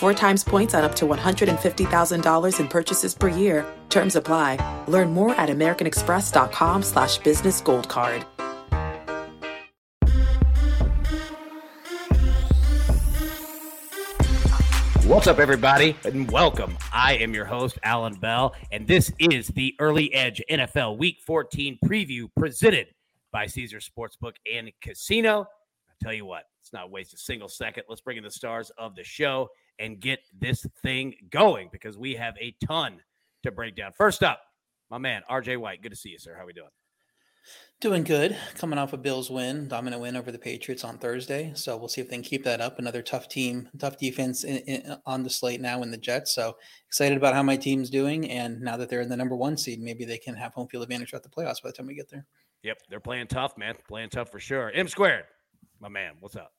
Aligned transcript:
Four 0.00 0.14
times 0.14 0.42
points 0.42 0.72
on 0.72 0.82
up 0.82 0.94
to 0.94 1.04
$150,000 1.04 2.58
in 2.58 2.68
purchases 2.68 3.14
per 3.14 3.28
year. 3.28 3.66
Terms 3.90 4.16
apply. 4.16 4.56
Learn 4.88 5.12
more 5.12 5.34
at 5.34 5.50
americanexpress.com 5.50 6.82
slash 6.82 7.18
business 7.18 7.60
gold 7.60 7.86
card. 7.86 8.24
What's 15.04 15.26
up, 15.26 15.38
everybody, 15.38 15.94
and 16.04 16.30
welcome. 16.30 16.78
I 16.94 17.16
am 17.16 17.34
your 17.34 17.44
host, 17.44 17.78
Allan 17.82 18.14
Bell, 18.14 18.54
and 18.72 18.86
this 18.86 19.12
is 19.18 19.48
the 19.48 19.74
Early 19.78 20.14
Edge 20.14 20.40
NFL 20.50 20.96
Week 20.96 21.18
14 21.26 21.78
preview 21.84 22.30
presented 22.38 22.86
by 23.32 23.46
Caesar 23.46 23.80
Sportsbook 23.80 24.36
and 24.50 24.72
Casino. 24.80 25.42
I 25.42 25.92
tell 26.02 26.14
you 26.14 26.24
what, 26.24 26.44
let's 26.58 26.72
not 26.72 26.90
waste 26.90 27.12
a 27.12 27.18
single 27.18 27.50
second. 27.50 27.84
Let's 27.86 28.00
bring 28.00 28.16
in 28.16 28.24
the 28.24 28.30
stars 28.30 28.72
of 28.78 28.94
the 28.96 29.04
show 29.04 29.50
and 29.80 29.98
get 29.98 30.20
this 30.38 30.66
thing 30.82 31.14
going 31.30 31.68
because 31.72 31.96
we 31.96 32.14
have 32.14 32.34
a 32.40 32.54
ton 32.64 33.00
to 33.42 33.50
break 33.50 33.74
down. 33.74 33.92
First 33.92 34.22
up, 34.22 34.40
my 34.90 34.98
man, 34.98 35.22
RJ 35.30 35.56
White. 35.56 35.82
Good 35.82 35.90
to 35.90 35.96
see 35.96 36.10
you, 36.10 36.18
sir. 36.18 36.36
How 36.38 36.46
we 36.46 36.52
doing? 36.52 36.68
Doing 37.80 38.04
good. 38.04 38.36
Coming 38.56 38.78
off 38.78 38.92
a 38.92 38.98
Bills 38.98 39.30
win, 39.30 39.66
dominant 39.66 40.02
win 40.02 40.14
over 40.14 40.30
the 40.30 40.38
Patriots 40.38 40.84
on 40.84 40.98
Thursday. 40.98 41.52
So 41.54 41.78
we'll 41.78 41.88
see 41.88 42.02
if 42.02 42.10
they 42.10 42.16
can 42.16 42.22
keep 42.22 42.44
that 42.44 42.60
up. 42.60 42.78
Another 42.78 43.00
tough 43.00 43.28
team, 43.28 43.70
tough 43.78 43.96
defense 43.96 44.44
in, 44.44 44.58
in, 44.58 44.96
on 45.06 45.22
the 45.22 45.30
slate 45.30 45.62
now 45.62 45.82
in 45.82 45.90
the 45.90 45.96
Jets. 45.96 46.34
So 46.34 46.56
excited 46.86 47.16
about 47.16 47.32
how 47.32 47.42
my 47.42 47.56
team's 47.56 47.88
doing. 47.88 48.30
And 48.30 48.60
now 48.60 48.76
that 48.76 48.90
they're 48.90 49.00
in 49.00 49.08
the 49.08 49.16
number 49.16 49.34
one 49.34 49.56
seed, 49.56 49.80
maybe 49.80 50.04
they 50.04 50.18
can 50.18 50.34
have 50.34 50.52
home 50.52 50.68
field 50.68 50.82
advantage 50.82 51.10
throughout 51.10 51.22
the 51.22 51.30
playoffs 51.30 51.62
by 51.62 51.70
the 51.70 51.72
time 51.72 51.86
we 51.86 51.94
get 51.94 52.10
there. 52.10 52.26
Yep, 52.62 52.82
they're 52.90 53.00
playing 53.00 53.28
tough, 53.28 53.56
man. 53.56 53.74
Playing 53.88 54.10
tough 54.10 54.30
for 54.30 54.38
sure. 54.38 54.70
M 54.72 54.86
squared, 54.86 55.24
my 55.80 55.88
man. 55.88 56.12
What's 56.20 56.36
up? 56.36 56.52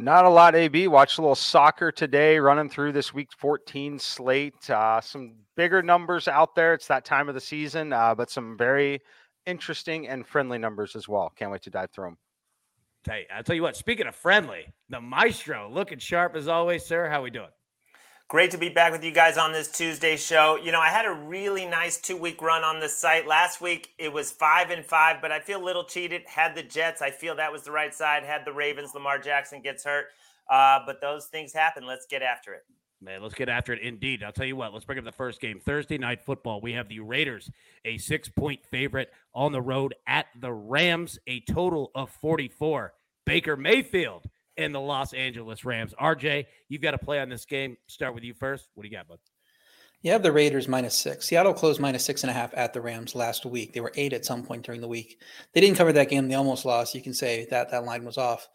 Not 0.00 0.24
a 0.24 0.30
lot, 0.30 0.54
AB. 0.54 0.88
Watched 0.88 1.18
a 1.18 1.20
little 1.20 1.34
soccer 1.34 1.92
today, 1.92 2.38
running 2.38 2.70
through 2.70 2.92
this 2.92 3.12
week 3.12 3.28
14 3.36 3.98
slate. 3.98 4.70
Uh, 4.70 4.98
some 4.98 5.34
bigger 5.58 5.82
numbers 5.82 6.26
out 6.26 6.54
there. 6.54 6.72
It's 6.72 6.86
that 6.86 7.04
time 7.04 7.28
of 7.28 7.34
the 7.34 7.40
season, 7.40 7.92
uh, 7.92 8.14
but 8.14 8.30
some 8.30 8.56
very 8.56 9.00
interesting 9.44 10.08
and 10.08 10.26
friendly 10.26 10.56
numbers 10.56 10.96
as 10.96 11.06
well. 11.06 11.30
Can't 11.36 11.50
wait 11.50 11.60
to 11.64 11.70
dive 11.70 11.90
through 11.90 12.06
them. 12.06 12.18
Hey, 13.04 13.26
I'll 13.30 13.42
tell 13.42 13.54
you 13.54 13.60
what, 13.60 13.76
speaking 13.76 14.06
of 14.06 14.14
friendly, 14.14 14.72
the 14.88 15.02
maestro 15.02 15.70
looking 15.70 15.98
sharp 15.98 16.34
as 16.34 16.48
always, 16.48 16.86
sir. 16.86 17.10
How 17.10 17.22
we 17.22 17.28
doing? 17.28 17.50
Great 18.30 18.52
to 18.52 18.58
be 18.58 18.68
back 18.68 18.92
with 18.92 19.02
you 19.02 19.10
guys 19.10 19.36
on 19.36 19.50
this 19.50 19.66
Tuesday 19.66 20.16
show. 20.16 20.54
You 20.54 20.70
know, 20.70 20.78
I 20.78 20.90
had 20.90 21.04
a 21.04 21.10
really 21.10 21.66
nice 21.66 21.98
two 21.98 22.16
week 22.16 22.40
run 22.40 22.62
on 22.62 22.78
this 22.78 22.96
site. 22.96 23.26
Last 23.26 23.60
week 23.60 23.92
it 23.98 24.12
was 24.12 24.30
five 24.30 24.70
and 24.70 24.86
five, 24.86 25.16
but 25.20 25.32
I 25.32 25.40
feel 25.40 25.60
a 25.60 25.64
little 25.64 25.82
cheated. 25.82 26.22
Had 26.26 26.54
the 26.54 26.62
Jets, 26.62 27.02
I 27.02 27.10
feel 27.10 27.34
that 27.34 27.50
was 27.50 27.64
the 27.64 27.72
right 27.72 27.92
side. 27.92 28.22
Had 28.22 28.44
the 28.44 28.52
Ravens, 28.52 28.94
Lamar 28.94 29.18
Jackson 29.18 29.60
gets 29.62 29.82
hurt. 29.82 30.10
Uh, 30.48 30.78
but 30.86 31.00
those 31.00 31.26
things 31.26 31.52
happen. 31.52 31.84
Let's 31.84 32.06
get 32.06 32.22
after 32.22 32.54
it. 32.54 32.62
Man, 33.00 33.20
let's 33.20 33.34
get 33.34 33.48
after 33.48 33.72
it 33.72 33.82
indeed. 33.82 34.22
I'll 34.22 34.30
tell 34.30 34.46
you 34.46 34.54
what, 34.54 34.72
let's 34.72 34.84
bring 34.84 35.00
up 35.00 35.04
the 35.04 35.10
first 35.10 35.40
game. 35.40 35.58
Thursday 35.58 35.98
night 35.98 36.22
football. 36.22 36.60
We 36.60 36.74
have 36.74 36.88
the 36.88 37.00
Raiders, 37.00 37.50
a 37.84 37.98
six 37.98 38.28
point 38.28 38.64
favorite 38.64 39.10
on 39.34 39.50
the 39.50 39.60
road 39.60 39.92
at 40.06 40.26
the 40.38 40.52
Rams, 40.52 41.18
a 41.26 41.40
total 41.40 41.90
of 41.96 42.10
44. 42.10 42.92
Baker 43.26 43.56
Mayfield 43.56 44.28
and 44.60 44.74
the 44.74 44.80
Los 44.80 45.12
Angeles 45.12 45.64
Rams. 45.64 45.94
RJ, 46.00 46.46
you've 46.68 46.82
got 46.82 46.92
to 46.92 46.98
play 46.98 47.20
on 47.20 47.28
this 47.28 47.44
game. 47.44 47.76
Start 47.86 48.14
with 48.14 48.24
you 48.24 48.34
first. 48.34 48.68
What 48.74 48.82
do 48.82 48.88
you 48.88 48.96
got, 48.96 49.08
bud? 49.08 49.18
You 50.02 50.12
have 50.12 50.22
the 50.22 50.32
Raiders 50.32 50.66
minus 50.66 50.96
six. 50.96 51.26
Seattle 51.26 51.52
closed 51.52 51.80
minus 51.80 52.04
six 52.04 52.22
and 52.22 52.30
a 52.30 52.34
half 52.34 52.52
at 52.56 52.72
the 52.72 52.80
Rams 52.80 53.14
last 53.14 53.44
week. 53.44 53.74
They 53.74 53.80
were 53.80 53.92
eight 53.96 54.14
at 54.14 54.24
some 54.24 54.42
point 54.42 54.64
during 54.64 54.80
the 54.80 54.88
week. 54.88 55.20
They 55.52 55.60
didn't 55.60 55.76
cover 55.76 55.92
that 55.92 56.08
game. 56.08 56.28
They 56.28 56.36
almost 56.36 56.64
lost. 56.64 56.94
You 56.94 57.02
can 57.02 57.12
say 57.12 57.46
that 57.50 57.70
that 57.70 57.84
line 57.84 58.04
was 58.04 58.16
off. 58.16 58.48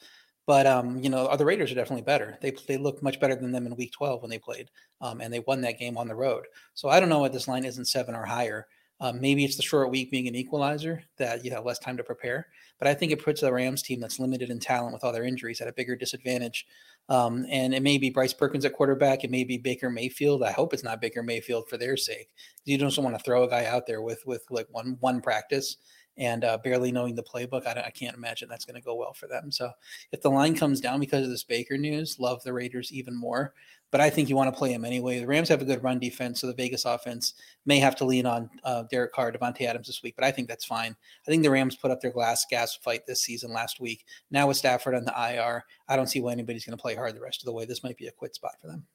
But 0.47 0.67
um, 0.67 0.99
you 0.99 1.09
know, 1.09 1.35
the 1.35 1.45
Raiders 1.45 1.71
are 1.71 1.75
definitely 1.75 2.03
better. 2.03 2.37
They 2.41 2.53
they 2.67 2.77
look 2.77 3.01
much 3.01 3.19
better 3.19 3.35
than 3.35 3.51
them 3.51 3.65
in 3.65 3.75
Week 3.75 3.91
12 3.91 4.21
when 4.21 4.29
they 4.29 4.39
played, 4.39 4.69
um, 5.01 5.21
and 5.21 5.33
they 5.33 5.39
won 5.39 5.61
that 5.61 5.79
game 5.79 5.97
on 5.97 6.07
the 6.07 6.15
road. 6.15 6.45
So 6.73 6.89
I 6.89 6.99
don't 6.99 7.09
know 7.09 7.19
why 7.19 7.29
this 7.29 7.47
line 7.47 7.65
isn't 7.65 7.85
seven 7.85 8.15
or 8.15 8.25
higher. 8.25 8.67
Um, 9.01 9.19
maybe 9.19 9.43
it's 9.43 9.57
the 9.57 9.63
short 9.63 9.89
week 9.89 10.09
being 10.09 10.27
an 10.27 10.35
equalizer 10.35 11.03
that 11.17 11.43
you 11.43 11.51
have 11.51 11.65
less 11.65 11.79
time 11.79 11.97
to 11.97 12.03
prepare. 12.03 12.47
But 12.79 12.87
I 12.87 12.93
think 12.93 13.11
it 13.11 13.23
puts 13.23 13.41
the 13.41 13.51
Rams 13.51 13.81
team 13.81 13.99
that's 13.99 14.19
limited 14.19 14.49
in 14.49 14.59
talent 14.59 14.93
with 14.93 15.03
all 15.03 15.11
their 15.11 15.23
injuries 15.23 15.61
at 15.61 15.67
a 15.67 15.73
bigger 15.73 15.95
disadvantage. 15.95 16.65
Um, 17.07 17.45
and 17.49 17.73
it 17.73 17.83
may 17.83 17.97
be 17.97 18.09
Bryce 18.09 18.33
Perkins 18.33 18.65
at 18.65 18.73
quarterback. 18.73 19.23
It 19.23 19.31
may 19.31 19.43
be 19.43 19.57
Baker 19.57 19.89
Mayfield. 19.89 20.43
I 20.43 20.51
hope 20.51 20.73
it's 20.73 20.83
not 20.83 21.01
Baker 21.01 21.21
Mayfield 21.21 21.69
for 21.69 21.77
their 21.77 21.97
sake. 21.97 22.29
You 22.63 22.77
don't 22.77 22.97
want 22.97 23.17
to 23.17 23.23
throw 23.23 23.43
a 23.43 23.49
guy 23.49 23.65
out 23.65 23.85
there 23.85 24.01
with 24.01 24.25
with 24.25 24.43
like 24.49 24.67
one 24.71 24.97
one 25.01 25.21
practice 25.21 25.77
and 26.17 26.43
uh, 26.43 26.57
barely 26.57 26.91
knowing 26.91 27.15
the 27.15 27.23
playbook, 27.23 27.67
I, 27.67 27.83
I 27.87 27.89
can't 27.91 28.15
imagine 28.15 28.47
that's 28.47 28.65
going 28.65 28.79
to 28.79 28.85
go 28.85 28.95
well 28.95 29.13
for 29.13 29.27
them. 29.27 29.51
So 29.51 29.71
if 30.11 30.21
the 30.21 30.29
line 30.29 30.55
comes 30.55 30.79
down 30.79 30.99
because 30.99 31.25
of 31.25 31.29
this 31.29 31.43
Baker 31.43 31.77
news, 31.77 32.19
love 32.19 32.43
the 32.43 32.53
Raiders 32.53 32.91
even 32.91 33.15
more. 33.15 33.53
But 33.91 34.01
I 34.01 34.09
think 34.09 34.27
you 34.27 34.35
want 34.35 34.53
to 34.53 34.57
play 34.57 34.73
them 34.73 34.83
anyway. 34.83 35.19
The 35.19 35.27
Rams 35.27 35.47
have 35.49 35.61
a 35.61 35.65
good 35.65 35.83
run 35.83 35.99
defense, 35.99 36.41
so 36.41 36.47
the 36.47 36.53
Vegas 36.53 36.85
offense 36.85 37.35
may 37.65 37.79
have 37.79 37.95
to 37.97 38.05
lean 38.05 38.25
on 38.25 38.49
uh, 38.63 38.83
Derek 38.91 39.13
Carr, 39.13 39.31
Davante 39.31 39.61
Adams 39.61 39.87
this 39.87 40.03
week, 40.03 40.15
but 40.17 40.25
I 40.25 40.31
think 40.31 40.47
that's 40.47 40.65
fine. 40.65 40.95
I 41.25 41.31
think 41.31 41.43
the 41.43 41.51
Rams 41.51 41.75
put 41.75 41.91
up 41.91 42.01
their 42.01 42.11
glass 42.11 42.45
gas 42.49 42.75
fight 42.75 43.05
this 43.05 43.21
season 43.21 43.53
last 43.53 43.79
week. 43.79 44.05
Now 44.31 44.47
with 44.47 44.57
Stafford 44.57 44.95
on 44.95 45.05
the 45.05 45.13
IR, 45.13 45.63
I 45.87 45.95
don't 45.95 46.07
see 46.07 46.19
why 46.19 46.33
anybody's 46.33 46.65
going 46.65 46.77
to 46.77 46.81
play 46.81 46.95
hard 46.95 47.15
the 47.15 47.21
rest 47.21 47.41
of 47.41 47.45
the 47.45 47.53
way. 47.53 47.65
This 47.65 47.83
might 47.83 47.97
be 47.97 48.07
a 48.07 48.11
quit 48.11 48.35
spot 48.35 48.55
for 48.59 48.67
them. 48.67 48.85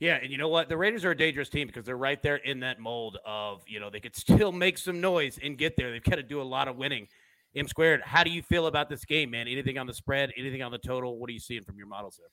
Yeah, 0.00 0.18
and 0.22 0.30
you 0.30 0.38
know 0.38 0.48
what? 0.48 0.68
The 0.68 0.76
Raiders 0.76 1.04
are 1.04 1.10
a 1.10 1.16
dangerous 1.16 1.48
team 1.48 1.66
because 1.66 1.84
they're 1.84 1.96
right 1.96 2.22
there 2.22 2.36
in 2.36 2.60
that 2.60 2.78
mold 2.78 3.18
of, 3.26 3.62
you 3.66 3.80
know, 3.80 3.90
they 3.90 3.98
could 3.98 4.14
still 4.14 4.52
make 4.52 4.78
some 4.78 5.00
noise 5.00 5.38
and 5.42 5.58
get 5.58 5.76
there. 5.76 5.90
They've 5.90 6.02
got 6.02 6.16
to 6.16 6.22
do 6.22 6.40
a 6.40 6.44
lot 6.44 6.68
of 6.68 6.76
winning. 6.76 7.08
M 7.56 7.66
squared, 7.66 8.02
how 8.02 8.22
do 8.22 8.30
you 8.30 8.42
feel 8.42 8.66
about 8.66 8.88
this 8.88 9.04
game, 9.04 9.30
man? 9.30 9.48
Anything 9.48 9.76
on 9.76 9.86
the 9.86 9.94
spread? 9.94 10.32
Anything 10.36 10.62
on 10.62 10.70
the 10.70 10.78
total? 10.78 11.18
What 11.18 11.28
are 11.30 11.32
you 11.32 11.40
seeing 11.40 11.64
from 11.64 11.76
your 11.78 11.88
models 11.88 12.18
there? 12.18 12.28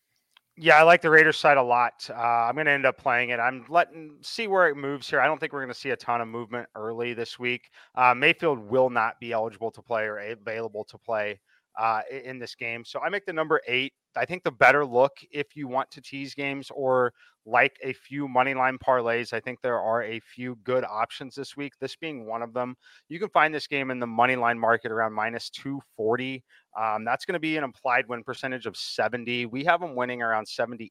Yeah, 0.57 0.77
I 0.77 0.83
like 0.83 1.01
the 1.01 1.09
Raiders 1.09 1.37
side 1.37 1.57
a 1.57 1.63
lot. 1.63 2.07
Uh, 2.09 2.13
I'm 2.13 2.53
going 2.53 2.67
to 2.67 2.71
end 2.71 2.85
up 2.85 2.97
playing 2.97 3.29
it. 3.29 3.39
I'm 3.39 3.65
letting 3.67 4.17
see 4.21 4.47
where 4.47 4.69
it 4.69 4.75
moves 4.75 5.09
here. 5.09 5.19
I 5.19 5.25
don't 5.25 5.39
think 5.39 5.51
we're 5.51 5.61
going 5.61 5.73
to 5.73 5.79
see 5.79 5.89
a 5.89 5.97
ton 5.97 6.21
of 6.21 6.27
movement 6.27 6.69
early 6.75 7.13
this 7.13 7.39
week. 7.39 7.71
Uh, 7.95 8.13
Mayfield 8.13 8.59
will 8.59 8.89
not 8.89 9.19
be 9.19 9.33
eligible 9.33 9.71
to 9.71 9.81
play 9.81 10.03
or 10.03 10.19
available 10.19 10.85
to 10.85 10.97
play 10.97 11.39
uh, 11.77 12.01
in 12.23 12.39
this 12.39 12.55
game. 12.55 12.83
So 12.85 12.99
I 12.99 13.09
make 13.09 13.25
the 13.25 13.33
number 13.33 13.61
eight. 13.67 13.93
I 14.15 14.25
think 14.25 14.43
the 14.43 14.51
better 14.51 14.85
look 14.85 15.11
if 15.31 15.55
you 15.55 15.67
want 15.67 15.91
to 15.91 16.01
tease 16.01 16.33
games 16.33 16.71
or 16.73 17.13
like 17.45 17.77
a 17.83 17.93
few 17.93 18.27
money 18.27 18.53
line 18.53 18.77
parlays. 18.77 19.33
I 19.33 19.39
think 19.39 19.59
there 19.61 19.79
are 19.79 20.03
a 20.03 20.19
few 20.19 20.57
good 20.63 20.83
options 20.83 21.35
this 21.35 21.55
week, 21.55 21.73
this 21.79 21.95
being 21.95 22.25
one 22.25 22.41
of 22.41 22.53
them. 22.53 22.75
You 23.09 23.19
can 23.19 23.29
find 23.29 23.53
this 23.53 23.67
game 23.67 23.91
in 23.91 23.99
the 23.99 24.07
money 24.07 24.35
line 24.35 24.57
market 24.57 24.91
around 24.91 25.13
minus 25.13 25.49
240. 25.49 26.43
Um, 26.79 27.03
that's 27.05 27.25
going 27.25 27.33
to 27.33 27.39
be 27.39 27.57
an 27.57 27.63
implied 27.63 28.07
win 28.07 28.23
percentage 28.23 28.65
of 28.65 28.77
70. 28.77 29.47
We 29.47 29.63
have 29.65 29.81
them 29.81 29.95
winning 29.95 30.21
around 30.21 30.47
78%, 30.47 30.89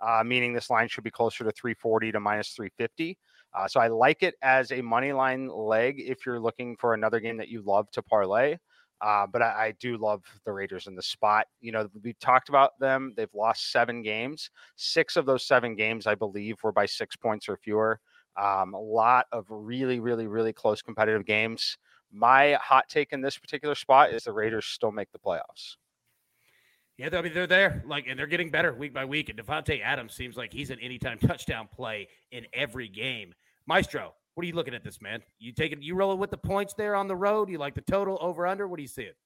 uh, 0.00 0.22
meaning 0.24 0.52
this 0.52 0.70
line 0.70 0.88
should 0.88 1.04
be 1.04 1.10
closer 1.10 1.44
to 1.44 1.52
340 1.52 2.12
to 2.12 2.20
minus 2.20 2.50
350. 2.50 3.16
Uh, 3.56 3.68
so 3.68 3.80
I 3.80 3.86
like 3.86 4.22
it 4.24 4.34
as 4.42 4.72
a 4.72 4.82
money 4.82 5.12
line 5.12 5.48
leg 5.48 6.00
if 6.00 6.26
you're 6.26 6.40
looking 6.40 6.76
for 6.76 6.92
another 6.92 7.20
game 7.20 7.36
that 7.36 7.48
you 7.48 7.62
love 7.62 7.88
to 7.92 8.02
parlay. 8.02 8.56
Uh, 9.00 9.26
but 9.26 9.42
I, 9.42 9.66
I, 9.66 9.74
do 9.80 9.98
love 9.98 10.22
the 10.46 10.52
Raiders 10.52 10.86
in 10.86 10.94
the 10.94 11.02
spot. 11.02 11.46
You 11.60 11.72
know, 11.72 11.88
we 12.02 12.14
talked 12.14 12.48
about 12.48 12.78
them. 12.78 13.12
They've 13.16 13.34
lost 13.34 13.72
seven 13.72 14.02
games. 14.02 14.50
Six 14.76 15.16
of 15.16 15.26
those 15.26 15.44
seven 15.46 15.74
games, 15.74 16.06
I 16.06 16.14
believe, 16.14 16.56
were 16.62 16.72
by 16.72 16.86
six 16.86 17.16
points 17.16 17.48
or 17.48 17.56
fewer. 17.56 18.00
Um, 18.40 18.72
a 18.72 18.80
lot 18.80 19.26
of 19.32 19.46
really, 19.48 20.00
really, 20.00 20.26
really 20.26 20.52
close 20.52 20.80
competitive 20.80 21.26
games. 21.26 21.76
My 22.12 22.56
hot 22.62 22.88
take 22.88 23.12
in 23.12 23.20
this 23.20 23.36
particular 23.36 23.74
spot 23.74 24.12
is 24.12 24.24
the 24.24 24.32
Raiders 24.32 24.66
still 24.66 24.92
make 24.92 25.10
the 25.12 25.18
playoffs. 25.18 25.76
Yeah, 26.96 27.08
I 27.12 27.22
mean 27.22 27.34
they're 27.34 27.48
there, 27.48 27.82
like, 27.86 28.06
and 28.06 28.16
they're 28.16 28.28
getting 28.28 28.50
better 28.50 28.72
week 28.72 28.94
by 28.94 29.04
week. 29.04 29.28
And 29.28 29.38
Davante 29.38 29.82
Adams 29.82 30.14
seems 30.14 30.36
like 30.36 30.52
he's 30.52 30.70
an 30.70 30.78
anytime 30.78 31.18
touchdown 31.18 31.68
play 31.74 32.06
in 32.30 32.46
every 32.52 32.88
game. 32.88 33.34
Maestro, 33.66 34.14
What 34.34 34.42
are 34.44 34.46
you 34.46 34.54
looking 34.54 34.74
at 34.74 34.82
this, 34.82 35.00
man? 35.00 35.22
You 35.38 35.52
taking 35.52 35.80
you 35.80 35.94
rolling 35.94 36.18
with 36.18 36.30
the 36.30 36.36
points 36.36 36.74
there 36.74 36.96
on 36.96 37.06
the 37.06 37.16
road? 37.16 37.48
You 37.48 37.58
like 37.58 37.74
the 37.74 37.80
total 37.80 38.18
over 38.20 38.46
under? 38.46 38.66
What 38.66 38.76
do 38.76 38.82
you 38.82 38.88
see 38.88 39.02
it? 39.02 39.16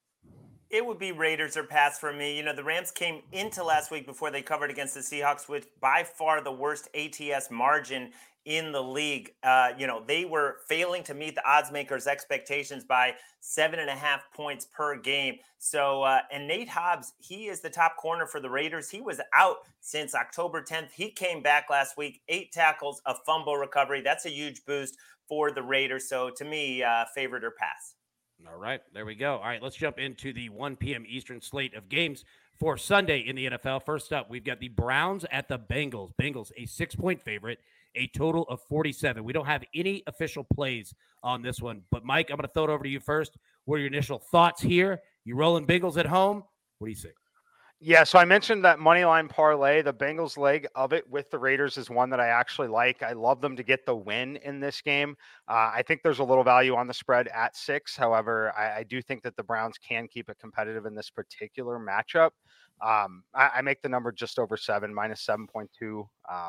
It 0.69 0.85
would 0.85 0.99
be 0.99 1.11
Raiders 1.11 1.57
or 1.57 1.63
pass 1.63 1.97
for 1.97 2.13
me. 2.13 2.37
You 2.37 2.43
know, 2.43 2.55
the 2.55 2.63
Rams 2.63 2.91
came 2.91 3.23
into 3.31 3.63
last 3.63 3.89
week 3.89 4.05
before 4.05 4.29
they 4.29 4.43
covered 4.43 4.69
against 4.69 4.93
the 4.93 4.99
Seahawks 4.99 5.49
with 5.49 5.67
by 5.79 6.03
far 6.03 6.41
the 6.43 6.51
worst 6.51 6.89
ATS 6.93 7.49
margin 7.49 8.11
in 8.45 8.71
the 8.71 8.81
league. 8.81 9.33
Uh, 9.41 9.69
you 9.79 9.87
know, 9.87 10.03
they 10.05 10.25
were 10.25 10.57
failing 10.67 11.01
to 11.03 11.15
meet 11.15 11.33
the 11.33 11.47
odds 11.49 11.71
makers' 11.71 12.05
expectations 12.05 12.83
by 12.83 13.15
seven 13.39 13.79
and 13.79 13.89
a 13.89 13.95
half 13.95 14.21
points 14.31 14.67
per 14.71 14.95
game. 14.95 15.37
So, 15.57 16.03
uh, 16.03 16.19
and 16.31 16.47
Nate 16.47 16.69
Hobbs, 16.69 17.13
he 17.17 17.47
is 17.47 17.61
the 17.61 17.69
top 17.71 17.97
corner 17.97 18.27
for 18.27 18.39
the 18.39 18.49
Raiders. 18.49 18.91
He 18.91 19.01
was 19.01 19.19
out 19.35 19.57
since 19.81 20.13
October 20.13 20.61
10th. 20.61 20.91
He 20.91 21.09
came 21.09 21.41
back 21.41 21.71
last 21.71 21.97
week, 21.97 22.21
eight 22.27 22.51
tackles, 22.51 23.01
a 23.07 23.15
fumble 23.25 23.57
recovery. 23.57 24.01
That's 24.01 24.25
a 24.27 24.31
huge 24.31 24.63
boost 24.65 24.97
for 25.27 25.51
the 25.51 25.63
Raiders. 25.63 26.07
So, 26.07 26.29
to 26.29 26.45
me, 26.45 26.83
uh, 26.83 27.05
favorite 27.15 27.43
or 27.43 27.51
pass. 27.51 27.95
All 28.47 28.59
right, 28.59 28.81
there 28.93 29.05
we 29.05 29.15
go. 29.15 29.35
All 29.35 29.43
right, 29.43 29.61
let's 29.61 29.75
jump 29.75 29.99
into 29.99 30.33
the 30.33 30.49
1 30.49 30.77
p.m. 30.77 31.05
Eastern 31.07 31.41
slate 31.41 31.75
of 31.75 31.89
games 31.89 32.23
for 32.59 32.77
Sunday 32.77 33.19
in 33.19 33.35
the 33.35 33.47
NFL. 33.47 33.83
First 33.83 34.13
up, 34.13 34.29
we've 34.29 34.43
got 34.43 34.59
the 34.59 34.69
Browns 34.69 35.25
at 35.31 35.47
the 35.47 35.59
Bengals. 35.59 36.11
Bengals, 36.21 36.51
a 36.57 36.65
six 36.65 36.95
point 36.95 37.21
favorite 37.21 37.59
a 37.95 38.07
total 38.07 38.43
of 38.43 38.61
47. 38.61 39.23
We 39.23 39.33
don't 39.33 39.45
have 39.45 39.63
any 39.73 40.03
official 40.07 40.43
plays 40.43 40.93
on 41.23 41.41
this 41.41 41.61
one, 41.61 41.81
but 41.91 42.05
Mike, 42.05 42.29
I'm 42.29 42.37
going 42.37 42.47
to 42.47 42.53
throw 42.53 42.65
it 42.65 42.69
over 42.69 42.83
to 42.83 42.89
you 42.89 42.99
first. 42.99 43.37
What 43.65 43.75
are 43.75 43.79
your 43.79 43.87
initial 43.87 44.19
thoughts 44.19 44.61
here? 44.61 45.01
You 45.25 45.35
rolling 45.35 45.65
Bengals 45.65 45.97
at 45.97 46.05
home? 46.05 46.43
What 46.77 46.87
do 46.87 46.91
you 46.91 46.95
say? 46.95 47.09
Yeah, 47.81 48.03
so 48.03 48.19
I 48.19 48.25
mentioned 48.25 48.65
that 48.65 48.77
money 48.79 49.05
line 49.05 49.29
parlay. 49.29 49.81
The 49.81 49.93
Bengals 49.93 50.37
leg 50.37 50.67
of 50.75 50.91
it 50.91 51.09
with 51.09 51.31
the 51.31 51.39
Raiders 51.39 51.77
is 51.77 51.89
one 51.89 52.09
that 52.09 52.19
I 52.19 52.27
actually 52.27 52.67
like. 52.67 53.01
I 53.01 53.13
love 53.13 53.39
them 53.39 53.55
to 53.55 53.63
get 53.63 53.85
the 53.85 53.95
win 53.95 54.35
in 54.43 54.59
this 54.59 54.81
game. 54.81 55.15
Uh, 55.47 55.71
I 55.73 55.83
think 55.87 56.01
there's 56.03 56.19
a 56.19 56.23
little 56.25 56.43
value 56.43 56.75
on 56.75 56.87
the 56.87 56.93
spread 56.93 57.29
at 57.29 57.55
six. 57.55 57.95
However, 57.95 58.53
I, 58.57 58.79
I, 58.79 58.83
do 58.83 59.01
think 59.01 59.23
that 59.23 59.37
the 59.37 59.43
Browns 59.43 59.77
can 59.77 60.09
keep 60.09 60.29
it 60.29 60.37
competitive 60.41 60.85
in 60.87 60.93
this 60.93 61.09
particular 61.09 61.79
matchup. 61.79 62.31
Um, 62.85 63.23
I, 63.33 63.49
I, 63.55 63.61
make 63.61 63.81
the 63.81 63.87
number 63.87 64.11
just 64.11 64.39
over 64.39 64.57
seven, 64.57 64.93
minus 64.93 65.25
7.2. 65.25 65.99
Um, 65.99 66.07
I, 66.29 66.47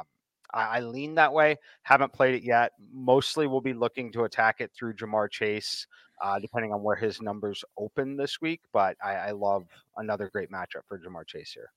I 0.52 0.80
lean 0.80 1.14
that 1.14 1.32
way. 1.32 1.58
Haven't 1.82 2.12
played 2.12 2.34
it 2.34 2.42
yet. 2.42 2.72
Mostly 2.92 3.46
we'll 3.46 3.60
be 3.60 3.72
looking 3.72 4.10
to 4.12 4.24
attack 4.24 4.56
it 4.60 4.72
through 4.74 4.94
Ja'Marr 4.94 5.30
Chase, 5.30 5.86
uh, 6.20 6.38
depending 6.38 6.72
on 6.72 6.82
where 6.82 6.96
his 6.96 7.20
numbers 7.20 7.64
open 7.78 8.16
this 8.16 8.40
week. 8.40 8.60
But 8.72 8.96
I, 9.04 9.14
I 9.14 9.30
love 9.32 9.66
another 9.96 10.30
great 10.32 10.50
matchup 10.50 10.82
for 10.88 10.98
Ja'Marr 10.98 11.26
Chase 11.26 11.52
here. 11.52 11.70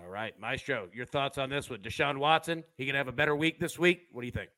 All 0.00 0.08
right, 0.10 0.38
Maestro, 0.38 0.88
your 0.92 1.06
thoughts 1.06 1.38
on 1.38 1.48
this 1.48 1.70
one? 1.70 1.80
Deshaun 1.80 2.18
Watson, 2.18 2.64
he 2.76 2.86
gonna 2.86 2.98
have 2.98 3.08
a 3.08 3.12
better 3.12 3.36
week 3.36 3.60
this 3.60 3.78
week. 3.78 4.02
What 4.10 4.22
do 4.22 4.26
you 4.26 4.32
think? 4.32 4.50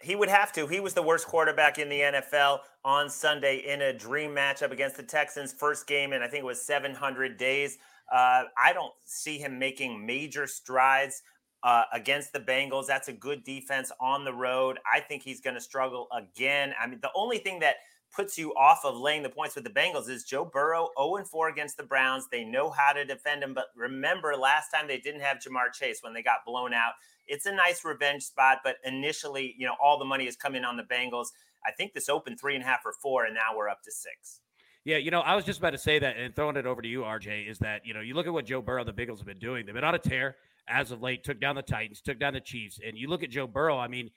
He 0.00 0.16
would 0.16 0.28
have 0.28 0.52
to. 0.52 0.66
He 0.66 0.80
was 0.80 0.94
the 0.94 1.02
worst 1.02 1.26
quarterback 1.26 1.78
in 1.78 1.88
the 1.88 2.00
NFL 2.00 2.60
on 2.84 3.10
Sunday 3.10 3.58
in 3.66 3.82
a 3.82 3.92
dream 3.92 4.30
matchup 4.30 4.70
against 4.70 4.96
the 4.96 5.02
Texans. 5.02 5.52
First 5.52 5.86
game, 5.86 6.12
and 6.12 6.22
I 6.22 6.28
think 6.28 6.42
it 6.42 6.46
was 6.46 6.62
700 6.62 7.36
days. 7.36 7.78
Uh, 8.12 8.44
I 8.56 8.72
don't 8.72 8.92
see 9.04 9.38
him 9.38 9.58
making 9.58 10.06
major 10.06 10.46
strides 10.46 11.22
uh, 11.62 11.82
against 11.92 12.32
the 12.32 12.40
Bengals. 12.40 12.86
That's 12.86 13.08
a 13.08 13.12
good 13.12 13.42
defense 13.44 13.90
on 14.00 14.24
the 14.24 14.32
road. 14.32 14.78
I 14.90 15.00
think 15.00 15.22
he's 15.22 15.40
going 15.40 15.54
to 15.54 15.60
struggle 15.60 16.06
again. 16.16 16.74
I 16.80 16.86
mean, 16.86 17.00
the 17.02 17.10
only 17.14 17.38
thing 17.38 17.58
that 17.60 17.76
puts 18.14 18.38
you 18.38 18.54
off 18.54 18.84
of 18.84 18.96
laying 18.96 19.22
the 19.22 19.28
points 19.28 19.54
with 19.54 19.64
the 19.64 19.70
Bengals 19.70 20.08
is 20.08 20.24
Joe 20.24 20.44
Burrow 20.44 20.88
0 20.98 21.24
4 21.24 21.48
against 21.48 21.76
the 21.76 21.82
Browns. 21.82 22.26
They 22.30 22.44
know 22.44 22.70
how 22.70 22.92
to 22.92 23.04
defend 23.04 23.42
him. 23.42 23.54
But 23.54 23.66
remember, 23.76 24.34
last 24.36 24.70
time 24.70 24.86
they 24.86 24.98
didn't 24.98 25.20
have 25.20 25.38
Ja'Marr 25.38 25.72
Chase 25.72 25.98
when 26.02 26.14
they 26.14 26.22
got 26.22 26.44
blown 26.46 26.72
out. 26.72 26.92
It's 27.26 27.46
a 27.46 27.52
nice 27.52 27.84
revenge 27.84 28.22
spot, 28.22 28.58
but 28.64 28.76
initially, 28.84 29.54
you 29.58 29.66
know, 29.66 29.74
all 29.82 29.98
the 29.98 30.04
money 30.04 30.26
is 30.26 30.36
coming 30.36 30.64
on 30.64 30.76
the 30.76 30.84
Bengals. 30.84 31.28
I 31.66 31.72
think 31.72 31.92
this 31.92 32.08
opened 32.08 32.40
three 32.40 32.54
and 32.54 32.64
a 32.64 32.66
half 32.66 32.80
or 32.84 32.94
four, 33.02 33.24
and 33.24 33.34
now 33.34 33.56
we're 33.56 33.68
up 33.68 33.82
to 33.82 33.92
six. 33.92 34.40
Yeah, 34.84 34.96
you 34.96 35.10
know, 35.10 35.20
I 35.20 35.36
was 35.36 35.44
just 35.44 35.58
about 35.58 35.72
to 35.72 35.78
say 35.78 35.98
that 35.98 36.16
and 36.16 36.34
throwing 36.34 36.56
it 36.56 36.64
over 36.64 36.80
to 36.80 36.88
you, 36.88 37.02
RJ, 37.02 37.50
is 37.50 37.58
that, 37.58 37.84
you 37.84 37.92
know, 37.92 38.00
you 38.00 38.14
look 38.14 38.26
at 38.26 38.32
what 38.32 38.46
Joe 38.46 38.62
Burrow, 38.62 38.84
the 38.84 38.92
Bengals 38.92 39.18
have 39.18 39.26
been 39.26 39.38
doing. 39.38 39.66
They've 39.66 39.74
been 39.74 39.84
on 39.84 39.94
a 39.94 39.98
tear 39.98 40.36
as 40.66 40.90
of 40.90 41.02
late, 41.02 41.24
took 41.24 41.40
down 41.40 41.56
the 41.56 41.62
Titans, 41.62 42.00
took 42.00 42.18
down 42.18 42.34
the 42.34 42.40
Chiefs. 42.40 42.78
And 42.84 42.96
you 42.96 43.08
look 43.08 43.22
at 43.22 43.30
Joe 43.30 43.46
Burrow, 43.46 43.78
I 43.78 43.88
mean, 43.88 44.10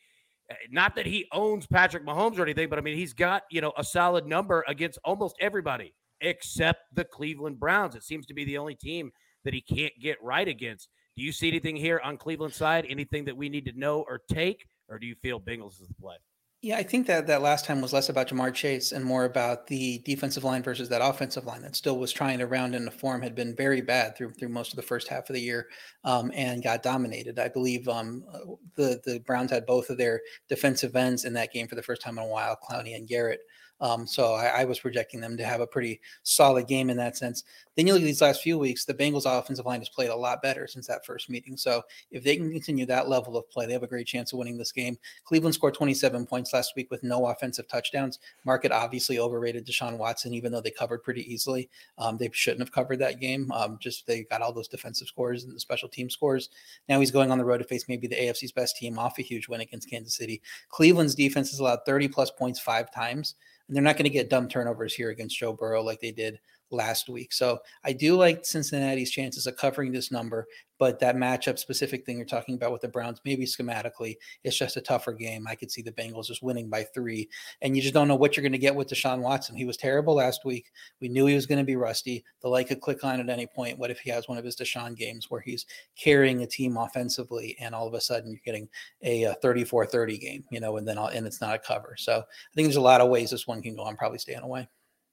Uh, 0.52 0.56
not 0.70 0.96
that 0.96 1.06
he 1.06 1.28
owns 1.32 1.66
Patrick 1.66 2.06
Mahomes 2.06 2.38
or 2.38 2.44
anything, 2.44 2.70
but 2.70 2.78
I 2.78 2.82
mean, 2.82 2.98
he's 2.98 3.14
got, 3.14 3.44
you 3.50 3.62
know, 3.62 3.72
a 3.78 3.84
solid 3.84 4.26
number 4.26 4.66
against 4.68 5.00
almost 5.06 5.36
everybody 5.40 5.94
except 6.20 6.82
the 6.94 7.06
Cleveland 7.06 7.60
Browns. 7.60 7.96
It 7.96 8.04
seems 8.04 8.26
to 8.28 8.34
be 8.34 8.44
the 8.44 8.58
only 8.58 8.76
team 8.76 9.12
that 9.46 9.54
he 9.54 9.62
can't 9.62 9.94
get 10.02 10.22
right 10.22 10.48
against. 10.48 10.90
Do 11.16 11.24
you 11.24 11.32
see 11.32 11.48
anything 11.48 11.76
here 11.76 12.02
on 12.04 12.18
Cleveland 12.18 12.54
side? 12.54 12.86
Anything 12.90 13.26
that 13.26 13.36
we 13.36 13.50
need 13.50 13.66
to 13.66 13.80
know 13.80 14.02
or 14.08 14.22
take? 14.30 14.66
Or 14.90 15.00
do 15.00 15.08
you 15.08 15.16
feel 15.16 15.40
Bengals 15.40 15.82
is 15.82 15.88
the 15.88 15.94
play? 15.96 16.16
Yeah, 16.64 16.78
I 16.78 16.84
think 16.84 17.08
that 17.08 17.26
that 17.26 17.42
last 17.42 17.66
time 17.66 17.82
was 17.82 17.92
less 17.92 18.10
about 18.10 18.28
Ja'Marr 18.28 18.54
Chase 18.54 18.92
and 18.92 19.04
more 19.04 19.26
about 19.26 19.66
the 19.66 19.98
defensive 20.06 20.44
line 20.44 20.62
versus 20.62 20.90
that 20.90 21.02
offensive 21.04 21.46
line 21.46 21.64
that 21.64 21.76
still 21.76 21.98
was 21.98 22.12
trying 22.12 22.38
to 22.38 22.46
round 22.46 22.76
into 22.76 22.92
form 22.92 23.24
had 23.24 23.34
been 23.34 23.56
very 23.56 23.82
bad 23.82 24.16
through 24.16 24.34
through 24.34 24.50
most 24.50 24.72
of 24.72 24.76
the 24.76 24.84
first 24.84 25.08
half 25.08 25.28
of 25.28 25.34
the 25.34 25.42
year 25.42 25.70
um, 26.04 26.32
and 26.36 26.62
got 26.62 26.84
dominated. 26.84 27.40
I 27.40 27.48
believe 27.48 27.88
um, 27.88 28.24
uh, 28.32 28.40
the 28.76 29.02
the 29.04 29.20
Browns 29.22 29.50
had 29.50 29.66
both 29.66 29.90
of 29.90 29.98
their 29.98 30.22
defensive 30.50 30.96
ends 30.96 31.26
in 31.26 31.34
that 31.34 31.52
game 31.52 31.68
for 31.68 31.74
the 31.74 31.82
first 31.82 32.04
time 32.04 32.20
in 32.20 32.26
a 32.26 32.28
while, 32.28 32.56
Clowney 32.56 32.96
and 32.96 33.08
Garrett. 33.08 33.42
Um, 33.82 34.06
so 34.06 34.34
I, 34.34 34.62
I, 34.62 34.66
was 34.66 34.80
projecting 34.80 35.20
them 35.20 35.36
to 35.38 35.44
have 35.44 35.60
a 35.60 35.66
pretty 35.66 36.00
solid 36.22 36.68
game 36.68 36.92
in 36.92 36.98
that 36.98 37.18
sense. 37.18 37.44
Then 37.76 37.88
you 37.88 37.94
look 37.94 38.04
at 38.04 38.06
these 38.06 38.22
last 38.22 38.44
few 38.44 38.60
weeks, 38.60 38.86
the 38.86 38.94
Bengals 38.94 39.26
offensive 39.26 39.66
line 39.66 39.80
has 39.80 39.90
played 39.90 40.12
a 40.12 40.16
lot 40.16 40.44
better 40.44 40.68
since 40.68 40.86
that 40.86 41.04
first 41.04 41.32
meeting. 41.32 41.58
So 41.58 41.82
if 42.12 42.24
they 42.24 42.36
can 42.36 42.52
continue 42.52 42.86
that 42.86 43.10
level 43.10 43.36
of 43.36 43.50
play, 43.50 43.66
they 43.66 43.74
have 43.74 43.82
a 43.82 43.88
great 43.88 44.06
chance 44.06 44.34
of 44.34 44.40
winning 44.40 44.58
this 44.58 44.72
game. 44.72 45.00
Cleveland 45.24 45.56
scored 45.56 45.74
27 45.74 46.28
points 46.28 46.54
last 46.54 46.74
week 46.76 46.92
with 46.92 47.02
no 47.02 47.26
offensive 47.26 47.68
touchdowns. 47.68 48.20
Market 48.46 48.72
obviously 48.72 49.18
overrated 49.18 49.66
Deshaun 49.66 49.98
Watson, 49.98 50.34
even 50.36 50.52
though 50.52 50.62
they 50.62 50.70
covered 50.70 51.02
pretty 51.02 51.32
easily. 51.34 51.68
Um, 51.98 52.18
they 52.18 52.30
shouldn't 52.34 52.62
have 52.62 52.72
covered 52.72 53.00
that 53.00 53.20
game. 53.20 53.52
Um, 53.52 53.78
just 53.82 54.06
they 54.06 54.24
got 54.24 54.42
all 54.42 54.54
those 54.54 54.68
defensive 54.68 55.08
scores 55.08 55.44
and 55.44 55.56
the 55.56 55.60
special 55.60 55.90
team 55.90 56.10
scores. 56.10 56.50
Now 56.88 57.00
he's 57.00 57.12
going 57.12 57.32
on 57.32 57.40
the 57.40 57.46
road 57.46 57.58
to 57.58 57.64
face 57.64 57.86
maybe 57.88 58.08
the 58.08 58.16
AFC's 58.16 58.52
best 58.52 58.78
team 58.78 59.00
off 59.00 59.18
a 59.18 59.24
huge 59.24 59.48
win 59.48 59.62
against 59.62 59.90
Kansas 59.90 60.16
City. 60.16 60.42
Cleveland's 60.70 61.16
defense 61.16 61.50
has 61.50 61.60
allowed 61.60 61.80
30 61.86 62.10
plus 62.10 62.30
points 62.30 62.60
five 62.60 62.94
times. 62.94 63.36
And 63.72 63.76
they're 63.78 63.84
not 63.84 63.96
going 63.96 64.04
to 64.04 64.10
get 64.10 64.30
dumb 64.30 64.50
turnovers 64.50 64.94
here 64.94 65.12
against 65.12 65.38
Joe 65.38 65.54
Burrow 65.54 65.82
like 65.82 66.02
they 66.02 66.12
did 66.12 66.42
last 66.72 67.10
week. 67.10 67.34
So 67.34 67.60
I 67.84 67.94
do 67.94 68.16
like 68.16 68.46
Cincinnati's 68.46 69.12
chances 69.12 69.48
of 69.48 69.58
covering 69.58 69.92
this 69.92 70.12
number, 70.12 70.48
but 70.82 71.00
that 71.00 71.16
matchup 71.16 71.60
specific 71.60 72.06
thing 72.06 72.18
you're 72.18 72.26
talking 72.26 72.56
about 72.56 72.72
with 72.72 72.82
the 72.82 72.88
Browns, 72.88 73.22
maybe 73.24 73.46
schematically, 73.46 74.16
it's 74.44 74.58
just 74.58 74.78
a 74.78 74.82
tougher 74.82 75.14
game. 75.14 75.46
I 75.48 75.54
could 75.54 75.70
see 75.70 75.84
the 75.84 75.92
Bengals 75.92 76.26
just 76.26 76.42
winning 76.42 76.70
by 76.70 76.84
three, 76.84 77.30
and 77.62 77.76
you 77.76 77.84
just 77.84 77.94
don't 77.94 78.08
know 78.08 78.16
what 78.16 78.36
you're 78.36 78.42
going 78.42 78.52
to 78.54 78.58
get 78.58 78.76
with 78.76 78.90
Deshaun 78.90 79.20
Watson. 79.20 79.56
He 79.56 79.66
was 79.66 79.78
terrible 79.78 80.16
last 80.16 80.44
week. 80.44 80.72
We 81.00 81.08
knew 81.08 81.28
he 81.28 81.36
was 81.36 81.46
going 81.46 81.60
to 81.60 81.64
be 81.64 81.76
rusty. 81.76 82.24
The 82.42 82.50
light 82.50 82.68
could 82.68 82.82
click 82.82 83.04
on 83.04 83.20
at 83.20 83.30
any 83.30 83.46
point. 83.46 83.78
What 83.78 83.92
if 83.92 84.00
he 84.00 84.10
has 84.10 84.28
one 84.28 84.40
of 84.40 84.44
his 84.44 84.56
Deshaun 84.56 84.98
games 84.98 85.30
where 85.30 85.42
he's 85.42 85.68
carrying 85.96 86.42
a 86.42 86.48
team 86.48 86.78
offensively, 86.78 87.56
and 87.60 87.76
all 87.76 87.88
of 87.88 87.94
a 87.94 88.02
sudden 88.02 88.32
you're 88.32 88.42
getting 88.44 88.68
a, 89.04 89.36
34-30 89.44 90.20
game, 90.20 90.44
you 90.50 90.60
know, 90.60 90.78
and 90.78 90.88
then 90.88 90.98
and 90.98 91.28
it's 91.28 91.42
not 91.42 91.54
a 91.54 91.60
cover. 91.60 91.96
So 91.98 92.14
I 92.14 92.54
think 92.56 92.66
there's 92.66 92.76
a 92.76 92.82
lot 92.82 93.02
of 93.02 93.10
ways 93.10 93.30
this 93.30 93.46
one 93.46 93.62
can 93.62 93.76
go. 93.76 93.86
I'm 93.86 93.98
probably 93.98 94.18
staying 94.18 94.40
away. 94.40 94.68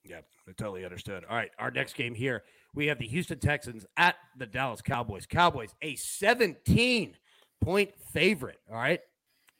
Yeah, 0.08 0.20
I 0.48 0.52
totally 0.52 0.86
understood. 0.86 1.24
All 1.28 1.36
right, 1.36 1.50
our 1.58 1.70
next 1.70 1.94
game 1.94 2.14
here, 2.14 2.42
we 2.74 2.86
have 2.86 2.98
the 2.98 3.06
Houston 3.06 3.38
Texans 3.38 3.84
at 3.98 4.16
the 4.38 4.46
Dallas 4.46 4.80
Cowboys. 4.80 5.26
Cowboys, 5.26 5.74
a 5.82 5.96
17 5.96 7.14
point 7.60 7.90
favorite. 8.10 8.58
All 8.70 8.78
right, 8.78 9.00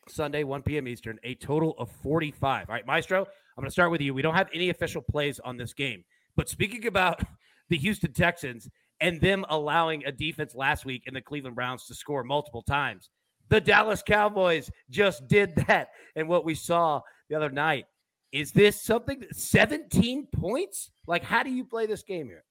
Sunday, 0.09 0.45
1 0.45 0.63
p.m. 0.63 0.89
Eastern, 0.89 1.19
a 1.23 1.35
total 1.35 1.75
of 1.79 1.91
45. 2.03 2.71
All 2.71 2.75
right, 2.75 2.87
Maestro, 2.87 3.21
I'm 3.21 3.63
going 3.63 3.67
to 3.67 3.71
start 3.71 3.91
with 3.91 4.01
you. 4.01 4.15
We 4.15 4.23
don't 4.23 4.35
have 4.35 4.49
any 4.55 4.71
official 4.71 5.03
plays 5.03 5.39
on 5.41 5.59
this 5.59 5.75
game, 5.75 6.03
but 6.35 6.49
speaking 6.49 6.87
about 6.87 7.21
the 7.69 7.77
Houston 7.77 8.15
Texans 8.15 8.71
and 9.01 9.21
them 9.21 9.45
allowing 9.51 10.07
a 10.07 10.13
defense 10.13 10.55
last 10.55 10.87
week 10.87 11.03
in 11.07 11.13
the 11.13 11.21
Cleveland 11.21 11.57
Browns 11.57 11.85
to 11.87 11.95
score 11.95 12.25
multiple 12.25 12.63
times, 12.63 13.11
the 13.51 13.61
Dallas 13.61 14.03
Cowboys 14.03 14.71
just 14.89 15.29
did 15.29 15.55
that. 15.67 15.89
And 16.17 16.27
what 16.27 16.47
we 16.47 16.55
saw 16.55 17.03
the 17.29 17.37
other 17.37 17.51
night 17.51 17.85
is 18.33 18.53
this 18.53 18.81
something 18.81 19.23
17 19.33 20.27
points? 20.27 20.91
Like, 21.07 21.25
how 21.25 21.43
do 21.43 21.51
you 21.51 21.65
play 21.65 21.87
this 21.87 22.03
game 22.03 22.27
here? 22.27 22.45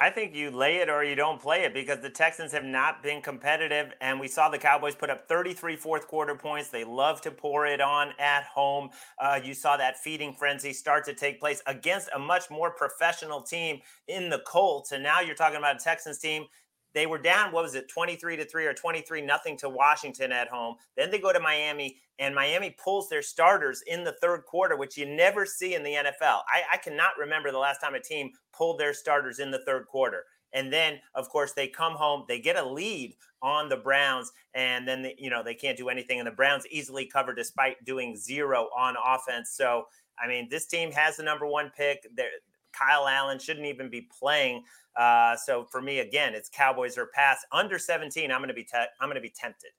I 0.00 0.10
think 0.10 0.34
you 0.34 0.50
lay 0.50 0.78
it 0.78 0.88
or 0.88 1.04
you 1.04 1.14
don't 1.14 1.40
play 1.40 1.62
it 1.62 1.72
because 1.72 2.00
the 2.00 2.10
Texans 2.10 2.50
have 2.50 2.64
not 2.64 3.02
been 3.02 3.22
competitive. 3.22 3.92
And 4.00 4.18
we 4.18 4.26
saw 4.26 4.48
the 4.48 4.58
Cowboys 4.58 4.96
put 4.96 5.08
up 5.08 5.28
33 5.28 5.76
fourth 5.76 6.08
quarter 6.08 6.34
points. 6.34 6.68
They 6.68 6.82
love 6.82 7.20
to 7.22 7.30
pour 7.30 7.66
it 7.66 7.80
on 7.80 8.10
at 8.18 8.44
home. 8.44 8.90
Uh, 9.20 9.38
you 9.42 9.54
saw 9.54 9.76
that 9.76 9.98
feeding 9.98 10.34
frenzy 10.34 10.72
start 10.72 11.04
to 11.04 11.14
take 11.14 11.38
place 11.38 11.62
against 11.66 12.08
a 12.14 12.18
much 12.18 12.50
more 12.50 12.72
professional 12.72 13.40
team 13.40 13.80
in 14.08 14.30
the 14.30 14.40
Colts. 14.40 14.90
And 14.90 15.02
now 15.02 15.20
you're 15.20 15.36
talking 15.36 15.58
about 15.58 15.76
a 15.76 15.84
Texans 15.84 16.18
team 16.18 16.46
they 16.94 17.06
were 17.06 17.18
down 17.18 17.52
what 17.52 17.62
was 17.64 17.74
it 17.74 17.88
23 17.88 18.36
to 18.36 18.44
3 18.44 18.66
or 18.66 18.74
23 18.74 19.20
nothing 19.22 19.56
to 19.56 19.68
washington 19.68 20.32
at 20.32 20.48
home 20.48 20.76
then 20.96 21.10
they 21.10 21.18
go 21.18 21.32
to 21.32 21.40
miami 21.40 21.98
and 22.18 22.34
miami 22.34 22.76
pulls 22.82 23.08
their 23.08 23.22
starters 23.22 23.82
in 23.86 24.04
the 24.04 24.14
third 24.20 24.44
quarter 24.46 24.76
which 24.76 24.96
you 24.96 25.06
never 25.06 25.44
see 25.44 25.74
in 25.74 25.82
the 25.82 25.92
nfl 25.92 26.40
i, 26.48 26.62
I 26.72 26.76
cannot 26.78 27.18
remember 27.18 27.50
the 27.50 27.58
last 27.58 27.80
time 27.80 27.94
a 27.94 28.00
team 28.00 28.30
pulled 28.52 28.78
their 28.78 28.94
starters 28.94 29.38
in 29.38 29.50
the 29.50 29.62
third 29.66 29.86
quarter 29.86 30.24
And 30.54 30.72
then, 30.72 31.00
of 31.14 31.28
course, 31.28 31.52
they 31.52 31.66
come 31.68 31.94
home, 31.94 32.24
they 32.28 32.38
get 32.40 32.56
a 32.56 32.64
lead 32.64 33.16
on 33.42 33.68
the 33.68 33.76
Browns, 33.76 34.32
and 34.54 34.86
then, 34.88 35.02
they, 35.02 35.14
you 35.18 35.28
know, 35.28 35.42
they 35.42 35.54
can't 35.54 35.76
do 35.76 35.88
anything. 35.88 36.20
And 36.20 36.26
the 36.26 36.32
Browns 36.32 36.64
easily 36.70 37.06
cover 37.06 37.34
despite 37.34 37.84
doing 37.84 38.16
zero 38.16 38.68
on 38.76 38.94
offense. 39.04 39.50
So, 39.50 39.86
I 40.22 40.28
mean, 40.28 40.48
this 40.48 40.66
team 40.66 40.92
has 40.92 41.16
the 41.16 41.24
number 41.24 41.46
one 41.46 41.72
pick. 41.76 42.06
They're, 42.14 42.30
Kyle 42.76 43.06
Allen 43.06 43.38
shouldn't 43.38 43.66
even 43.66 43.88
be 43.90 44.08
playing. 44.18 44.64
Uh, 44.96 45.36
so 45.36 45.64
for 45.64 45.80
me, 45.80 46.00
again, 46.00 46.34
it's 46.34 46.48
Cowboys 46.48 46.96
or 46.96 47.06
pass 47.14 47.44
under 47.52 47.78
17. 47.78 48.30
I'm 48.30 48.38
going 48.38 48.48
to 48.48 48.54
be 48.54 48.64
te- 48.64 48.86
I'm 49.00 49.08
going 49.08 49.16
to 49.16 49.20
be 49.20 49.32
tempted. 49.34 49.70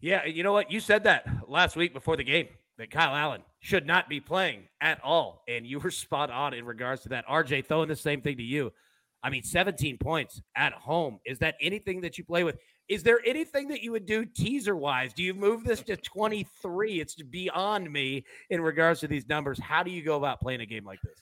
Yeah, 0.00 0.24
you 0.24 0.42
know 0.42 0.52
what? 0.52 0.70
You 0.70 0.80
said 0.80 1.04
that 1.04 1.26
last 1.46 1.76
week 1.76 1.92
before 1.92 2.16
the 2.16 2.24
game 2.24 2.48
that 2.78 2.90
Kyle 2.90 3.14
Allen 3.14 3.42
should 3.60 3.86
not 3.86 4.08
be 4.08 4.20
playing 4.20 4.62
at 4.80 4.98
all, 5.04 5.42
and 5.46 5.66
you 5.66 5.78
were 5.78 5.90
spot 5.90 6.30
on 6.30 6.54
in 6.54 6.64
regards 6.64 7.02
to 7.02 7.10
that. 7.10 7.26
RJ, 7.26 7.66
throwing 7.66 7.88
the 7.88 7.96
same 7.96 8.22
thing 8.22 8.36
to 8.38 8.42
you. 8.42 8.72
I 9.22 9.28
mean, 9.28 9.42
17 9.42 9.98
points 9.98 10.40
at 10.56 10.72
home. 10.72 11.18
Is 11.26 11.38
that 11.40 11.56
anything 11.60 12.00
that 12.00 12.16
you 12.16 12.24
play 12.24 12.42
with? 12.42 12.56
Is 12.88 13.02
there 13.02 13.20
anything 13.26 13.68
that 13.68 13.82
you 13.82 13.92
would 13.92 14.06
do 14.06 14.24
teaser 14.24 14.74
wise? 14.74 15.12
Do 15.12 15.22
you 15.22 15.34
move 15.34 15.62
this 15.62 15.82
to 15.82 15.96
23? 15.96 17.00
It's 17.00 17.14
beyond 17.14 17.92
me 17.92 18.24
in 18.48 18.62
regards 18.62 19.00
to 19.00 19.08
these 19.08 19.28
numbers. 19.28 19.60
How 19.60 19.82
do 19.82 19.90
you 19.90 20.02
go 20.02 20.16
about 20.16 20.40
playing 20.40 20.62
a 20.62 20.66
game 20.66 20.84
like 20.84 21.00
this? 21.02 21.20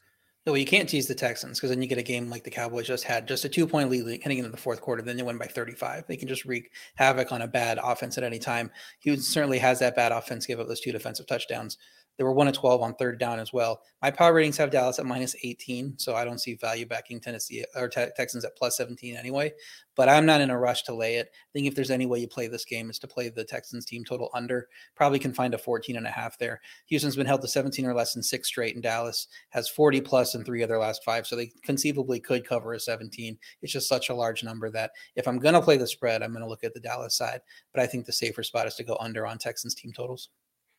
No, 0.48 0.54
you 0.54 0.64
can't 0.64 0.88
tease 0.88 1.06
the 1.06 1.14
Texans 1.14 1.58
because 1.58 1.68
then 1.68 1.82
you 1.82 1.86
get 1.86 1.98
a 1.98 2.02
game 2.02 2.30
like 2.30 2.42
the 2.42 2.50
Cowboys 2.50 2.86
just 2.86 3.04
had, 3.04 3.28
just 3.28 3.44
a 3.44 3.50
two 3.50 3.66
point 3.66 3.90
lead 3.90 4.22
heading 4.22 4.38
into 4.38 4.48
the 4.48 4.56
fourth 4.56 4.80
quarter. 4.80 5.02
Then 5.02 5.18
they 5.18 5.22
win 5.22 5.36
by 5.36 5.44
35. 5.44 6.06
They 6.06 6.16
can 6.16 6.26
just 6.26 6.46
wreak 6.46 6.70
havoc 6.94 7.32
on 7.32 7.42
a 7.42 7.46
bad 7.46 7.78
offense 7.84 8.16
at 8.16 8.24
any 8.24 8.38
time. 8.38 8.70
He 8.98 9.14
certainly 9.18 9.58
has 9.58 9.78
that 9.80 9.94
bad 9.94 10.10
offense, 10.10 10.46
give 10.46 10.58
up 10.58 10.66
those 10.66 10.80
two 10.80 10.90
defensive 10.90 11.26
touchdowns. 11.26 11.76
They 12.18 12.24
were 12.24 12.32
one 12.32 12.48
of 12.48 12.54
12 12.54 12.82
on 12.82 12.94
third 12.96 13.20
down 13.20 13.38
as 13.38 13.52
well. 13.52 13.80
My 14.02 14.10
power 14.10 14.34
ratings 14.34 14.56
have 14.56 14.72
Dallas 14.72 14.98
at 14.98 15.06
minus 15.06 15.36
18, 15.44 15.98
so 15.98 16.16
I 16.16 16.24
don't 16.24 16.40
see 16.40 16.56
value 16.56 16.84
backing 16.84 17.20
Tennessee 17.20 17.64
or 17.76 17.88
te- 17.88 18.08
Texans 18.16 18.44
at 18.44 18.56
plus 18.56 18.76
17 18.76 19.16
anyway. 19.16 19.52
But 19.94 20.08
I'm 20.08 20.26
not 20.26 20.40
in 20.40 20.50
a 20.50 20.58
rush 20.58 20.82
to 20.84 20.94
lay 20.94 21.16
it. 21.16 21.30
I 21.32 21.50
think 21.52 21.68
if 21.68 21.76
there's 21.76 21.92
any 21.92 22.06
way 22.06 22.18
you 22.18 22.26
play 22.26 22.48
this 22.48 22.64
game 22.64 22.90
is 22.90 22.98
to 23.00 23.06
play 23.06 23.28
the 23.28 23.44
Texans 23.44 23.84
team 23.84 24.04
total 24.04 24.30
under. 24.34 24.68
Probably 24.96 25.20
can 25.20 25.32
find 25.32 25.54
a 25.54 25.58
14 25.58 25.96
and 25.96 26.06
a 26.06 26.10
half 26.10 26.36
there. 26.38 26.60
Houston's 26.86 27.16
been 27.16 27.26
held 27.26 27.42
to 27.42 27.48
17 27.48 27.86
or 27.86 27.94
less 27.94 28.16
in 28.16 28.22
six 28.22 28.48
straight, 28.48 28.74
and 28.74 28.82
Dallas 28.82 29.28
has 29.50 29.68
40 29.68 30.00
plus 30.00 30.34
in 30.34 30.44
three 30.44 30.62
of 30.62 30.68
their 30.68 30.78
last 30.78 31.04
five, 31.04 31.24
so 31.24 31.36
they 31.36 31.52
conceivably 31.62 32.18
could 32.18 32.44
cover 32.44 32.72
a 32.72 32.80
17. 32.80 33.38
It's 33.62 33.72
just 33.72 33.88
such 33.88 34.08
a 34.08 34.14
large 34.14 34.42
number 34.42 34.70
that 34.70 34.90
if 35.14 35.28
I'm 35.28 35.38
going 35.38 35.54
to 35.54 35.62
play 35.62 35.76
the 35.76 35.86
spread, 35.86 36.22
I'm 36.24 36.32
going 36.32 36.42
to 36.42 36.48
look 36.48 36.64
at 36.64 36.74
the 36.74 36.80
Dallas 36.80 37.16
side. 37.16 37.40
But 37.72 37.82
I 37.82 37.86
think 37.86 38.06
the 38.06 38.12
safer 38.12 38.42
spot 38.42 38.66
is 38.66 38.74
to 38.74 38.84
go 38.84 38.96
under 38.98 39.24
on 39.24 39.38
Texans 39.38 39.74
team 39.74 39.92
totals. 39.92 40.30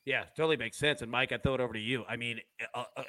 Yeah, 0.05 0.23
totally 0.35 0.57
makes 0.57 0.77
sense. 0.77 1.01
And 1.01 1.11
Mike, 1.11 1.31
I 1.31 1.37
throw 1.37 1.53
it 1.53 1.61
over 1.61 1.73
to 1.73 1.79
you. 1.79 2.03
I 2.09 2.15
mean, 2.15 2.39
uh, 2.73 2.83
uh, 2.97 3.03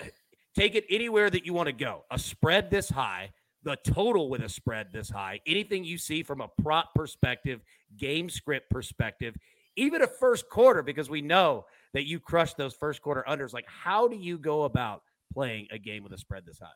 take 0.54 0.74
it 0.74 0.84
anywhere 0.90 1.30
that 1.30 1.46
you 1.46 1.54
want 1.54 1.66
to 1.66 1.72
go. 1.72 2.04
A 2.10 2.18
spread 2.18 2.70
this 2.70 2.90
high, 2.90 3.30
the 3.62 3.76
total 3.84 4.28
with 4.28 4.42
a 4.42 4.48
spread 4.48 4.88
this 4.92 5.08
high, 5.08 5.40
anything 5.46 5.84
you 5.84 5.98
see 5.98 6.22
from 6.22 6.40
a 6.40 6.48
prop 6.62 6.94
perspective, 6.94 7.60
game 7.96 8.28
script 8.28 8.70
perspective, 8.70 9.36
even 9.76 10.02
a 10.02 10.06
first 10.06 10.48
quarter, 10.48 10.82
because 10.82 11.08
we 11.08 11.22
know 11.22 11.64
that 11.94 12.06
you 12.06 12.20
crushed 12.20 12.56
those 12.56 12.74
first 12.74 13.02
quarter 13.02 13.24
unders. 13.28 13.52
Like, 13.52 13.66
how 13.66 14.08
do 14.08 14.16
you 14.16 14.36
go 14.38 14.64
about 14.64 15.02
playing 15.32 15.68
a 15.70 15.78
game 15.78 16.02
with 16.02 16.12
a 16.12 16.18
spread 16.18 16.44
this 16.44 16.58
high? 16.58 16.66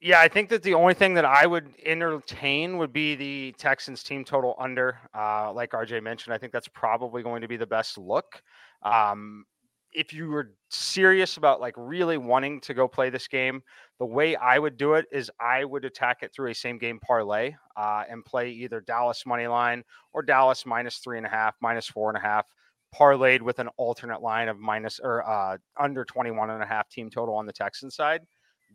Yeah, 0.00 0.20
I 0.20 0.28
think 0.28 0.48
that 0.50 0.62
the 0.62 0.74
only 0.74 0.94
thing 0.94 1.14
that 1.14 1.24
I 1.24 1.44
would 1.44 1.74
entertain 1.84 2.78
would 2.78 2.92
be 2.92 3.16
the 3.16 3.52
Texans 3.58 4.04
team 4.04 4.24
total 4.24 4.54
under. 4.58 4.98
Uh, 5.12 5.52
like 5.52 5.72
RJ 5.72 6.02
mentioned, 6.04 6.32
I 6.32 6.38
think 6.38 6.52
that's 6.52 6.68
probably 6.68 7.22
going 7.22 7.42
to 7.42 7.48
be 7.48 7.56
the 7.56 7.66
best 7.66 7.98
look. 7.98 8.40
Um, 8.84 9.44
if 9.92 10.12
you 10.12 10.28
were 10.28 10.52
serious 10.70 11.36
about 11.36 11.60
like 11.60 11.74
really 11.76 12.16
wanting 12.16 12.60
to 12.60 12.74
go 12.74 12.86
play 12.86 13.10
this 13.10 13.26
game, 13.26 13.60
the 13.98 14.06
way 14.06 14.36
I 14.36 14.60
would 14.60 14.76
do 14.76 14.94
it 14.94 15.06
is 15.10 15.32
I 15.40 15.64
would 15.64 15.84
attack 15.84 16.18
it 16.22 16.32
through 16.32 16.50
a 16.50 16.54
same 16.54 16.78
game 16.78 17.00
parlay 17.00 17.54
uh, 17.76 18.04
and 18.08 18.24
play 18.24 18.50
either 18.50 18.80
Dallas 18.80 19.26
money 19.26 19.48
line 19.48 19.82
or 20.12 20.22
Dallas 20.22 20.64
minus 20.64 20.98
three 20.98 21.16
and 21.16 21.26
a 21.26 21.30
half, 21.30 21.56
minus 21.60 21.88
four 21.88 22.08
and 22.08 22.16
a 22.16 22.20
half, 22.20 22.46
parlayed 22.94 23.40
with 23.42 23.58
an 23.58 23.68
alternate 23.76 24.22
line 24.22 24.48
of 24.48 24.60
minus 24.60 25.00
or 25.02 25.28
uh, 25.28 25.56
under 25.76 26.04
21 26.04 26.50
and 26.50 26.62
a 26.62 26.66
half 26.66 26.88
team 26.88 27.10
total 27.10 27.34
on 27.34 27.46
the 27.46 27.52
Texan 27.52 27.90
side 27.90 28.20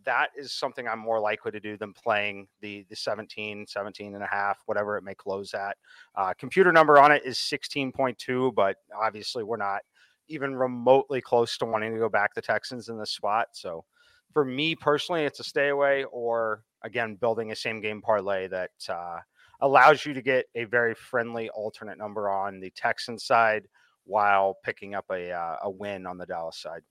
that 0.05 0.29
is 0.38 0.53
something 0.53 0.88
I'm 0.88 1.00
more 1.00 1.19
likely 1.19 1.51
to 1.51 1.60
do 1.60 1.77
than 1.77 1.93
playing 1.93 2.48
the 2.62 2.86
the 2.89 2.95
17, 2.95 3.65
17 3.67 4.15
and 4.15 4.24
a 4.24 4.27
half, 4.27 4.60
whatever 4.65 4.98
it 4.98 5.03
may 5.03 5.15
close 5.15 5.53
at. 5.53 5.77
Uh, 6.15 6.33
computer 6.38 6.72
number 6.72 7.00
on 7.00 7.12
it 7.12 7.24
is 7.25 7.38
16.2, 7.38 8.53
but 8.53 8.77
obviously 9.00 9.43
we're 9.43 9.57
not 9.57 9.81
even 10.27 10.55
remotely 10.55 11.22
close 11.22 11.57
to 11.57 11.65
wanting 11.65 11.93
to 11.93 12.00
go 12.00 12.10
back 12.10 12.33
the 12.33 12.41
Texans 12.41 12.89
in 12.89 12.98
this 12.98 13.12
spot. 13.12 13.48
So 13.53 13.83
for 14.31 14.45
me 14.45 14.75
personally, 14.75 15.24
it's 15.24 15.39
a 15.39 15.43
stay 15.43 15.69
away 15.69 16.05
or 16.05 16.63
again, 16.83 17.15
building 17.15 17.51
a 17.51 17.55
same 17.55 17.81
game 17.81 18.01
parlay 18.01 18.48
that 18.48 18.72
uh, 18.89 19.19
allows 19.62 20.05
you 20.05 20.13
to 20.13 20.22
get 20.22 20.45
a 20.55 20.65
very 20.65 20.93
friendly 20.93 21.50
alternate 21.50 21.98
number 21.98 22.29
on 22.29 22.60
the 22.60 22.72
Texan 22.72 23.17
side 23.17 23.67
while 24.05 24.57
picking 24.63 24.95
up 24.95 25.05
a, 25.12 25.31
uh, 25.31 25.57
a 25.63 25.69
win 25.69 26.05
on 26.05 26.17
the 26.17 26.25
Dallas 26.25 26.57
side. 26.57 26.81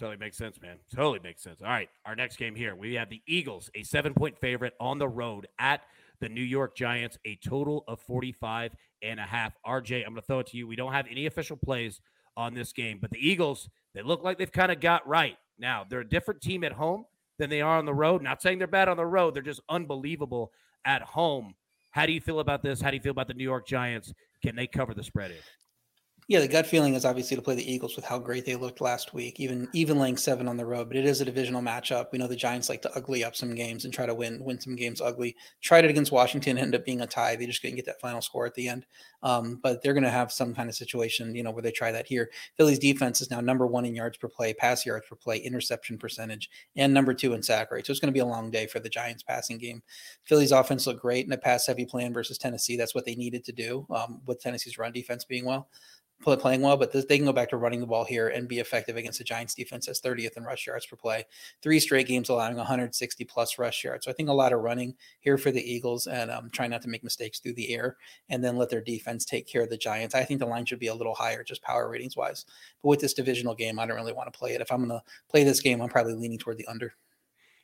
Totally 0.00 0.16
makes 0.16 0.38
sense, 0.38 0.58
man. 0.62 0.78
Totally 0.94 1.20
makes 1.22 1.42
sense. 1.42 1.60
All 1.60 1.68
right. 1.68 1.90
Our 2.06 2.16
next 2.16 2.38
game 2.38 2.54
here, 2.54 2.74
we 2.74 2.94
have 2.94 3.10
the 3.10 3.20
Eagles, 3.26 3.70
a 3.74 3.82
seven 3.82 4.14
point 4.14 4.38
favorite 4.38 4.72
on 4.80 4.98
the 4.98 5.06
road 5.06 5.46
at 5.58 5.82
the 6.20 6.28
New 6.30 6.40
York 6.40 6.74
Giants, 6.74 7.18
a 7.26 7.36
total 7.36 7.84
of 7.86 8.00
45 8.00 8.74
and 9.02 9.20
a 9.20 9.24
half. 9.24 9.52
RJ, 9.66 9.98
I'm 9.98 10.12
going 10.12 10.16
to 10.16 10.22
throw 10.22 10.38
it 10.38 10.46
to 10.48 10.56
you. 10.56 10.66
We 10.66 10.74
don't 10.74 10.94
have 10.94 11.06
any 11.10 11.26
official 11.26 11.58
plays 11.58 12.00
on 12.34 12.54
this 12.54 12.72
game, 12.72 12.98
but 12.98 13.10
the 13.10 13.18
Eagles, 13.18 13.68
they 13.94 14.00
look 14.00 14.24
like 14.24 14.38
they've 14.38 14.50
kind 14.50 14.72
of 14.72 14.80
got 14.80 15.06
right. 15.06 15.36
Now, 15.58 15.84
they're 15.86 16.00
a 16.00 16.08
different 16.08 16.40
team 16.40 16.64
at 16.64 16.72
home 16.72 17.04
than 17.38 17.50
they 17.50 17.60
are 17.60 17.76
on 17.76 17.84
the 17.84 17.92
road. 17.92 18.22
Not 18.22 18.40
saying 18.40 18.56
they're 18.56 18.66
bad 18.66 18.88
on 18.88 18.96
the 18.96 19.04
road, 19.04 19.34
they're 19.34 19.42
just 19.42 19.60
unbelievable 19.68 20.50
at 20.86 21.02
home. 21.02 21.54
How 21.90 22.06
do 22.06 22.12
you 22.12 22.22
feel 22.22 22.40
about 22.40 22.62
this? 22.62 22.80
How 22.80 22.90
do 22.90 22.96
you 22.96 23.02
feel 23.02 23.10
about 23.10 23.28
the 23.28 23.34
New 23.34 23.44
York 23.44 23.66
Giants? 23.66 24.14
Can 24.42 24.56
they 24.56 24.66
cover 24.66 24.94
the 24.94 25.04
spread? 25.04 25.32
In? 25.32 25.36
Yeah, 26.30 26.38
the 26.38 26.46
gut 26.46 26.64
feeling 26.64 26.94
is 26.94 27.04
obviously 27.04 27.36
to 27.36 27.42
play 27.42 27.56
the 27.56 27.72
Eagles 27.72 27.96
with 27.96 28.04
how 28.04 28.16
great 28.16 28.46
they 28.46 28.54
looked 28.54 28.80
last 28.80 29.12
week, 29.12 29.40
even 29.40 29.66
even 29.72 29.98
laying 29.98 30.16
seven 30.16 30.46
on 30.46 30.56
the 30.56 30.64
road. 30.64 30.86
But 30.86 30.96
it 30.96 31.04
is 31.04 31.20
a 31.20 31.24
divisional 31.24 31.60
matchup. 31.60 32.12
We 32.12 32.20
know 32.20 32.28
the 32.28 32.36
Giants 32.36 32.68
like 32.68 32.82
to 32.82 32.96
ugly 32.96 33.24
up 33.24 33.34
some 33.34 33.52
games 33.52 33.84
and 33.84 33.92
try 33.92 34.06
to 34.06 34.14
win 34.14 34.38
win 34.44 34.60
some 34.60 34.76
games 34.76 35.00
ugly. 35.00 35.34
Tried 35.60 35.86
it 35.86 35.90
against 35.90 36.12
Washington, 36.12 36.56
ended 36.56 36.80
up 36.80 36.86
being 36.86 37.00
a 37.00 37.06
tie. 37.08 37.34
They 37.34 37.46
just 37.46 37.60
couldn't 37.60 37.74
get 37.74 37.86
that 37.86 38.00
final 38.00 38.22
score 38.22 38.46
at 38.46 38.54
the 38.54 38.68
end. 38.68 38.86
Um, 39.24 39.58
but 39.60 39.82
they're 39.82 39.92
going 39.92 40.04
to 40.04 40.08
have 40.10 40.30
some 40.30 40.54
kind 40.54 40.68
of 40.68 40.76
situation, 40.76 41.34
you 41.34 41.42
know, 41.42 41.50
where 41.50 41.62
they 41.62 41.72
try 41.72 41.90
that 41.90 42.06
here. 42.06 42.30
Philly's 42.56 42.78
defense 42.78 43.20
is 43.20 43.28
now 43.28 43.40
number 43.40 43.66
one 43.66 43.84
in 43.84 43.96
yards 43.96 44.16
per 44.16 44.28
play, 44.28 44.54
pass 44.54 44.86
yards 44.86 45.06
per 45.08 45.16
play, 45.16 45.38
interception 45.38 45.98
percentage, 45.98 46.48
and 46.76 46.94
number 46.94 47.12
two 47.12 47.32
in 47.32 47.42
sack 47.42 47.72
rate. 47.72 47.86
So 47.86 47.90
it's 47.90 47.98
going 47.98 48.06
to 48.06 48.16
be 48.16 48.20
a 48.20 48.24
long 48.24 48.52
day 48.52 48.68
for 48.68 48.78
the 48.78 48.88
Giants 48.88 49.24
passing 49.24 49.58
game. 49.58 49.82
Philly's 50.26 50.52
offense 50.52 50.86
looked 50.86 51.02
great 51.02 51.26
in 51.26 51.32
a 51.32 51.38
pass 51.38 51.66
heavy 51.66 51.86
plan 51.86 52.14
versus 52.14 52.38
Tennessee. 52.38 52.76
That's 52.76 52.94
what 52.94 53.04
they 53.04 53.16
needed 53.16 53.42
to 53.46 53.52
do 53.52 53.84
um, 53.90 54.20
with 54.26 54.40
Tennessee's 54.40 54.78
run 54.78 54.92
defense 54.92 55.24
being 55.24 55.44
well 55.44 55.68
playing 56.20 56.60
well, 56.60 56.76
but 56.76 56.92
this, 56.92 57.04
they 57.06 57.16
can 57.16 57.26
go 57.26 57.32
back 57.32 57.48
to 57.50 57.56
running 57.56 57.80
the 57.80 57.86
ball 57.86 58.04
here 58.04 58.28
and 58.28 58.48
be 58.48 58.58
effective 58.58 58.96
against 58.96 59.18
the 59.18 59.24
Giants 59.24 59.54
defense 59.54 59.88
as 59.88 60.00
30th 60.00 60.36
in 60.36 60.44
rush 60.44 60.66
yards 60.66 60.86
per 60.86 60.96
play. 60.96 61.24
Three 61.62 61.80
straight 61.80 62.06
games 62.06 62.28
allowing 62.28 62.56
160 62.56 63.24
plus 63.24 63.58
rush 63.58 63.84
yards. 63.84 64.04
So 64.04 64.10
I 64.10 64.14
think 64.14 64.28
a 64.28 64.32
lot 64.34 64.52
of 64.52 64.60
running 64.60 64.94
here 65.20 65.38
for 65.38 65.50
the 65.50 65.62
Eagles 65.62 66.06
and 66.06 66.30
um, 66.30 66.50
try 66.50 66.66
not 66.66 66.82
to 66.82 66.88
make 66.88 67.02
mistakes 67.02 67.38
through 67.38 67.54
the 67.54 67.74
air 67.74 67.96
and 68.28 68.44
then 68.44 68.56
let 68.56 68.70
their 68.70 68.82
defense 68.82 69.24
take 69.24 69.46
care 69.46 69.62
of 69.62 69.70
the 69.70 69.76
Giants. 69.76 70.14
I 70.14 70.24
think 70.24 70.40
the 70.40 70.46
line 70.46 70.66
should 70.66 70.78
be 70.78 70.88
a 70.88 70.94
little 70.94 71.14
higher, 71.14 71.42
just 71.42 71.62
power 71.62 71.88
ratings 71.88 72.16
wise. 72.16 72.44
But 72.82 72.88
with 72.88 73.00
this 73.00 73.14
divisional 73.14 73.54
game, 73.54 73.78
I 73.78 73.86
don't 73.86 73.96
really 73.96 74.12
want 74.12 74.32
to 74.32 74.38
play 74.38 74.54
it. 74.54 74.60
If 74.60 74.70
I'm 74.70 74.86
going 74.86 74.90
to 74.90 75.02
play 75.28 75.44
this 75.44 75.60
game, 75.60 75.80
I'm 75.80 75.88
probably 75.88 76.14
leaning 76.14 76.38
toward 76.38 76.58
the 76.58 76.66
under. 76.66 76.94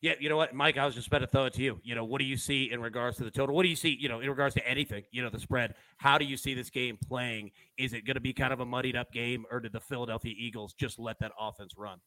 Yeah, 0.07 0.13
you 0.21 0.29
know 0.29 0.37
what, 0.37 0.55
Mike, 0.55 0.79
I 0.79 0.87
was 0.87 0.95
just 0.95 1.09
about 1.09 1.19
to 1.19 1.27
throw 1.27 1.47
it 1.47 1.55
to 1.55 1.63
you. 1.65 1.81
You 1.83 1.97
know, 1.97 2.05
what 2.05 2.21
do 2.21 2.25
you 2.25 2.37
see 2.37 2.71
in 2.71 2.81
regards 2.81 3.17
to 3.17 3.25
the 3.25 3.31
total? 3.33 3.57
What 3.57 3.65
do 3.65 3.69
you 3.69 3.75
see, 3.75 3.89
you 3.89 4.09
know, 4.09 4.21
in 4.21 4.31
regards 4.31 4.55
to 4.55 4.65
anything, 4.65 5.03
you 5.11 5.21
know, 5.21 5.31
the 5.31 5.41
spread? 5.41 5.75
How 5.97 6.17
do 6.17 6.25
you 6.25 6.37
see 6.37 6.55
this 6.55 6.71
game 6.71 6.97
playing? 7.09 7.51
Is 7.77 7.93
it 7.93 8.07
going 8.07 8.15
to 8.15 8.21
be 8.21 8.33
kind 8.33 8.53
of 8.53 8.61
a 8.61 8.65
muddied 8.65 8.95
up 8.95 9.11
game, 9.11 9.47
or 9.51 9.59
did 9.59 9.73
the 9.73 9.81
Philadelphia 9.81 10.33
Eagles 10.39 10.75
just 10.75 11.01
let 11.01 11.19
that 11.19 11.33
offense 11.41 11.73
run? 11.77 11.99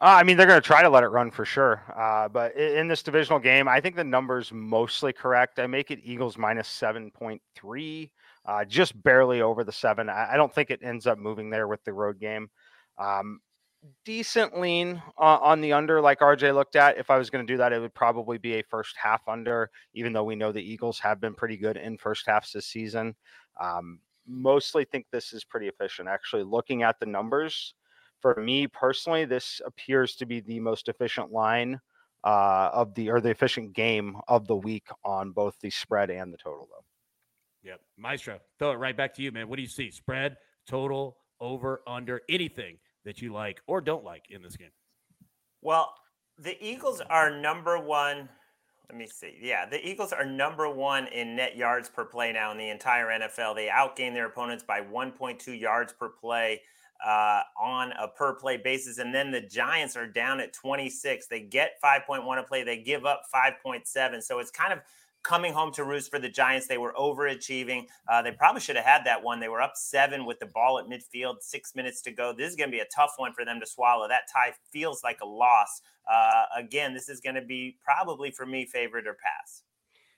Uh, 0.00 0.14
I 0.14 0.22
mean, 0.22 0.36
they're 0.36 0.46
going 0.46 0.60
to 0.60 0.64
try 0.64 0.80
to 0.80 0.88
let 0.88 1.02
it 1.02 1.08
run 1.08 1.32
for 1.32 1.44
sure. 1.44 1.82
Uh, 1.92 2.28
but 2.28 2.56
in 2.56 2.86
this 2.86 3.02
divisional 3.02 3.40
game, 3.40 3.66
I 3.66 3.80
think 3.80 3.96
the 3.96 4.04
number's 4.04 4.52
mostly 4.52 5.12
correct. 5.12 5.58
I 5.58 5.66
make 5.66 5.90
it 5.90 5.98
Eagles 6.04 6.38
minus 6.38 6.68
7.3, 6.68 8.10
uh, 8.46 8.64
just 8.64 9.02
barely 9.02 9.42
over 9.42 9.64
the 9.64 9.72
seven. 9.72 10.08
I, 10.08 10.34
I, 10.34 10.36
don't 10.36 10.54
think 10.54 10.70
it 10.70 10.78
ends 10.84 11.08
up 11.08 11.18
moving 11.18 11.50
there 11.50 11.66
with 11.66 11.82
the 11.82 11.92
road 11.92 12.20
game. 12.20 12.48
Um, 12.96 13.40
decent 14.04 14.58
lean 14.58 15.02
uh, 15.18 15.38
on 15.40 15.60
the 15.60 15.72
under, 15.72 16.00
like 16.00 16.20
RJ 16.20 16.54
looked 16.54 16.76
at. 16.76 16.98
If 16.98 17.10
I 17.10 17.18
was 17.18 17.30
going 17.30 17.46
to 17.46 17.52
do 17.52 17.56
that, 17.58 17.72
it 17.72 17.80
would 17.80 17.94
probably 17.94 18.38
be 18.38 18.54
a 18.54 18.62
first 18.62 18.96
half 18.96 19.26
under, 19.28 19.70
even 19.94 20.12
though 20.12 20.24
we 20.24 20.36
know 20.36 20.52
the 20.52 20.62
Eagles 20.62 20.98
have 21.00 21.20
been 21.20 21.34
pretty 21.34 21.56
good 21.56 21.76
in 21.76 21.98
first 21.98 22.26
halves 22.26 22.52
this 22.52 22.66
season. 22.66 23.14
Um, 23.60 24.00
mostly 24.26 24.84
think 24.84 25.06
this 25.10 25.32
is 25.32 25.44
pretty 25.44 25.68
efficient. 25.68 26.08
Actually, 26.08 26.44
looking 26.44 26.82
at 26.82 27.00
the 27.00 27.06
numbers, 27.06 27.74
for 28.20 28.36
me 28.36 28.66
personally, 28.66 29.24
this 29.24 29.60
appears 29.64 30.14
to 30.16 30.26
be 30.26 30.40
the 30.40 30.60
most 30.60 30.88
efficient 30.88 31.32
line 31.32 31.80
uh, 32.24 32.70
of 32.72 32.94
the 32.94 33.10
or 33.10 33.20
the 33.20 33.30
efficient 33.30 33.72
game 33.72 34.16
of 34.28 34.46
the 34.46 34.56
week 34.56 34.86
on 35.04 35.32
both 35.32 35.56
the 35.60 35.70
spread 35.70 36.10
and 36.10 36.32
the 36.32 36.38
total, 36.38 36.68
though. 36.70 36.84
Yep, 37.68 37.80
Maestro, 37.96 38.38
throw 38.58 38.72
it 38.72 38.76
right 38.76 38.96
back 38.96 39.14
to 39.14 39.22
you, 39.22 39.32
man. 39.32 39.48
What 39.48 39.56
do 39.56 39.62
you 39.62 39.68
see? 39.68 39.90
Spread, 39.90 40.36
total, 40.66 41.16
over, 41.40 41.82
under, 41.86 42.22
anything 42.28 42.78
that 43.04 43.22
you 43.22 43.32
like 43.32 43.60
or 43.66 43.80
don't 43.80 44.04
like 44.04 44.24
in 44.30 44.42
this 44.42 44.56
game? 44.56 44.70
Well, 45.60 45.94
the 46.38 46.56
Eagles 46.64 47.00
are 47.08 47.30
number 47.30 47.78
one 47.78 48.28
let 48.92 48.98
me 48.98 49.06
see. 49.06 49.38
Yeah, 49.40 49.64
the 49.64 49.88
Eagles 49.88 50.12
are 50.12 50.26
number 50.26 50.68
one 50.68 51.06
in 51.06 51.34
net 51.34 51.56
yards 51.56 51.88
per 51.88 52.04
play 52.04 52.30
now 52.30 52.52
in 52.52 52.58
the 52.58 52.68
entire 52.68 53.06
NFL. 53.06 53.54
They 53.54 53.68
outgain 53.68 54.12
their 54.12 54.26
opponents 54.26 54.62
by 54.62 54.82
1.2 54.82 55.58
yards 55.58 55.94
per 55.94 56.10
play 56.10 56.60
uh, 57.02 57.40
on 57.58 57.92
a 57.92 58.06
per 58.08 58.34
play 58.34 58.58
basis. 58.58 58.98
And 58.98 59.14
then 59.14 59.30
the 59.30 59.40
Giants 59.40 59.96
are 59.96 60.06
down 60.06 60.40
at 60.40 60.52
26. 60.52 61.26
They 61.26 61.40
get 61.40 61.80
5.1 61.82 62.38
a 62.38 62.42
play, 62.42 62.64
they 62.64 62.82
give 62.82 63.06
up 63.06 63.22
5.7. 63.34 64.22
So 64.22 64.40
it's 64.40 64.50
kind 64.50 64.74
of 64.74 64.80
coming 65.22 65.52
home 65.52 65.72
to 65.72 65.84
roost 65.84 66.10
for 66.10 66.18
the 66.18 66.28
Giants. 66.28 66.66
They 66.66 66.78
were 66.78 66.94
overachieving. 66.98 67.86
Uh, 68.08 68.22
they 68.22 68.32
probably 68.32 68.60
should 68.60 68.76
have 68.76 68.84
had 68.84 69.04
that 69.04 69.22
one. 69.22 69.40
They 69.40 69.48
were 69.48 69.62
up 69.62 69.72
seven 69.76 70.26
with 70.26 70.38
the 70.38 70.46
ball 70.46 70.78
at 70.78 70.86
midfield, 70.86 71.36
six 71.40 71.74
minutes 71.74 72.02
to 72.02 72.12
go. 72.12 72.32
This 72.36 72.50
is 72.50 72.56
going 72.56 72.70
to 72.70 72.76
be 72.76 72.80
a 72.80 72.86
tough 72.94 73.12
one 73.16 73.32
for 73.32 73.44
them 73.44 73.60
to 73.60 73.66
swallow. 73.66 74.08
That 74.08 74.22
tie 74.32 74.52
feels 74.72 75.02
like 75.02 75.18
a 75.22 75.26
loss. 75.26 75.80
Uh, 76.10 76.44
again, 76.56 76.94
this 76.94 77.08
is 77.08 77.20
going 77.20 77.36
to 77.36 77.42
be 77.42 77.76
probably 77.84 78.30
for 78.30 78.46
me 78.46 78.66
favorite 78.66 79.06
or 79.06 79.14
pass. 79.14 79.62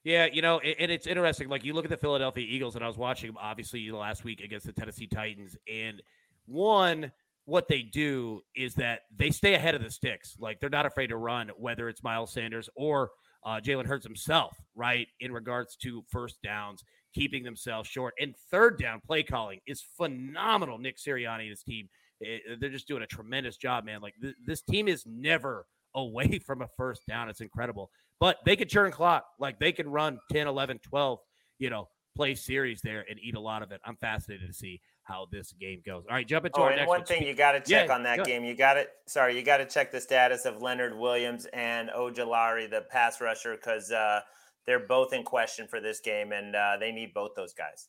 Yeah, 0.05 0.27
you 0.31 0.43
know, 0.43 0.61
and 0.61 0.93
it's 0.93 1.07
interesting. 1.07 1.49
Like 1.49 1.65
you 1.65 1.73
look 1.73 1.87
at 1.87 1.91
the 1.91 1.97
Philadelphia 1.97 2.47
Eagles, 2.47 2.75
and 2.75 2.85
I 2.85 2.87
was 2.87 2.99
watching 2.99 3.29
them 3.29 3.39
obviously 3.41 3.91
last 3.91 4.23
week 4.23 4.41
against 4.41 4.67
the 4.67 4.73
Tennessee 4.73 5.07
Titans, 5.07 5.57
and 5.67 6.03
one, 6.45 7.11
what 7.47 7.69
they 7.69 7.81
do 7.81 8.43
is 8.55 8.75
that 8.75 9.01
they 9.15 9.31
stay 9.31 9.55
ahead 9.55 9.75
of 9.75 9.83
the 9.83 9.91
sticks. 9.91 10.37
Like 10.39 10.61
they're 10.61 10.69
not 10.69 10.85
afraid 10.85 11.07
to 11.09 11.17
run, 11.17 11.51
whether 11.57 11.89
it's 11.89 12.03
Miles 12.03 12.33
Sanders 12.33 12.69
or 12.77 13.11
uh, 13.45 13.61
Jalen 13.61 13.87
Hurts 13.87 14.05
himself, 14.07 14.57
right? 14.75 15.07
In 15.21 15.33
regards 15.33 15.77
to 15.77 16.05
first 16.11 16.37
downs, 16.43 16.83
keeping 17.15 17.45
themselves 17.45 17.89
short. 17.89 18.15
And 18.21 18.35
third 18.51 18.79
down 18.79 19.01
play 19.07 19.23
calling 19.23 19.61
is 19.67 19.83
phenomenal. 19.97 20.79
Nick 20.79 20.99
Sirianni 20.99 21.43
and 21.43 21.51
his 21.51 21.63
team, 21.63 21.89
it, 22.21 22.43
eh, 22.49 22.55
they're 22.59 22.71
just 22.71 22.89
doing 22.89 23.03
a 23.03 23.07
tremendous 23.07 23.57
job, 23.57 23.85
man. 23.85 24.01
Like 24.01 24.15
th- 24.21 24.35
this 24.45 24.63
team 24.63 24.89
is 24.89 25.05
never 25.07 25.67
away 25.95 26.39
from 26.41 26.63
a 26.63 26.69
first 26.77 27.03
down. 27.07 27.29
It's 27.29 27.41
incredible. 27.41 27.91
But 28.19 28.39
they 28.45 28.57
can 28.57 28.69
churn 28.69 28.91
clock. 28.91 29.27
Like 29.39 29.59
they 29.59 29.73
can 29.73 29.89
run 29.89 30.19
10, 30.33 30.47
11, 30.47 30.81
12, 30.83 31.19
you 31.59 31.71
know, 31.71 31.89
play 32.17 32.35
series 32.35 32.81
there 32.83 33.05
and 33.09 33.19
eat 33.21 33.35
a 33.35 33.41
lot 33.41 33.63
of 33.63 33.73
it. 33.73 33.81
I'm 33.85 33.97
fascinated 33.97 34.49
to 34.49 34.55
see 34.55 34.81
how 35.05 35.27
this 35.31 35.53
game 35.53 35.83
goes. 35.85 36.05
All 36.09 36.15
right, 36.17 36.27
jump 36.27 36.47
into 36.47 36.59
oh, 36.59 36.65
our 36.65 36.71
and 36.71 36.79
next 36.79 36.89
one 36.89 37.01
one. 37.01 37.07
thing 37.07 37.23
you 37.27 37.35
got 37.35 37.53
to 37.53 37.61
check 37.61 37.89
Yeah, 37.89 37.95
on 37.95 38.03
that 38.05 38.19
go. 38.19 38.25
game. 38.25 38.45
You 38.45 38.55
got 38.55 38.77
it. 38.77 38.89
sorry, 39.07 39.37
you 39.37 39.43
got 39.43 39.59
to 39.59 39.67
check 39.67 39.93
the 39.93 40.01
status 40.01 40.45
of 40.45 40.61
Leonard 40.63 40.97
Williams 40.97 41.47
and 41.53 41.91
Ojulari, 41.91 42.69
the 42.71 42.83
pass 42.91 43.21
rusher, 43.21 43.55
because 43.55 43.91
uh, 43.93 44.21
they're 44.67 44.87
both 44.87 45.13
in 45.13 45.23
question 45.23 45.67
for 45.69 45.81
this 45.81 46.01
game, 46.01 46.33
and 46.33 46.57
uh, 46.57 46.77
they 46.81 46.91
need 46.93 47.13
both 47.15 47.33
those 47.37 47.53
guys. 47.53 47.89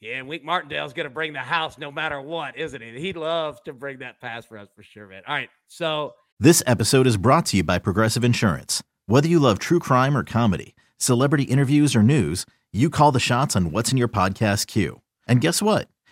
Yeah, 0.00 0.16
and 0.16 0.26
Wink 0.26 0.42
Martindale's 0.42 0.92
going 0.92 1.04
to 1.04 1.10
bring 1.14 1.32
the 1.32 1.38
house 1.38 1.78
no 1.78 1.92
matter 1.92 2.20
what, 2.20 2.56
isn't 2.58 2.82
he? 2.82 2.98
He 2.98 3.12
loves 3.12 3.60
to 3.66 3.72
bring 3.72 4.00
that 4.00 4.20
pass 4.20 4.44
for 4.44 4.58
us 4.58 4.68
for 4.74 4.82
sure, 4.82 5.06
man. 5.06 5.22
All 5.28 5.34
right, 5.34 5.48
so 5.68 6.14
This 6.40 6.60
episode 6.66 7.06
is 7.06 7.16
brought 7.16 7.46
to 7.46 7.58
you 7.58 7.62
by 7.62 7.78
Progressive 7.78 8.24
Insurance. 8.24 8.82
Whether 9.06 9.28
you 9.28 9.38
love 9.38 9.60
true 9.60 9.78
crime 9.78 10.16
or 10.16 10.24
comedy, 10.24 10.74
celebrity 10.98 11.44
interviews 11.44 11.94
or 11.94 12.02
news, 12.02 12.46
you 12.72 12.90
call 12.90 13.12
the 13.12 13.20
shots 13.20 13.54
on 13.54 13.70
what's 13.70 13.92
in 13.92 13.98
your 13.98 14.08
podcast 14.08 14.66
queue. 14.66 15.02
And 15.28 15.40
guess 15.40 15.62
what? 15.62 15.88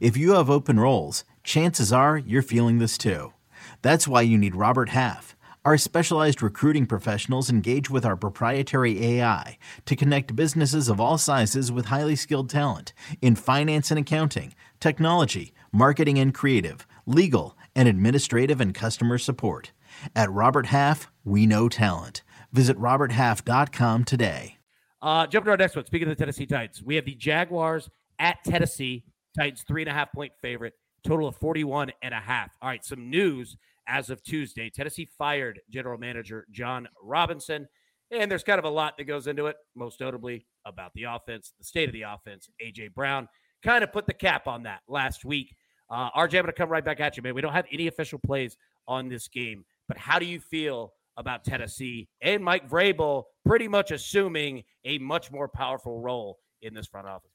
If 0.00 0.16
you 0.16 0.32
have 0.32 0.50
open 0.50 0.78
roles, 0.78 1.24
chances 1.44 1.92
are 1.92 2.18
you're 2.18 2.42
feeling 2.42 2.78
this 2.78 2.98
too. 2.98 3.32
That's 3.82 4.08
why 4.08 4.22
you 4.22 4.38
need 4.38 4.54
Robert 4.54 4.90
Half. 4.90 5.36
Our 5.64 5.78
specialized 5.78 6.42
recruiting 6.42 6.86
professionals 6.86 7.48
engage 7.48 7.88
with 7.88 8.04
our 8.04 8.16
proprietary 8.16 9.04
AI 9.04 9.58
to 9.86 9.94
connect 9.94 10.34
businesses 10.34 10.88
of 10.88 11.00
all 11.00 11.18
sizes 11.18 11.70
with 11.70 11.86
highly 11.86 12.16
skilled 12.16 12.50
talent 12.50 12.92
in 13.20 13.36
finance 13.36 13.92
and 13.92 14.00
accounting, 14.00 14.54
technology, 14.80 15.54
marketing 15.72 16.18
and 16.18 16.34
creative, 16.34 16.84
legal, 17.06 17.56
and 17.76 17.88
administrative 17.88 18.60
and 18.60 18.74
customer 18.74 19.18
support. 19.18 19.70
At 20.16 20.32
Robert 20.32 20.66
Half, 20.66 21.12
we 21.24 21.46
know 21.46 21.68
talent. 21.68 22.22
Visit 22.52 22.76
RobertHalf.com 22.76 24.04
today. 24.04 24.58
Uh, 25.00 25.26
jump 25.26 25.44
to 25.44 25.52
our 25.52 25.56
next 25.56 25.76
one. 25.76 25.86
Speaking 25.86 26.08
of 26.08 26.16
the 26.16 26.20
Tennessee 26.20 26.46
Titans, 26.46 26.82
we 26.82 26.96
have 26.96 27.04
the 27.04 27.14
Jaguars 27.14 27.88
at 28.18 28.38
Tennessee. 28.44 29.04
Titans 29.36 29.64
three 29.66 29.82
and 29.82 29.90
a 29.90 29.94
half 29.94 30.12
point 30.12 30.32
favorite. 30.40 30.74
Total 31.04 31.26
of 31.26 31.36
41 31.36 31.90
and 32.02 32.14
a 32.14 32.20
half. 32.20 32.50
All 32.62 32.68
right, 32.68 32.84
some 32.84 33.10
news 33.10 33.56
as 33.88 34.10
of 34.10 34.22
Tuesday. 34.22 34.70
Tennessee 34.70 35.08
fired 35.18 35.60
general 35.68 35.98
manager 35.98 36.46
Jon 36.50 36.88
Robinson. 37.02 37.68
And 38.10 38.30
there's 38.30 38.44
kind 38.44 38.58
of 38.58 38.64
a 38.64 38.70
lot 38.70 38.98
that 38.98 39.04
goes 39.04 39.26
into 39.26 39.46
it, 39.46 39.56
most 39.74 40.00
notably 40.00 40.46
about 40.66 40.92
the 40.94 41.04
offense, 41.04 41.54
the 41.58 41.64
state 41.64 41.88
of 41.88 41.94
the 41.94 42.02
offense. 42.02 42.50
AJ 42.62 42.94
Brown 42.94 43.26
kind 43.62 43.82
of 43.82 43.92
put 43.92 44.06
the 44.06 44.12
cap 44.12 44.46
on 44.46 44.64
that 44.64 44.80
last 44.86 45.24
week. 45.24 45.56
Uh, 45.90 46.10
RJ, 46.10 46.24
I'm 46.24 46.30
going 46.30 46.46
to 46.46 46.52
come 46.52 46.68
right 46.68 46.84
back 46.84 47.00
at 47.00 47.16
you, 47.16 47.22
man. 47.22 47.34
We 47.34 47.40
don't 47.40 47.52
have 47.52 47.66
any 47.72 47.86
official 47.86 48.18
plays 48.18 48.56
on 48.86 49.08
this 49.08 49.28
game, 49.28 49.64
but 49.88 49.96
how 49.96 50.18
do 50.18 50.26
you 50.26 50.40
feel 50.40 50.92
about 51.16 51.44
Tennessee 51.44 52.08
and 52.20 52.42
Mike 52.44 52.68
Vrabel 52.68 53.24
pretty 53.46 53.68
much 53.68 53.90
assuming 53.90 54.64
a 54.84 54.98
much 54.98 55.30
more 55.30 55.48
powerful 55.48 56.00
role 56.00 56.38
in 56.62 56.74
this 56.74 56.86
front 56.86 57.06
office? 57.06 57.31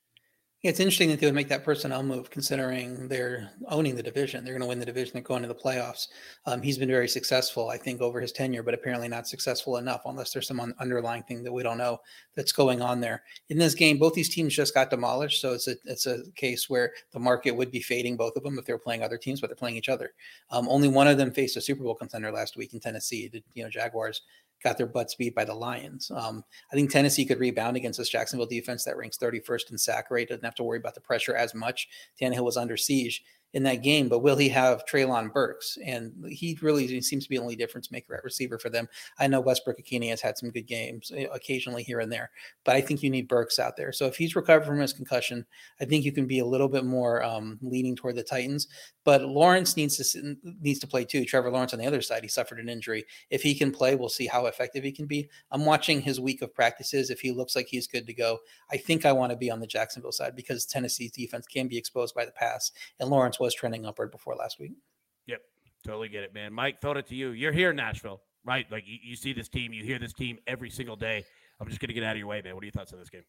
It's 0.67 0.81
interesting 0.81 1.07
that 1.11 1.21
they 1.21 1.27
would 1.27 1.33
make 1.33 1.47
that 1.47 1.63
personnel 1.63 2.03
move, 2.03 2.29
considering 2.29 3.07
they're 3.07 3.49
owning 3.69 3.95
the 3.95 4.03
division. 4.03 4.43
They're 4.43 4.53
going 4.53 4.63
to 4.63 4.67
win 4.67 4.79
the 4.79 4.85
division. 4.85 5.13
They're 5.13 5.21
going 5.21 5.41
to 5.43 5.47
the 5.47 5.55
playoffs. 5.55 6.09
Um, 6.45 6.61
he's 6.61 6.77
been 6.77 6.89
very 6.89 7.07
successful, 7.07 7.69
I 7.69 7.77
think, 7.77 8.01
over 8.01 8.19
his 8.19 8.33
tenure, 8.33 8.63
but 8.63 8.73
apparently 8.73 9.07
not 9.07 9.29
successful 9.29 9.77
enough, 9.77 10.01
unless 10.03 10.33
there's 10.33 10.45
some 10.45 10.59
un- 10.59 10.75
underlying 10.81 11.23
thing 11.23 11.41
that 11.43 11.53
we 11.53 11.63
don't 11.63 11.77
know 11.77 11.99
that's 12.35 12.51
going 12.51 12.81
on 12.81 12.99
there. 12.99 13.23
In 13.47 13.57
this 13.57 13.75
game, 13.75 13.97
both 13.97 14.13
these 14.13 14.27
teams 14.27 14.53
just 14.53 14.73
got 14.73 14.89
demolished, 14.89 15.39
so 15.39 15.53
it's 15.53 15.69
a 15.69 15.75
it's 15.85 16.05
a 16.05 16.19
case 16.35 16.69
where 16.69 16.91
the 17.13 17.19
market 17.19 17.51
would 17.51 17.71
be 17.71 17.79
fading 17.79 18.17
both 18.17 18.35
of 18.35 18.43
them 18.43 18.59
if 18.59 18.65
they're 18.65 18.77
playing 18.77 19.03
other 19.03 19.17
teams, 19.17 19.39
but 19.39 19.47
they're 19.47 19.55
playing 19.55 19.77
each 19.77 19.87
other. 19.87 20.13
Um, 20.49 20.67
only 20.67 20.89
one 20.89 21.07
of 21.07 21.17
them 21.17 21.31
faced 21.31 21.55
a 21.55 21.61
Super 21.61 21.83
Bowl 21.83 21.95
contender 21.95 22.29
last 22.29 22.57
week 22.57 22.73
in 22.73 22.81
Tennessee. 22.81 23.29
The 23.29 23.41
you 23.53 23.63
know 23.63 23.69
Jaguars 23.69 24.23
got 24.63 24.77
their 24.77 24.87
butts 24.87 25.15
beat 25.15 25.35
by 25.35 25.45
the 25.45 25.53
Lions. 25.53 26.11
Um, 26.13 26.43
I 26.71 26.75
think 26.75 26.91
Tennessee 26.91 27.25
could 27.25 27.39
rebound 27.39 27.77
against 27.77 27.99
this 27.99 28.09
Jacksonville 28.09 28.47
defense 28.47 28.83
that 28.83 28.97
ranks 28.97 29.17
31st 29.17 29.71
in 29.71 29.77
sack 29.77 30.09
rate. 30.11 30.29
Doesn't 30.29 30.43
have 30.43 30.55
to 30.55 30.63
worry 30.63 30.79
about 30.79 30.95
the 30.95 31.01
pressure 31.01 31.35
as 31.35 31.53
much. 31.53 31.87
Tannehill 32.19 32.43
was 32.43 32.57
under 32.57 32.77
siege 32.77 33.23
in 33.53 33.63
that 33.63 33.83
game, 33.83 34.09
but 34.09 34.19
will 34.19 34.35
he 34.35 34.49
have 34.49 34.85
Treylon 34.85 35.31
Burks? 35.31 35.77
And 35.85 36.13
he 36.29 36.57
really 36.61 37.01
seems 37.01 37.23
to 37.23 37.29
be 37.29 37.37
the 37.37 37.41
only 37.41 37.55
difference 37.55 37.91
maker 37.91 38.15
at 38.15 38.23
receiver 38.23 38.59
for 38.59 38.69
them. 38.69 38.87
I 39.19 39.27
know 39.27 39.39
Westbrook 39.39 39.77
Ikhine 39.79 40.09
has 40.09 40.21
had 40.21 40.37
some 40.37 40.49
good 40.49 40.67
games 40.67 41.11
eh, 41.15 41.27
occasionally 41.31 41.83
here 41.83 41.99
and 41.99 42.11
there, 42.11 42.31
but 42.63 42.75
I 42.75 42.81
think 42.81 43.01
you 43.01 43.09
need 43.09 43.27
Burks 43.27 43.59
out 43.59 43.77
there. 43.77 43.91
So 43.91 44.05
if 44.05 44.15
he's 44.15 44.35
recovered 44.35 44.65
from 44.65 44.79
his 44.79 44.93
concussion, 44.93 45.45
I 45.79 45.85
think 45.85 46.03
you 46.03 46.11
can 46.11 46.27
be 46.27 46.39
a 46.39 46.45
little 46.45 46.67
bit 46.67 46.85
more 46.85 47.23
um, 47.23 47.57
leaning 47.61 47.95
toward 47.95 48.15
the 48.15 48.23
Titans. 48.23 48.67
But 49.03 49.21
Lawrence 49.23 49.77
needs 49.77 49.95
to 49.97 50.35
needs 50.59 50.79
to 50.79 50.87
play 50.87 51.05
too. 51.05 51.23
Trevor 51.23 51.49
Lawrence 51.49 51.73
on 51.73 51.79
the 51.79 51.87
other 51.87 52.01
side, 52.01 52.23
he 52.23 52.27
suffered 52.27 52.59
an 52.59 52.67
injury. 52.67 53.05
If 53.29 53.41
he 53.41 53.55
can 53.55 53.71
play, 53.71 53.95
we'll 53.95 54.09
see 54.09 54.27
how 54.27 54.47
effective 54.47 54.83
he 54.83 54.91
can 54.91 55.05
be. 55.05 55.29
I'm 55.51 55.65
watching 55.65 56.01
his 56.01 56.19
week 56.19 56.41
of 56.41 56.53
practices. 56.53 57.09
If 57.09 57.21
he 57.21 57.31
looks 57.31 57.55
like 57.55 57.67
he's 57.67 57.87
good 57.87 58.05
to 58.07 58.13
go, 58.13 58.39
I 58.69 58.75
think 58.75 59.05
I 59.05 59.13
want 59.13 59.31
to 59.31 59.37
be 59.37 59.49
on 59.49 59.61
the 59.61 59.67
Jacksonville 59.67 60.11
side 60.11 60.35
because 60.35 60.65
Tennessee's 60.65 61.11
defense 61.11 61.47
can 61.47 61.69
be 61.69 61.77
exposed 61.77 62.13
by 62.13 62.25
the 62.25 62.31
pass, 62.31 62.73
and 62.99 63.09
Lawrence 63.09 63.39
was 63.39 63.46
trending 63.53 63.85
upward 63.85 64.11
before 64.11 64.35
last 64.35 64.59
week. 64.59 64.73
Yep, 65.27 65.41
totally 65.85 66.09
get 66.09 66.23
it, 66.23 66.33
man. 66.33 66.53
Mike, 66.53 66.81
throw 66.81 66.91
it 66.93 67.07
to 67.07 67.15
you. 67.15 67.29
You're 67.29 67.51
here 67.51 67.71
in 67.71 67.75
Nashville, 67.75 68.21
right? 68.45 68.65
Like 68.71 68.83
you, 68.85 68.97
you 69.03 69.15
see 69.15 69.33
this 69.33 69.49
team, 69.49 69.73
you 69.73 69.83
hear 69.83 69.99
this 69.99 70.13
team 70.13 70.37
every 70.47 70.69
single 70.69 70.95
day. 70.95 71.23
I'm 71.59 71.67
just 71.67 71.79
going 71.79 71.89
to 71.89 71.93
get 71.93 72.03
out 72.03 72.11
of 72.11 72.17
your 72.17 72.27
way, 72.27 72.41
man. 72.41 72.53
What 72.53 72.63
are 72.63 72.65
your 72.65 72.71
thoughts 72.71 72.93
on 72.93 72.99
this 72.99 73.09
game? 73.09 73.23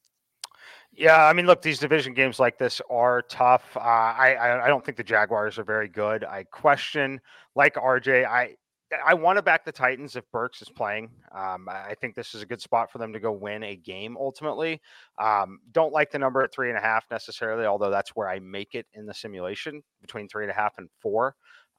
Yeah, 0.93 1.25
I 1.25 1.33
mean, 1.33 1.47
look, 1.47 1.63
these 1.63 1.79
division 1.79 2.15
games 2.15 2.39
like 2.39 2.59
this 2.59 2.81
are 2.91 3.23
tough. 3.23 3.77
Uh, 3.77 3.81
I, 3.81 4.35
I 4.35 4.65
I 4.65 4.69
don't 4.69 4.85
think 4.85 4.97
the 4.97 5.05
Jaguars 5.05 5.59
are 5.59 5.65
very 5.65 5.89
good. 5.89 6.25
I 6.25 6.45
question, 6.45 7.21
like 7.55 7.75
RJ, 7.75 8.27
I 8.27 8.57
I 9.05 9.15
want 9.15 9.37
to 9.37 9.43
back 9.43 9.65
the 9.65 9.73
Titans 9.73 10.17
if 10.17 10.25
Burks 10.33 10.63
is 10.63 10.69
playing. 10.71 11.11
Um, 11.35 11.69
I 11.69 11.95
think 12.01 12.15
this 12.15 12.35
is 12.35 12.43
a 12.43 12.47
good 12.47 12.61
spot 12.61 12.91
for 12.91 12.99
them 12.99 13.13
to 13.13 13.21
go 13.21 13.33
win 13.33 13.63
a 13.63 13.77
game 13.77 14.17
ultimately. 14.19 14.81
Um, 15.19 15.61
don't 15.73 15.93
like 15.93 16.11
the 16.11 16.19
number 16.19 16.43
at 16.43 16.53
three 16.53 16.71
and 16.71 16.79
a 16.79 16.81
half 16.81 17.05
necessarily, 17.11 17.67
although 17.67 17.91
that's 17.91 18.11
where 18.11 18.29
I 18.29 18.39
make 18.39 18.75
it 18.75 18.87
in 18.95 19.05
the 19.05 19.15
simulation 19.15 19.83
between 20.01 20.29
three 20.29 20.45
and 20.45 20.51
a 20.51 20.55
half 20.55 20.75
and 20.79 20.89
four. 21.03 21.35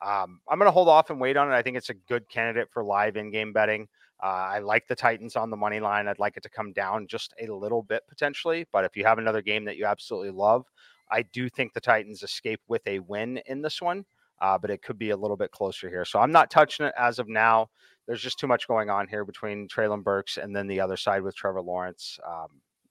Um, 0.05 0.39
I'm 0.47 0.59
going 0.59 0.67
to 0.67 0.71
hold 0.71 0.87
off 0.87 1.09
and 1.09 1.19
wait 1.19 1.35
on 1.35 1.51
it. 1.51 1.55
I 1.55 1.61
think 1.61 1.77
it's 1.77 1.89
a 1.89 1.95
good 1.95 2.29
candidate 2.29 2.69
for 2.71 2.83
live 2.83 3.17
in-game 3.17 3.53
betting. 3.53 3.87
Uh, 4.21 4.27
I 4.27 4.59
like 4.59 4.87
the 4.87 4.95
Titans 4.95 5.35
on 5.35 5.49
the 5.49 5.57
money 5.57 5.79
line. 5.79 6.07
I'd 6.07 6.19
like 6.19 6.37
it 6.37 6.43
to 6.43 6.49
come 6.49 6.73
down 6.73 7.07
just 7.07 7.33
a 7.41 7.51
little 7.51 7.83
bit 7.83 8.03
potentially. 8.07 8.67
But 8.71 8.85
if 8.85 8.95
you 8.95 9.03
have 9.05 9.17
another 9.17 9.41
game 9.41 9.65
that 9.65 9.77
you 9.77 9.85
absolutely 9.85 10.31
love, 10.31 10.65
I 11.11 11.23
do 11.23 11.49
think 11.49 11.73
the 11.73 11.81
Titans 11.81 12.21
escape 12.21 12.61
with 12.67 12.85
a 12.85 12.99
win 12.99 13.41
in 13.45 13.61
this 13.61 13.81
one. 13.81 14.05
Uh, 14.41 14.57
but 14.57 14.69
it 14.69 14.81
could 14.81 14.97
be 14.97 15.09
a 15.09 15.17
little 15.17 15.37
bit 15.37 15.51
closer 15.51 15.89
here. 15.89 16.05
So 16.05 16.19
I'm 16.19 16.31
not 16.31 16.49
touching 16.49 16.85
it 16.85 16.93
as 16.97 17.19
of 17.19 17.27
now. 17.27 17.69
there's 18.07 18.21
just 18.21 18.39
too 18.39 18.47
much 18.47 18.67
going 18.67 18.89
on 18.89 19.07
here 19.07 19.25
between 19.25 19.67
Treylon 19.67 20.03
Burks 20.03 20.37
and 20.37 20.55
then 20.55 20.67
the 20.67 20.79
other 20.79 20.97
side 20.97 21.21
with 21.21 21.35
Trevor 21.35 21.61
Lawrence. 21.61 22.17
Um, 22.25 22.47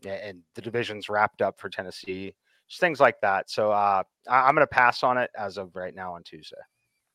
and 0.06 0.42
the 0.54 0.62
division's 0.62 1.08
wrapped 1.08 1.42
up 1.42 1.58
for 1.58 1.68
Tennessee, 1.68 2.34
just 2.68 2.80
things 2.80 3.00
like 3.00 3.20
that. 3.22 3.50
So 3.50 3.72
uh, 3.72 4.02
I, 4.28 4.48
am 4.48 4.54
going 4.54 4.62
to 4.62 4.66
pass 4.66 5.02
on 5.02 5.18
it 5.18 5.30
as 5.36 5.56
of 5.58 5.74
right 5.74 5.94
now 5.94 6.14
on 6.14 6.22
Tuesday. 6.22 6.56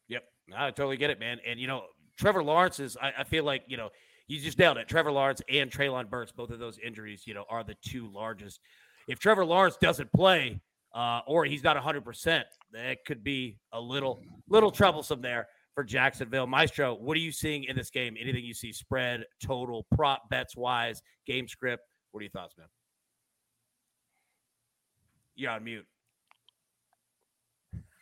Yep, 0.09 0.23
I 0.55 0.71
totally 0.71 0.97
get 0.97 1.09
it, 1.09 1.19
man. 1.19 1.39
And 1.47 1.59
you 1.59 1.67
know, 1.67 1.83
Trevor 2.17 2.43
Lawrence 2.43 2.79
is. 2.79 2.97
I, 3.01 3.13
I 3.19 3.23
feel 3.23 3.43
like 3.43 3.63
you 3.67 3.77
know 3.77 3.89
you 4.27 4.39
just 4.39 4.59
nailed 4.59 4.77
it. 4.77 4.87
Trevor 4.87 5.11
Lawrence 5.11 5.41
and 5.49 5.71
Treylon 5.71 6.09
Burks, 6.09 6.31
both 6.31 6.49
of 6.49 6.59
those 6.59 6.77
injuries, 6.79 7.23
you 7.25 7.33
know, 7.33 7.45
are 7.49 7.63
the 7.63 7.75
two 7.85 8.11
largest. 8.11 8.59
If 9.07 9.19
Trevor 9.19 9.45
Lawrence 9.45 9.77
doesn't 9.81 10.11
play, 10.13 10.61
uh, 10.93 11.21
or 11.27 11.45
he's 11.45 11.63
not 11.63 11.75
100%, 11.77 12.43
that 12.71 13.05
could 13.05 13.23
be 13.23 13.57
a 13.71 13.79
little 13.79 14.21
little 14.47 14.71
troublesome 14.71 15.21
there 15.21 15.47
for 15.73 15.83
Jacksonville. 15.83 16.47
Maestro, 16.47 16.93
what 16.95 17.17
are 17.17 17.21
you 17.21 17.31
seeing 17.31 17.63
in 17.63 17.75
this 17.75 17.89
game? 17.89 18.15
Anything 18.19 18.45
you 18.45 18.53
see 18.53 18.71
spread, 18.71 19.23
total, 19.43 19.85
prop 19.95 20.29
bets 20.29 20.55
wise, 20.55 21.01
game 21.25 21.47
script? 21.47 21.83
What 22.11 22.19
are 22.19 22.23
your 22.23 22.31
thoughts, 22.31 22.55
man? 22.57 22.67
You're 25.35 25.51
on 25.51 25.63
mute. 25.63 25.85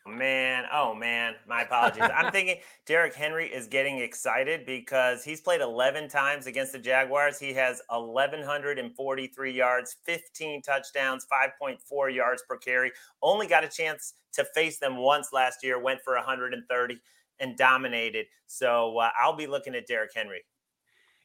Man, 0.08 0.66
oh 0.74 0.96
man, 0.96 1.36
my 1.48 1.62
apologies. 1.62 2.04
I'm 2.16 2.32
thinking 2.32 2.58
Derrick 2.88 3.14
Henry 3.14 3.48
is 3.48 3.68
getting 3.68 4.00
excited 4.00 4.66
because 4.66 5.24
he's 5.24 5.42
played 5.42 5.62
11 5.62 6.10
times 6.10 6.48
against 6.48 6.72
the 6.72 6.80
Jaguars. 6.80 7.38
He 7.38 7.54
has 7.54 7.82
1,143 7.90 9.52
yards, 9.52 9.98
15 10.04 10.62
touchdowns, 10.64 11.28
5.4 11.62 12.16
yards 12.16 12.44
per 12.50 12.58
carry. 12.58 12.92
Only 13.22 13.46
got 13.46 13.64
a 13.64 13.70
chance 13.70 14.14
to 14.34 14.46
face 14.56 14.80
them 14.80 14.98
once 14.98 15.30
last 15.34 15.64
year, 15.64 15.80
went 15.80 16.02
for 16.04 16.16
130 16.16 17.00
and 17.40 17.58
dominated. 17.58 18.26
So 18.48 18.98
uh, 18.98 19.10
I'll 19.22 19.36
be 19.36 19.48
looking 19.48 19.76
at 19.76 19.86
Derrick 19.86 20.12
Henry. 20.16 20.42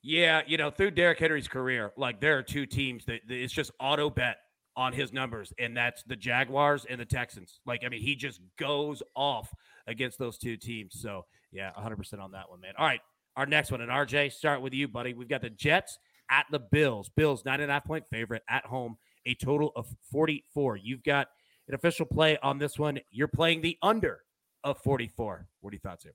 Yeah, 0.03 0.43
you 0.47 0.57
know, 0.57 0.71
through 0.71 0.93
Derrick 0.93 1.19
Henry's 1.19 1.49
career, 1.49 1.93
like 1.97 2.21
there 2.21 2.37
are 2.37 2.43
two 2.43 2.67
teams 2.67 3.05
that, 3.07 3.23
that 3.27 3.35
it's 3.35 3.53
just 3.53 3.71
auto 3.81 4.11
bet 4.11 4.37
on 4.77 4.93
his 4.93 5.13
numbers, 5.13 5.53
and 5.59 5.77
that's 5.77 6.03
the 6.05 6.17
Jaguars 6.17 6.87
and 6.89 7.01
the 7.01 7.05
Texans. 7.05 7.61
Like, 7.65 7.83
I 7.85 7.89
mean, 7.89 8.03
he 8.03 8.15
just 8.15 8.41
goes 8.59 9.03
off 9.15 9.53
against 9.87 10.19
those 10.19 10.37
two 10.37 10.57
teams. 10.57 11.01
So, 11.01 11.25
yeah, 11.51 11.71
100% 11.79 12.21
on 12.21 12.33
that 12.33 12.51
one, 12.51 12.61
man. 12.61 12.75
All 12.79 12.87
right, 12.87 13.01
our 13.37 13.47
next 13.47 13.71
one. 13.71 13.81
And 13.81 13.91
RJ, 13.91 14.33
start 14.33 14.61
with 14.61 14.75
you, 14.75 14.87
buddy. 14.89 15.15
We've 15.15 15.29
got 15.29 15.43
the 15.43 15.51
Jets 15.51 15.99
at 16.31 16.47
the 16.51 16.59
Bills. 16.59 17.09
Bills, 17.17 17.45
nine 17.45 17.61
and 17.61 17.71
a 17.71 17.75
half 17.75 17.85
point 17.85 18.05
favorite 18.11 18.43
at 18.49 18.67
home, 18.67 18.97
a 19.25 19.35
total 19.35 19.73
of 19.77 19.87
44. 20.13 20.77
You've 20.77 21.03
got 21.03 21.29
an 21.69 21.75
official 21.75 22.07
play 22.07 22.39
on 22.43 22.59
this 22.59 22.79
one. 22.79 22.99
You're 23.11 23.29
playing 23.29 23.63
the 23.63 23.79
under 23.83 24.21
of 24.63 24.79
44. 24.83 25.47
What 25.61 25.71
are 25.71 25.75
your 25.75 25.81
thoughts 25.81 26.05
here? 26.05 26.15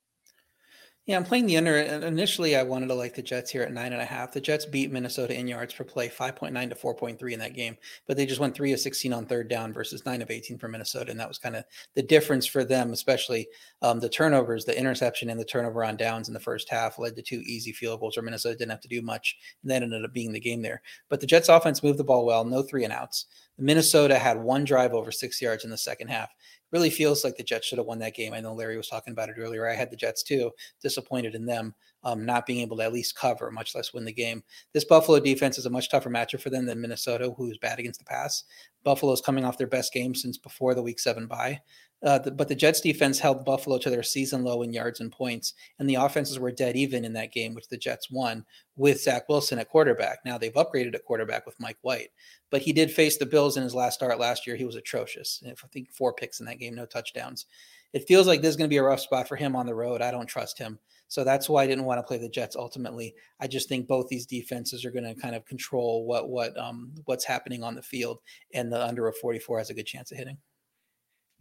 Yeah, 1.08 1.18
I'm 1.18 1.24
playing 1.24 1.48
the 1.48 1.58
under. 1.58 1.78
Initially, 1.78 2.56
I 2.56 2.62
wanted 2.62 2.88
to 2.88 2.94
like 2.94 3.16
the 3.16 3.24
Jets 3.24 3.50
here 3.50 3.64
at 3.64 3.74
nine 3.74 3.92
and 3.92 4.02
a 4.04 4.06
half. 4.06 4.32
The 4.32 4.40
Jets 4.40 4.68
beat 4.68 4.92
Minnesota 4.92 5.38
in 5.38 5.48
yards 5.48 5.74
per 5.74 5.84
play, 5.84 6.08
5.9 6.08 6.70
to 6.70 6.76
4.3 6.76 7.32
in 7.32 7.40
that 7.40 7.56
game, 7.56 7.76
but 8.08 8.18
they 8.18 8.26
just 8.28 8.40
went 8.40 8.54
three 8.54 8.72
of 8.72 8.80
16 8.80 9.12
on 9.12 9.26
third 9.26 9.50
down 9.50 9.74
versus 9.74 10.06
nine 10.06 10.22
of 10.22 10.30
18 10.30 10.60
for 10.60 10.68
Minnesota. 10.68 11.10
And 11.10 11.20
that 11.20 11.28
was 11.28 11.40
kind 11.40 11.56
of 11.56 11.64
the 11.96 12.04
difference 12.04 12.46
for 12.46 12.64
them, 12.64 12.94
especially 12.94 13.48
um, 13.82 14.00
the 14.00 14.10
turnovers, 14.10 14.64
the 14.64 14.78
interception 14.78 15.32
and 15.32 15.40
the 15.40 15.46
turnover 15.46 15.84
on 15.84 15.98
downs 15.98 16.28
in 16.28 16.36
the 16.36 16.40
first 16.40 16.70
half 16.70 17.00
led 17.00 17.16
to 17.16 17.24
two 17.24 17.42
easy 17.48 17.72
field 17.72 18.00
goals 18.00 18.16
where 18.16 18.24
Minnesota 18.24 18.56
didn't 18.56 18.72
have 18.72 18.82
to 18.82 18.88
do 18.88 19.02
much. 19.02 19.38
And 19.64 19.72
that 19.72 19.82
ended 19.82 20.06
up 20.06 20.14
being 20.14 20.32
the 20.32 20.40
game 20.40 20.62
there. 20.62 20.84
But 21.10 21.20
the 21.20 21.28
Jets 21.28 21.50
offense 21.50 21.82
moved 21.82 21.98
the 21.98 22.04
ball 22.04 22.28
well, 22.28 22.46
no 22.46 22.62
three 22.62 22.84
and 22.84 22.94
outs. 22.94 23.26
Minnesota 23.58 24.18
had 24.18 24.42
one 24.42 24.64
drive 24.64 24.94
over 24.94 25.12
six 25.12 25.42
yards 25.42 25.64
in 25.64 25.70
the 25.70 25.78
second 25.78 26.08
half 26.08 26.30
really 26.72 26.90
feels 26.90 27.24
like 27.24 27.36
the 27.36 27.44
Jets 27.44 27.68
should 27.68 27.78
have 27.78 27.88
won 27.88 28.00
that 28.00 28.16
game. 28.16 28.34
I 28.34 28.40
know 28.40 28.54
Larry 28.54 28.78
was 28.78 28.88
talking 28.88 29.12
about 29.12 29.30
it 29.30 29.36
earlier. 29.38 29.68
I 29.68 29.76
had 29.76 29.92
the 29.92 29.98
Jets 29.98 30.24
too, 30.24 30.52
disappointed 30.82 31.36
in 31.36 31.46
them 31.46 31.76
um, 32.04 32.26
not 32.26 32.46
being 32.46 32.60
able 32.60 32.78
to 32.78 32.84
at 32.84 32.94
least 32.94 33.16
cover, 33.16 33.52
much 33.52 33.76
less 33.76 33.94
win 33.94 34.06
the 34.06 34.14
game. 34.14 34.44
This 34.74 34.86
Buffalo 34.86 35.20
defense 35.20 35.58
is 35.58 35.66
a 35.66 35.70
much 35.70 35.90
tougher 35.90 36.10
matchup 36.10 36.42
for 36.42 36.50
them 36.50 36.66
than 36.66 36.82
Minnesota, 36.82 37.34
who's 37.38 37.58
bad 37.58 37.80
against 37.80 38.00
the 38.00 38.06
pass. 38.06 38.44
Buffalo's 38.84 39.22
coming 39.22 39.46
off 39.46 39.58
their 39.58 39.68
best 39.68 39.94
game 39.94 40.16
since 40.16 40.38
before 40.38 40.74
the 40.74 40.82
Week 40.82 41.00
Seven 41.00 41.28
bye. 41.28 41.60
Uh, 42.04 42.18
the, 42.18 42.32
but 42.32 42.48
the 42.48 42.56
Jets 42.56 42.82
defense 42.82 43.20
held 43.20 43.46
Buffalo 43.46 43.78
to 43.78 43.90
their 43.90 44.02
season 44.02 44.44
low 44.44 44.64
in 44.64 44.74
yards 44.74 45.02
and 45.02 45.12
points, 45.12 45.54
and 45.78 45.88
the 45.88 45.96
offenses 45.96 46.40
were 46.40 46.52
dead 46.52 46.76
even 46.76 47.06
in 47.06 47.14
that 47.14 47.32
game, 47.32 47.54
which 47.54 47.68
the 47.68 47.78
Jets 47.78 48.10
won 48.10 48.44
with 48.76 49.02
Zach 49.02 49.30
Wilson 49.30 49.60
at 49.60 49.70
quarterback. 49.70 50.20
Now 50.26 50.38
they've 50.38 50.54
upgraded 50.54 50.96
at 50.96 51.06
quarterback 51.06 51.46
with 51.46 51.60
Mike 51.60 51.78
White, 51.82 52.10
but 52.50 52.62
he 52.62 52.74
did 52.74 52.92
face 52.92 53.18
the 53.18 53.26
Bills 53.26 53.56
in 53.56 53.64
his 53.64 53.76
last 53.76 53.96
start 53.96 54.20
last 54.20 54.48
year. 54.48 54.56
He 54.56 54.66
was 54.66 54.76
atrocious. 54.76 55.44
I 55.46 55.54
think 55.68 55.92
four 55.92 56.14
picks 56.14 56.40
in 56.40 56.48
that 56.48 56.60
game, 56.60 56.74
no 56.74 56.86
touchdowns. 56.88 57.46
It 57.94 58.08
feels 58.08 58.26
like 58.26 58.42
this 58.42 58.52
is 58.52 58.56
going 58.56 58.70
to 58.70 58.74
be 58.74 58.78
a 58.78 58.84
rough 58.84 59.02
spot 59.02 59.28
for 59.28 59.36
him 59.36 59.56
on 59.56 59.66
the 59.66 59.76
road. 59.76 60.02
I 60.02 60.12
don't 60.12 60.28
trust 60.28 60.58
him. 60.58 60.80
So 61.08 61.26
that's 61.26 61.50
why 61.50 61.64
I 61.64 61.68
didn't 61.68 61.84
want 61.84 62.00
to 62.00 62.04
play 62.04 62.18
the 62.18 62.30
Jets 62.30 62.56
ultimately. 62.56 63.14
I 63.42 63.48
just 63.48 63.68
think 63.68 63.86
both 63.86 64.08
these 64.08 64.26
defenses 64.26 64.86
are 64.86 64.92
going 64.92 65.04
to 65.04 65.14
kind 65.14 65.36
of 65.36 65.46
control 65.46 66.06
what 66.06 66.30
what 66.30 66.58
um 66.58 66.94
what's 67.04 67.26
happening 67.26 67.64
on 67.64 67.76
the 67.76 67.82
field 67.82 68.20
and 68.54 68.72
the 68.72 68.82
under 68.82 69.08
of 69.10 69.18
44 69.18 69.58
has 69.58 69.70
a 69.70 69.74
good 69.74 69.86
chance 69.86 70.12
of 70.14 70.18
hitting. 70.18 70.38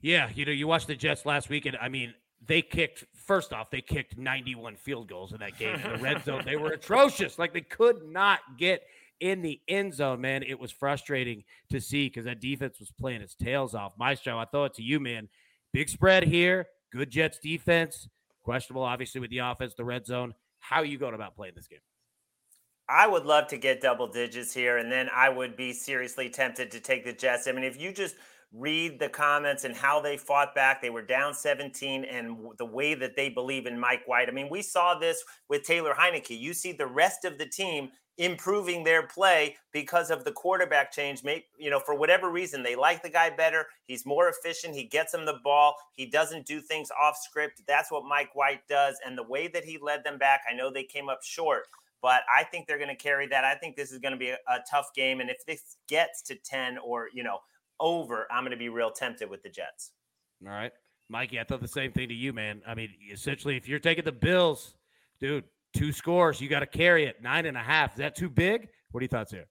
Yeah, 0.02 0.30
you 0.34 0.44
know, 0.44 0.52
you 0.52 0.66
watched 0.66 0.86
the 0.86 0.96
Jets 0.96 1.26
last 1.26 1.48
weekend. 1.48 1.76
I 1.80 1.88
mean, 1.88 2.14
they 2.46 2.62
kicked 2.62 3.04
first 3.14 3.52
off, 3.52 3.70
they 3.70 3.82
kicked 3.82 4.16
91 4.16 4.76
field 4.76 5.08
goals 5.08 5.32
in 5.32 5.40
that 5.40 5.58
game 5.58 5.74
in 5.74 5.92
the 5.92 5.98
red 5.98 6.24
zone. 6.24 6.42
They 6.44 6.56
were 6.56 6.72
atrocious. 6.72 7.38
Like 7.38 7.52
they 7.52 7.60
could 7.60 8.02
not 8.04 8.40
get 8.58 8.82
in 9.20 9.42
the 9.42 9.60
end 9.68 9.94
zone, 9.94 10.20
man. 10.20 10.42
It 10.42 10.58
was 10.58 10.72
frustrating 10.72 11.44
to 11.70 11.80
see 11.80 12.08
because 12.08 12.24
that 12.24 12.40
defense 12.40 12.80
was 12.80 12.90
playing 12.90 13.20
its 13.20 13.34
tails 13.34 13.74
off. 13.74 13.92
Maestro, 13.98 14.38
I 14.38 14.46
throw 14.46 14.64
it 14.64 14.74
to 14.74 14.82
you, 14.82 14.98
man. 14.98 15.28
Big 15.72 15.88
spread 15.88 16.24
here. 16.24 16.66
Good 16.90 17.10
Jets 17.10 17.38
defense. 17.38 18.08
Questionable, 18.42 18.82
obviously, 18.82 19.20
with 19.20 19.30
the 19.30 19.38
offense, 19.38 19.74
the 19.74 19.84
red 19.84 20.06
zone. 20.06 20.34
How 20.58 20.76
are 20.76 20.84
you 20.84 20.98
going 20.98 21.14
about 21.14 21.36
playing 21.36 21.54
this 21.54 21.68
game? 21.68 21.80
I 22.88 23.06
would 23.06 23.24
love 23.24 23.46
to 23.48 23.56
get 23.56 23.80
double 23.80 24.08
digits 24.08 24.52
here, 24.52 24.78
and 24.78 24.90
then 24.90 25.08
I 25.14 25.28
would 25.28 25.56
be 25.56 25.72
seriously 25.72 26.28
tempted 26.28 26.72
to 26.72 26.80
take 26.80 27.04
the 27.04 27.12
Jets. 27.12 27.46
I 27.46 27.52
mean, 27.52 27.62
if 27.62 27.80
you 27.80 27.92
just 27.92 28.16
read 28.52 28.98
the 28.98 29.08
comments 29.08 29.64
and 29.64 29.76
how 29.76 30.00
they 30.00 30.16
fought 30.16 30.54
back, 30.54 30.82
they 30.82 30.90
were 30.90 31.02
down 31.02 31.34
17, 31.34 32.04
and 32.04 32.36
the 32.58 32.66
way 32.66 32.94
that 32.94 33.16
they 33.16 33.28
believe 33.28 33.66
in 33.66 33.78
Mike 33.78 34.02
White. 34.06 34.28
I 34.28 34.32
mean, 34.32 34.48
we 34.50 34.62
saw 34.62 34.98
this 34.98 35.22
with 35.48 35.62
Taylor 35.62 35.94
Heinicke. 35.94 36.38
You 36.38 36.52
see 36.52 36.72
the 36.72 36.86
rest 36.86 37.24
of 37.24 37.38
the 37.38 37.46
team 37.46 37.90
improving 38.18 38.84
their 38.84 39.06
play 39.06 39.56
because 39.72 40.10
of 40.10 40.24
the 40.24 40.32
quarterback 40.32 40.92
change. 40.92 41.24
Maybe, 41.24 41.46
you 41.58 41.70
know, 41.70 41.80
for 41.80 41.94
whatever 41.94 42.30
reason, 42.30 42.62
they 42.62 42.76
like 42.76 43.02
the 43.02 43.08
guy 43.08 43.30
better. 43.30 43.66
He's 43.86 44.04
more 44.04 44.28
efficient. 44.28 44.74
He 44.74 44.84
gets 44.84 45.12
them 45.12 45.24
the 45.24 45.38
ball. 45.42 45.74
He 45.94 46.04
doesn't 46.06 46.44
do 46.44 46.60
things 46.60 46.90
off 47.02 47.16
script. 47.16 47.62
That's 47.66 47.90
what 47.90 48.04
Mike 48.04 48.34
White 48.34 48.66
does. 48.68 48.98
And 49.06 49.16
the 49.16 49.22
way 49.22 49.48
that 49.48 49.64
he 49.64 49.78
led 49.80 50.04
them 50.04 50.18
back, 50.18 50.42
I 50.50 50.54
know 50.54 50.70
they 50.70 50.84
came 50.84 51.08
up 51.08 51.20
short, 51.22 51.68
but 52.02 52.20
I 52.36 52.44
think 52.44 52.66
they're 52.66 52.78
going 52.78 52.88
to 52.90 52.94
carry 52.94 53.26
that. 53.28 53.44
I 53.44 53.54
think 53.54 53.76
this 53.76 53.90
is 53.90 53.98
going 53.98 54.12
to 54.12 54.18
be 54.18 54.30
a, 54.30 54.38
a 54.48 54.58
tough 54.70 54.92
game. 54.94 55.20
And 55.20 55.30
if 55.30 55.46
this 55.46 55.76
gets 55.88 56.20
to 56.22 56.34
10 56.34 56.76
or, 56.78 57.08
you 57.14 57.22
know, 57.22 57.38
over, 57.80 58.26
I'm 58.30 58.42
going 58.42 58.52
to 58.52 58.56
be 58.56 58.68
real 58.68 58.90
tempted 58.90 59.28
with 59.28 59.42
the 59.42 59.48
Jets. 59.48 59.92
All 60.46 60.52
right. 60.52 60.72
Mikey, 61.08 61.40
I 61.40 61.44
thought 61.44 61.60
the 61.60 61.68
same 61.68 61.90
thing 61.90 62.08
to 62.08 62.14
you, 62.14 62.32
man. 62.32 62.62
I 62.66 62.74
mean, 62.74 62.90
essentially, 63.10 63.56
if 63.56 63.68
you're 63.68 63.80
taking 63.80 64.04
the 64.04 64.12
Bills, 64.12 64.76
dude, 65.18 65.44
two 65.72 65.92
scores. 65.92 66.40
You 66.40 66.48
got 66.48 66.60
to 66.60 66.66
carry 66.66 67.04
it. 67.04 67.22
Nine 67.22 67.46
and 67.46 67.56
a 67.56 67.60
half. 67.60 67.92
Is 67.92 67.98
that 67.98 68.16
too 68.16 68.30
big? 68.30 68.68
What 68.90 69.00
are 69.00 69.04
your 69.04 69.08
thoughts 69.08 69.32
here? 69.32 69.46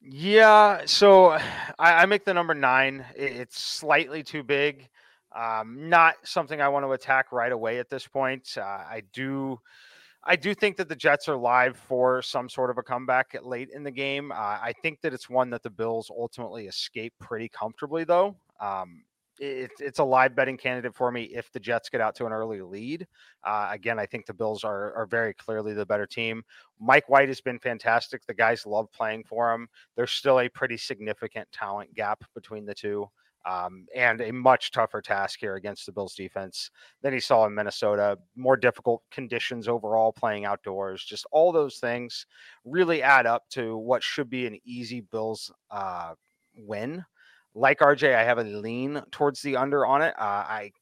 Yeah, 0.00 0.82
so 0.84 1.30
I, 1.30 1.42
I 1.78 2.06
make 2.06 2.24
the 2.24 2.34
number 2.34 2.54
nine. 2.54 3.04
It's 3.16 3.60
slightly 3.60 4.22
too 4.22 4.42
big. 4.42 4.88
Um, 5.34 5.88
not 5.88 6.14
something 6.24 6.60
I 6.60 6.68
want 6.68 6.84
to 6.84 6.92
attack 6.92 7.32
right 7.32 7.52
away 7.52 7.78
at 7.78 7.90
this 7.90 8.06
point. 8.06 8.56
Uh, 8.56 8.62
I 8.62 9.02
do, 9.12 9.58
I 10.28 10.34
do 10.34 10.54
think 10.54 10.76
that 10.76 10.88
the 10.88 10.96
Jets 10.96 11.28
are 11.28 11.36
live 11.36 11.76
for 11.76 12.20
some 12.20 12.48
sort 12.48 12.70
of 12.70 12.78
a 12.78 12.82
comeback 12.82 13.36
late 13.42 13.70
in 13.72 13.84
the 13.84 13.90
game. 13.92 14.32
Uh, 14.32 14.34
I 14.34 14.74
think 14.82 15.00
that 15.02 15.14
it's 15.14 15.30
one 15.30 15.50
that 15.50 15.62
the 15.62 15.70
Bills 15.70 16.10
ultimately 16.10 16.66
escape 16.66 17.14
pretty 17.20 17.48
comfortably, 17.48 18.02
though. 18.02 18.36
Um, 18.60 19.04
it, 19.38 19.70
it's 19.78 19.98
a 19.98 20.04
live 20.04 20.34
betting 20.34 20.56
candidate 20.56 20.94
for 20.94 21.12
me 21.12 21.24
if 21.24 21.52
the 21.52 21.60
Jets 21.60 21.88
get 21.88 22.00
out 22.00 22.14
to 22.16 22.26
an 22.26 22.32
early 22.32 22.60
lead. 22.60 23.06
Uh, 23.44 23.68
again, 23.70 23.98
I 23.98 24.06
think 24.06 24.26
the 24.26 24.34
Bills 24.34 24.64
are 24.64 24.94
are 24.94 25.06
very 25.06 25.34
clearly 25.34 25.74
the 25.74 25.86
better 25.86 26.06
team. 26.06 26.42
Mike 26.80 27.08
White 27.08 27.28
has 27.28 27.40
been 27.40 27.58
fantastic. 27.58 28.26
The 28.26 28.34
guys 28.34 28.66
love 28.66 28.90
playing 28.92 29.24
for 29.24 29.52
him. 29.52 29.68
There's 29.94 30.12
still 30.12 30.40
a 30.40 30.48
pretty 30.48 30.76
significant 30.76 31.46
talent 31.52 31.94
gap 31.94 32.24
between 32.34 32.64
the 32.64 32.74
two. 32.74 33.08
Um, 33.46 33.86
and 33.94 34.20
a 34.20 34.32
much 34.32 34.72
tougher 34.72 35.00
task 35.00 35.38
here 35.40 35.54
against 35.54 35.86
the 35.86 35.92
Bills 35.92 36.14
defense 36.14 36.70
than 37.02 37.12
he 37.12 37.20
saw 37.20 37.46
in 37.46 37.54
Minnesota. 37.54 38.18
More 38.34 38.56
difficult 38.56 39.02
conditions 39.12 39.68
overall, 39.68 40.12
playing 40.12 40.44
outdoors. 40.44 41.04
Just 41.04 41.26
all 41.30 41.52
those 41.52 41.76
things 41.76 42.26
really 42.64 43.02
add 43.02 43.24
up 43.24 43.48
to 43.50 43.76
what 43.76 44.02
should 44.02 44.28
be 44.28 44.46
an 44.46 44.58
easy 44.64 45.00
Bills 45.00 45.52
uh, 45.70 46.14
win 46.56 47.04
like 47.56 47.78
RJ, 47.78 48.14
I 48.14 48.22
have 48.22 48.38
a 48.38 48.44
lean 48.44 49.02
towards 49.10 49.40
the 49.40 49.56
under 49.56 49.86
on 49.86 50.02
it. 50.02 50.14
Uh, 50.18 50.44
I 50.46 50.72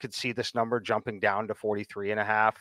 could 0.00 0.12
see 0.12 0.32
this 0.32 0.54
number 0.54 0.80
jumping 0.80 1.20
down 1.20 1.46
to 1.48 1.54
43 1.54 2.10
and 2.10 2.20
a 2.20 2.24
half. 2.24 2.56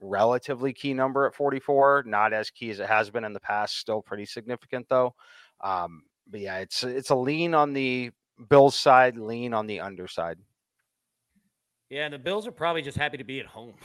Relatively 0.00 0.72
key 0.72 0.92
number 0.92 1.26
at 1.28 1.34
44, 1.34 2.02
not 2.06 2.32
as 2.32 2.50
key 2.50 2.70
as 2.70 2.80
it 2.80 2.88
has 2.88 3.10
been 3.10 3.24
in 3.24 3.32
the 3.32 3.40
past. 3.40 3.78
Still 3.78 4.02
pretty 4.02 4.26
significant 4.26 4.86
though. 4.88 5.14
Um, 5.60 6.02
but 6.28 6.40
yeah, 6.40 6.58
it's 6.58 6.82
it's 6.82 7.10
a 7.10 7.14
lean 7.14 7.54
on 7.54 7.72
the 7.72 8.10
Bills 8.48 8.78
side, 8.78 9.16
lean 9.16 9.54
on 9.54 9.66
the 9.66 9.80
underside. 9.80 10.38
Yeah, 11.90 12.08
the 12.08 12.18
Bills 12.18 12.46
are 12.46 12.52
probably 12.52 12.82
just 12.82 12.96
happy 12.96 13.18
to 13.18 13.24
be 13.24 13.40
at 13.40 13.46
home. 13.46 13.74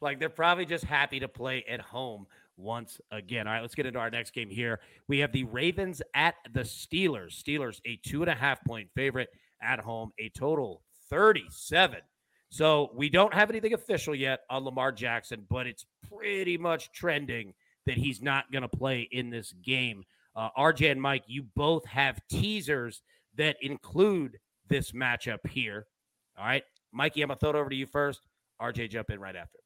Like 0.00 0.20
they're 0.20 0.28
probably 0.28 0.64
just 0.64 0.84
happy 0.84 1.18
to 1.18 1.26
play 1.26 1.64
at 1.68 1.80
home 1.80 2.28
once 2.56 3.00
again. 3.10 3.46
All 3.46 3.54
right, 3.54 3.62
let's 3.62 3.74
get 3.74 3.86
into 3.86 3.98
our 3.98 4.10
next 4.10 4.32
game 4.32 4.50
here. 4.50 4.80
We 5.08 5.18
have 5.18 5.32
the 5.32 5.44
Ravens 5.44 6.02
at 6.14 6.36
the 6.52 6.60
Steelers. 6.60 7.42
Steelers, 7.42 7.80
a 7.84 7.96
two 8.06 8.22
and 8.22 8.30
a 8.30 8.34
half 8.34 8.62
point 8.64 8.88
favorite 8.94 9.28
at 9.60 9.80
home, 9.80 10.12
a 10.18 10.28
total 10.28 10.82
37. 11.10 11.98
So 12.50 12.90
we 12.94 13.10
don't 13.10 13.34
have 13.34 13.50
anything 13.50 13.74
official 13.74 14.14
yet 14.14 14.40
on 14.48 14.64
Lamar 14.64 14.92
Jackson, 14.92 15.46
but 15.50 15.66
it's 15.66 15.84
pretty 16.16 16.56
much 16.56 16.92
trending 16.92 17.54
that 17.86 17.96
he's 17.98 18.22
not 18.22 18.50
going 18.52 18.62
to 18.62 18.68
play 18.68 19.08
in 19.10 19.30
this 19.30 19.52
game. 19.62 20.04
Uh, 20.34 20.48
RJ 20.56 20.92
and 20.92 21.02
Mike, 21.02 21.24
you 21.26 21.42
both 21.56 21.84
have 21.86 22.20
teasers 22.30 23.02
that 23.38 23.56
include 23.62 24.38
this 24.68 24.92
matchup 24.92 25.46
here. 25.48 25.86
All 26.38 26.44
right, 26.44 26.62
Mikey, 26.92 27.22
I'm 27.22 27.28
gonna 27.28 27.38
throw 27.38 27.50
it 27.50 27.56
over 27.56 27.70
to 27.70 27.76
you 27.76 27.86
first. 27.86 28.20
RJ, 28.60 28.90
jump 28.90 29.10
in 29.10 29.20
right 29.20 29.36
after. 29.36 29.58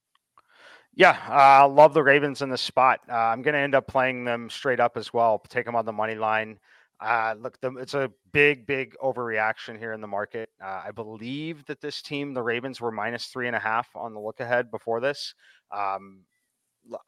Yeah, 0.95 1.17
I 1.27 1.63
uh, 1.63 1.69
love 1.69 1.95
the 1.95 2.03
Ravens 2.03 2.43
in 2.43 2.51
this 2.51 2.61
spot. 2.61 3.01
Uh, 3.09 3.15
I'm 3.15 3.41
going 3.41 3.55
to 3.55 3.61
end 3.61 3.75
up 3.75 3.87
playing 3.87 4.25
them 4.25 4.51
straight 4.51 4.79
up 4.79 4.99
as 4.99 5.11
well. 5.11 5.39
Take 5.49 5.65
them 5.65 5.75
on 5.75 5.87
the 5.87 5.93
money 5.93 6.17
line. 6.17 6.59
Uh, 7.01 7.35
look, 7.41 7.59
the, 7.61 7.75
it's 7.79 7.95
a 7.95 8.11
big, 8.33 8.67
big 8.67 8.95
overreaction 9.03 9.79
here 9.79 9.95
in 9.95 10.03
the 10.03 10.07
market. 10.07 10.51
Uh, 10.63 10.83
I 10.87 10.91
believe 10.91 11.65
that 11.65 11.81
this 11.81 12.03
team, 12.03 12.35
the 12.35 12.43
Ravens, 12.43 12.79
were 12.79 12.93
minus 12.93 13.27
three 13.27 13.47
and 13.47 13.57
a 13.57 13.59
half 13.59 13.89
on 13.97 14.13
the 14.13 14.21
look 14.21 14.41
ahead 14.41 14.71
before 14.71 15.01
this. 15.01 15.35
Um, 15.71 16.21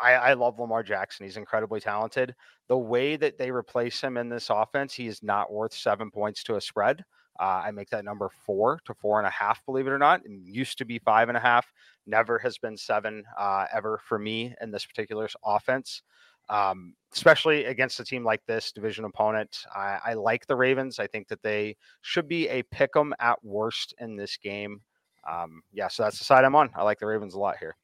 I, 0.00 0.12
I, 0.12 0.32
love 0.34 0.58
Lamar 0.58 0.82
Jackson. 0.82 1.26
He's 1.26 1.36
incredibly 1.36 1.80
talented. 1.80 2.34
The 2.68 2.78
way 2.78 3.16
that 3.16 3.38
they 3.38 3.50
replace 3.50 4.00
him 4.00 4.16
in 4.16 4.28
this 4.28 4.50
offense, 4.50 4.94
he 4.94 5.06
is 5.06 5.22
not 5.22 5.52
worth 5.52 5.74
seven 5.74 6.10
points 6.10 6.42
to 6.44 6.56
a 6.56 6.60
spread. 6.60 7.04
Uh, 7.40 7.62
I 7.64 7.70
make 7.72 7.90
that 7.90 8.04
number 8.04 8.30
four 8.46 8.80
to 8.84 8.94
four 8.94 9.18
and 9.18 9.26
a 9.26 9.30
half, 9.30 9.64
believe 9.66 9.86
it 9.86 9.90
or 9.90 9.98
not. 9.98 10.24
It 10.24 10.30
used 10.44 10.78
to 10.78 10.84
be 10.84 11.00
five 11.00 11.28
and 11.28 11.36
a 11.36 11.40
half. 11.40 11.66
Never 12.06 12.38
has 12.38 12.58
been 12.58 12.76
seven 12.76 13.24
uh, 13.36 13.66
ever 13.74 14.00
for 14.06 14.18
me 14.18 14.54
in 14.60 14.70
this 14.70 14.86
particular 14.86 15.28
offense, 15.44 16.02
um, 16.48 16.94
especially 17.12 17.64
against 17.64 17.98
a 17.98 18.04
team 18.04 18.24
like 18.24 18.44
this 18.46 18.70
division 18.70 19.04
opponent. 19.04 19.64
I, 19.74 19.98
I, 20.04 20.14
like 20.14 20.46
the 20.46 20.54
Ravens. 20.54 21.00
I 21.00 21.08
think 21.08 21.26
that 21.28 21.42
they 21.42 21.76
should 22.02 22.28
be 22.28 22.48
a 22.48 22.62
pick 22.62 22.90
'em 22.96 23.12
at 23.18 23.44
worst 23.44 23.94
in 23.98 24.14
this 24.14 24.36
game. 24.36 24.80
Um, 25.28 25.62
yeah, 25.72 25.88
so 25.88 26.04
that's 26.04 26.18
the 26.18 26.24
side 26.24 26.44
I'm 26.44 26.54
on. 26.54 26.70
I 26.76 26.84
like 26.84 27.00
the 27.00 27.06
Ravens 27.06 27.34
a 27.34 27.38
lot 27.40 27.56
here. 27.58 27.76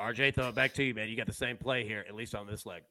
RJ, 0.00 0.34
throw 0.34 0.48
it 0.48 0.54
back 0.54 0.74
to 0.74 0.84
you, 0.84 0.94
man. 0.94 1.08
You 1.08 1.16
got 1.16 1.26
the 1.26 1.32
same 1.32 1.56
play 1.56 1.86
here, 1.86 2.04
at 2.08 2.14
least 2.14 2.34
on 2.34 2.46
this 2.46 2.66
leg. 2.66 2.82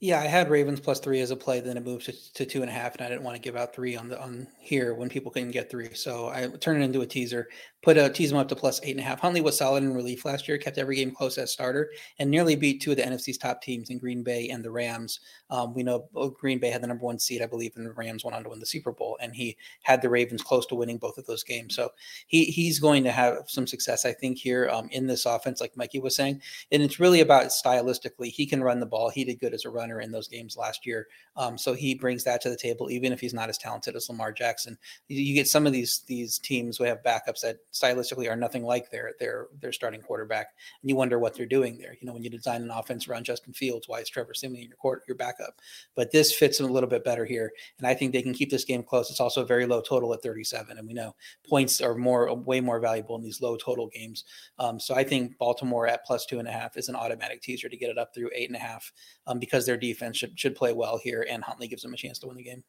Yeah, 0.00 0.20
I 0.20 0.26
had 0.26 0.50
Ravens 0.50 0.80
plus 0.80 1.00
three 1.00 1.20
as 1.20 1.30
a 1.30 1.36
play, 1.36 1.60
then 1.60 1.76
it 1.76 1.84
moved 1.84 2.06
to, 2.06 2.32
to 2.34 2.44
two 2.44 2.60
and 2.60 2.70
a 2.70 2.72
half, 2.72 2.94
and 2.94 3.06
I 3.06 3.08
didn't 3.08 3.22
want 3.22 3.36
to 3.36 3.40
give 3.40 3.56
out 3.56 3.74
three 3.74 3.96
on 3.96 4.08
the 4.08 4.20
on 4.20 4.46
here 4.60 4.92
when 4.94 5.08
people 5.08 5.30
couldn't 5.30 5.52
get 5.52 5.70
three. 5.70 5.94
So 5.94 6.28
I 6.28 6.48
turned 6.48 6.82
it 6.82 6.84
into 6.84 7.00
a 7.00 7.06
teaser, 7.06 7.48
put 7.84 7.98
a 7.98 8.08
them 8.08 8.38
up 8.38 8.48
to 8.48 8.56
plus 8.56 8.80
eight 8.82 8.92
and 8.92 9.00
a 9.00 9.02
half. 9.02 9.20
Huntley 9.20 9.42
was 9.42 9.58
solid 9.58 9.82
in 9.82 9.94
relief 9.94 10.24
last 10.24 10.48
year, 10.48 10.56
kept 10.56 10.78
every 10.78 10.96
game 10.96 11.10
close 11.10 11.36
as 11.36 11.52
starter, 11.52 11.90
and 12.18 12.30
nearly 12.30 12.56
beat 12.56 12.80
two 12.80 12.92
of 12.92 12.96
the 12.96 13.02
NFC's 13.02 13.36
top 13.36 13.60
teams 13.60 13.90
in 13.90 13.98
Green 13.98 14.22
Bay 14.22 14.48
and 14.48 14.64
the 14.64 14.70
Rams. 14.70 15.20
Um, 15.50 15.74
we 15.74 15.82
know 15.82 16.08
Green 16.38 16.58
Bay 16.58 16.70
had 16.70 16.82
the 16.82 16.86
number 16.86 17.04
one 17.04 17.18
seed, 17.18 17.42
I 17.42 17.46
believe, 17.46 17.72
and 17.76 17.86
the 17.86 17.92
Rams 17.92 18.24
went 18.24 18.34
on 18.34 18.42
to 18.44 18.48
win 18.48 18.58
the 18.58 18.66
Super 18.66 18.92
Bowl, 18.92 19.18
and 19.20 19.34
he 19.34 19.56
had 19.82 20.00
the 20.00 20.08
Ravens 20.08 20.42
close 20.42 20.66
to 20.66 20.74
winning 20.74 20.96
both 20.98 21.18
of 21.18 21.26
those 21.26 21.44
games. 21.44 21.74
So 21.74 21.90
he 22.26 22.44
he's 22.44 22.78
going 22.78 23.04
to 23.04 23.12
have 23.12 23.44
some 23.48 23.66
success, 23.66 24.06
I 24.06 24.12
think, 24.12 24.38
here 24.38 24.68
um, 24.70 24.88
in 24.90 25.06
this 25.06 25.26
offense, 25.26 25.60
like 25.60 25.76
Mikey 25.76 26.00
was 26.00 26.16
saying, 26.16 26.40
and 26.72 26.82
it's 26.82 26.98
really 26.98 27.20
about 27.20 27.46
stylistically. 27.46 28.28
He 28.28 28.46
can 28.46 28.62
run 28.62 28.80
the 28.80 28.86
ball. 28.86 29.10
He 29.10 29.24
did 29.24 29.40
good 29.40 29.54
as 29.54 29.66
a 29.66 29.70
runner 29.70 30.00
in 30.00 30.10
those 30.10 30.28
games 30.28 30.56
last 30.56 30.86
year. 30.86 31.06
Um, 31.36 31.58
so 31.58 31.74
he 31.74 31.94
brings 31.94 32.24
that 32.24 32.40
to 32.42 32.50
the 32.50 32.56
table, 32.56 32.90
even 32.90 33.12
if 33.12 33.20
he's 33.20 33.34
not 33.34 33.48
as 33.48 33.58
talented 33.58 33.96
as 33.96 34.08
Lamar 34.08 34.32
Jackson. 34.32 34.78
You 35.08 35.34
get 35.34 35.48
some 35.48 35.66
of 35.66 35.72
these 35.72 36.00
these 36.06 36.38
teams 36.38 36.76
who 36.76 36.84
have 36.84 37.02
backups 37.02 37.40
that 37.42 37.58
stylistically 37.74 38.30
are 38.30 38.36
nothing 38.36 38.64
like 38.64 38.90
their 38.90 39.12
their 39.18 39.48
their 39.60 39.72
starting 39.72 40.00
quarterback, 40.00 40.48
and 40.80 40.88
you 40.88 40.96
wonder 40.96 41.18
what 41.18 41.34
they're 41.34 41.44
doing 41.44 41.76
there. 41.76 41.96
You 42.00 42.06
know, 42.06 42.12
when 42.12 42.22
you 42.22 42.30
design 42.30 42.62
an 42.62 42.70
offense 42.70 43.08
around 43.08 43.24
Justin 43.24 43.52
Fields, 43.52 43.88
why 43.88 44.00
is 44.00 44.08
Trevor 44.08 44.32
Siemian 44.32 44.68
your 44.68 44.76
court, 44.76 45.02
your 45.08 45.16
backup? 45.16 45.60
But 45.94 46.12
this 46.12 46.32
fits 46.32 46.60
in 46.60 46.66
a 46.66 46.72
little 46.72 46.88
bit 46.88 47.04
better 47.04 47.24
here, 47.24 47.52
and 47.78 47.86
I 47.86 47.94
think 47.94 48.12
they 48.12 48.22
can 48.22 48.32
keep 48.32 48.50
this 48.50 48.64
game 48.64 48.82
close. 48.82 49.10
It's 49.10 49.20
also 49.20 49.42
a 49.42 49.46
very 49.46 49.66
low 49.66 49.80
total 49.80 50.14
at 50.14 50.22
37, 50.22 50.78
and 50.78 50.86
we 50.86 50.94
know 50.94 51.14
points 51.48 51.80
are 51.80 51.94
more 51.94 52.32
way 52.34 52.60
more 52.60 52.80
valuable 52.80 53.16
in 53.16 53.22
these 53.22 53.42
low 53.42 53.56
total 53.56 53.88
games. 53.88 54.24
Um, 54.58 54.78
so 54.78 54.94
I 54.94 55.04
think 55.04 55.36
Baltimore 55.38 55.86
at 55.88 56.04
plus 56.04 56.26
two 56.26 56.38
and 56.38 56.48
a 56.48 56.52
half 56.52 56.76
is 56.76 56.88
an 56.88 56.96
automatic 56.96 57.42
teaser 57.42 57.68
to 57.68 57.76
get 57.76 57.90
it 57.90 57.98
up 57.98 58.14
through 58.14 58.30
eight 58.34 58.48
and 58.48 58.56
a 58.56 58.60
half 58.60 58.92
um, 59.26 59.38
because 59.38 59.66
their 59.66 59.76
defense 59.76 60.16
should 60.16 60.38
should 60.38 60.54
play 60.54 60.72
well 60.72 60.98
here, 60.98 61.26
and 61.28 61.42
Huntley 61.42 61.68
gives 61.68 61.82
them 61.82 61.92
a 61.92 61.96
chance 61.96 62.18
to 62.20 62.28
win 62.28 62.36
the 62.36 62.44
game. 62.44 62.62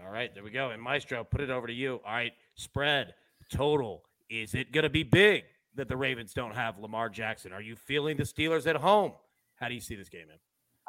All 0.00 0.10
right, 0.10 0.32
there 0.32 0.44
we 0.44 0.50
go. 0.50 0.70
And 0.70 0.80
Maestro, 0.80 1.24
put 1.24 1.40
it 1.40 1.50
over 1.50 1.66
to 1.66 1.72
you. 1.72 2.00
All 2.06 2.14
right, 2.14 2.32
spread 2.54 3.14
total. 3.50 4.04
Is 4.30 4.54
it 4.54 4.72
going 4.72 4.84
to 4.84 4.90
be 4.90 5.02
big 5.02 5.44
that 5.74 5.88
the 5.88 5.96
Ravens 5.96 6.34
don't 6.34 6.54
have 6.54 6.78
Lamar 6.78 7.08
Jackson? 7.08 7.52
Are 7.52 7.62
you 7.62 7.76
feeling 7.76 8.16
the 8.16 8.24
Steelers 8.24 8.66
at 8.66 8.76
home? 8.76 9.12
How 9.56 9.68
do 9.68 9.74
you 9.74 9.80
see 9.80 9.94
this 9.94 10.08
game, 10.08 10.28
man? 10.28 10.36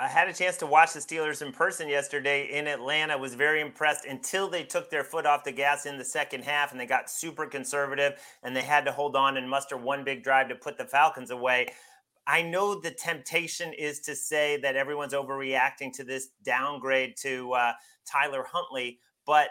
I 0.01 0.07
had 0.07 0.29
a 0.29 0.33
chance 0.33 0.55
to 0.57 0.65
watch 0.65 0.93
the 0.93 0.99
Steelers 0.99 1.41
in 1.41 1.51
person 1.51 1.89
yesterday 1.89 2.57
in 2.57 2.67
Atlanta. 2.67 3.17
Was 3.17 3.35
very 3.35 3.59
impressed 3.59 4.05
until 4.05 4.49
they 4.49 4.63
took 4.63 4.89
their 4.89 5.03
foot 5.03 5.25
off 5.25 5.43
the 5.43 5.51
gas 5.51 5.85
in 5.85 5.97
the 5.97 6.05
second 6.05 6.43
half 6.43 6.71
and 6.71 6.79
they 6.79 6.85
got 6.85 7.09
super 7.09 7.45
conservative 7.45 8.13
and 8.43 8.55
they 8.55 8.61
had 8.61 8.85
to 8.85 8.93
hold 8.93 9.17
on 9.17 9.35
and 9.35 9.49
muster 9.49 9.75
one 9.75 10.05
big 10.05 10.23
drive 10.23 10.47
to 10.49 10.55
put 10.55 10.77
the 10.77 10.85
Falcons 10.85 11.31
away. 11.31 11.67
I 12.25 12.41
know 12.41 12.79
the 12.79 12.91
temptation 12.91 13.73
is 13.73 13.99
to 14.01 14.15
say 14.15 14.57
that 14.61 14.77
everyone's 14.77 15.13
overreacting 15.13 15.91
to 15.93 16.03
this 16.03 16.29
downgrade 16.43 17.15
to 17.21 17.51
uh, 17.53 17.73
Tyler 18.05 18.45
Huntley, 18.49 18.99
but 19.25 19.49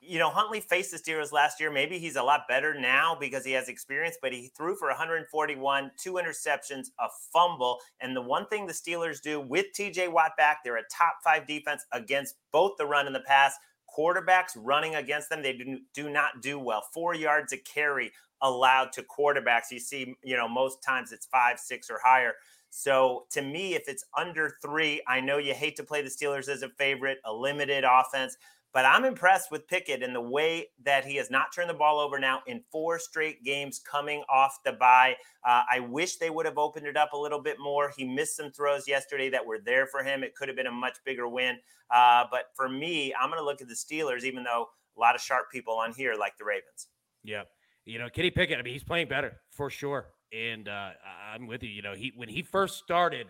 you 0.00 0.18
know, 0.18 0.30
Huntley 0.30 0.60
faced 0.60 0.90
the 0.90 0.98
Steelers 0.98 1.32
last 1.32 1.58
year. 1.58 1.70
Maybe 1.70 1.98
he's 1.98 2.16
a 2.16 2.22
lot 2.22 2.42
better 2.48 2.78
now 2.78 3.16
because 3.18 3.44
he 3.44 3.52
has 3.52 3.68
experience, 3.68 4.16
but 4.20 4.32
he 4.32 4.50
threw 4.56 4.76
for 4.76 4.88
141, 4.88 5.90
two 5.98 6.14
interceptions, 6.14 6.88
a 7.00 7.08
fumble. 7.32 7.78
And 8.00 8.14
the 8.14 8.22
one 8.22 8.46
thing 8.46 8.66
the 8.66 8.72
Steelers 8.72 9.20
do 9.20 9.40
with 9.40 9.66
TJ 9.76 10.12
Watt 10.12 10.32
back, 10.36 10.58
they're 10.64 10.76
a 10.76 10.82
top 10.96 11.16
five 11.24 11.46
defense 11.46 11.84
against 11.92 12.36
both 12.52 12.72
the 12.78 12.86
run 12.86 13.06
and 13.06 13.14
the 13.14 13.20
pass. 13.20 13.54
Quarterbacks 13.96 14.50
running 14.56 14.94
against 14.94 15.30
them, 15.30 15.42
they 15.42 15.58
do, 15.94 16.10
not 16.10 16.42
do 16.42 16.58
well. 16.58 16.84
Four 16.92 17.14
yards 17.14 17.52
a 17.52 17.56
carry 17.56 18.12
allowed 18.42 18.92
to 18.92 19.02
quarterbacks. 19.02 19.70
You 19.70 19.80
see, 19.80 20.14
you 20.22 20.36
know, 20.36 20.46
most 20.46 20.82
times 20.82 21.12
it's 21.12 21.26
five, 21.26 21.58
six, 21.58 21.88
or 21.88 21.98
higher. 22.04 22.34
So 22.68 23.24
to 23.30 23.40
me, 23.40 23.74
if 23.74 23.84
it's 23.88 24.04
under 24.16 24.58
three, 24.60 25.00
I 25.08 25.20
know 25.20 25.38
you 25.38 25.54
hate 25.54 25.76
to 25.76 25.82
play 25.82 26.02
the 26.02 26.10
Steelers 26.10 26.48
as 26.48 26.62
a 26.62 26.68
favorite, 26.68 27.18
a 27.24 27.32
limited 27.32 27.84
offense, 27.84 28.36
but 28.72 28.84
I'm 28.84 29.04
impressed 29.04 29.50
with 29.50 29.66
Pickett 29.68 30.02
and 30.02 30.14
the 30.14 30.20
way 30.20 30.68
that 30.84 31.04
he 31.04 31.16
has 31.16 31.30
not 31.30 31.46
turned 31.54 31.70
the 31.70 31.74
ball 31.74 31.98
over 31.98 32.18
now 32.18 32.42
in 32.46 32.62
four 32.70 32.98
straight 32.98 33.42
games 33.42 33.78
coming 33.78 34.22
off 34.28 34.58
the 34.64 34.72
bye. 34.72 35.16
Uh, 35.44 35.62
I 35.70 35.80
wish 35.80 36.16
they 36.16 36.30
would 36.30 36.44
have 36.44 36.58
opened 36.58 36.86
it 36.86 36.96
up 36.96 37.12
a 37.12 37.16
little 37.16 37.40
bit 37.40 37.58
more. 37.58 37.92
He 37.96 38.04
missed 38.04 38.36
some 38.36 38.50
throws 38.52 38.86
yesterday 38.86 39.30
that 39.30 39.44
were 39.44 39.58
there 39.64 39.86
for 39.86 40.02
him. 40.02 40.22
It 40.22 40.34
could 40.34 40.48
have 40.48 40.56
been 40.56 40.66
a 40.66 40.72
much 40.72 40.98
bigger 41.04 41.26
win. 41.26 41.56
Uh, 41.90 42.24
but 42.30 42.50
for 42.54 42.68
me, 42.68 43.14
I'm 43.14 43.30
going 43.30 43.40
to 43.40 43.44
look 43.44 43.62
at 43.62 43.68
the 43.68 43.74
Steelers, 43.74 44.24
even 44.24 44.44
though 44.44 44.68
a 44.96 45.00
lot 45.00 45.14
of 45.14 45.20
sharp 45.20 45.50
people 45.50 45.74
on 45.74 45.92
here 45.92 46.14
like 46.14 46.36
the 46.36 46.44
Ravens. 46.44 46.88
Yeah. 47.22 47.42
You 47.84 47.98
know, 47.98 48.08
Kenny 48.08 48.30
Pickett, 48.30 48.58
I 48.58 48.62
mean, 48.62 48.72
he's 48.72 48.84
playing 48.84 49.08
better 49.08 49.40
for 49.50 49.70
sure. 49.70 50.08
And 50.32 50.68
uh, 50.68 50.90
I'm 51.32 51.46
with 51.46 51.62
you. 51.62 51.70
You 51.70 51.82
know, 51.82 51.94
he 51.94 52.12
when 52.16 52.28
he 52.28 52.42
first 52.42 52.78
started, 52.78 53.28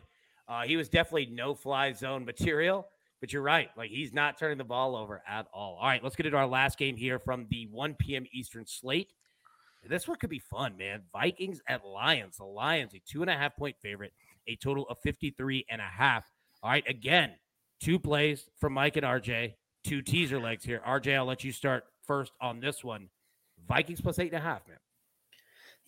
uh, 0.48 0.62
he 0.62 0.76
was 0.76 0.88
definitely 0.88 1.26
no 1.26 1.54
fly 1.54 1.92
zone 1.92 2.24
material. 2.24 2.88
But 3.26 3.32
you're 3.32 3.42
right. 3.42 3.70
Like 3.76 3.90
he's 3.90 4.12
not 4.12 4.38
turning 4.38 4.56
the 4.56 4.62
ball 4.62 4.94
over 4.94 5.20
at 5.28 5.48
all. 5.52 5.78
All 5.80 5.88
right, 5.88 6.00
let's 6.00 6.14
get 6.14 6.26
into 6.26 6.38
our 6.38 6.46
last 6.46 6.78
game 6.78 6.94
here 6.94 7.18
from 7.18 7.48
the 7.50 7.66
1 7.72 7.96
p.m. 7.98 8.24
Eastern 8.32 8.64
slate. 8.64 9.08
This 9.88 10.06
one 10.06 10.16
could 10.18 10.30
be 10.30 10.38
fun, 10.38 10.76
man. 10.76 11.02
Vikings 11.12 11.60
at 11.68 11.84
Lions. 11.84 12.36
The 12.36 12.44
Lions, 12.44 12.94
a 12.94 13.00
two 13.04 13.22
and 13.22 13.30
a 13.30 13.34
half 13.34 13.56
point 13.56 13.74
favorite, 13.82 14.12
a 14.46 14.54
total 14.54 14.86
of 14.88 14.98
53 15.02 15.66
and 15.68 15.80
a 15.80 15.84
half. 15.84 16.24
All 16.62 16.70
right, 16.70 16.84
again, 16.86 17.32
two 17.80 17.98
plays 17.98 18.48
from 18.60 18.74
Mike 18.74 18.96
and 18.96 19.04
RJ, 19.04 19.54
two 19.82 20.02
teaser 20.02 20.38
legs 20.38 20.64
here. 20.64 20.80
RJ, 20.86 21.16
I'll 21.16 21.24
let 21.24 21.42
you 21.42 21.50
start 21.50 21.82
first 22.06 22.30
on 22.40 22.60
this 22.60 22.84
one. 22.84 23.08
Vikings 23.66 24.00
plus 24.00 24.20
eight 24.20 24.32
and 24.32 24.40
a 24.40 24.40
half, 24.40 24.68
man. 24.68 24.78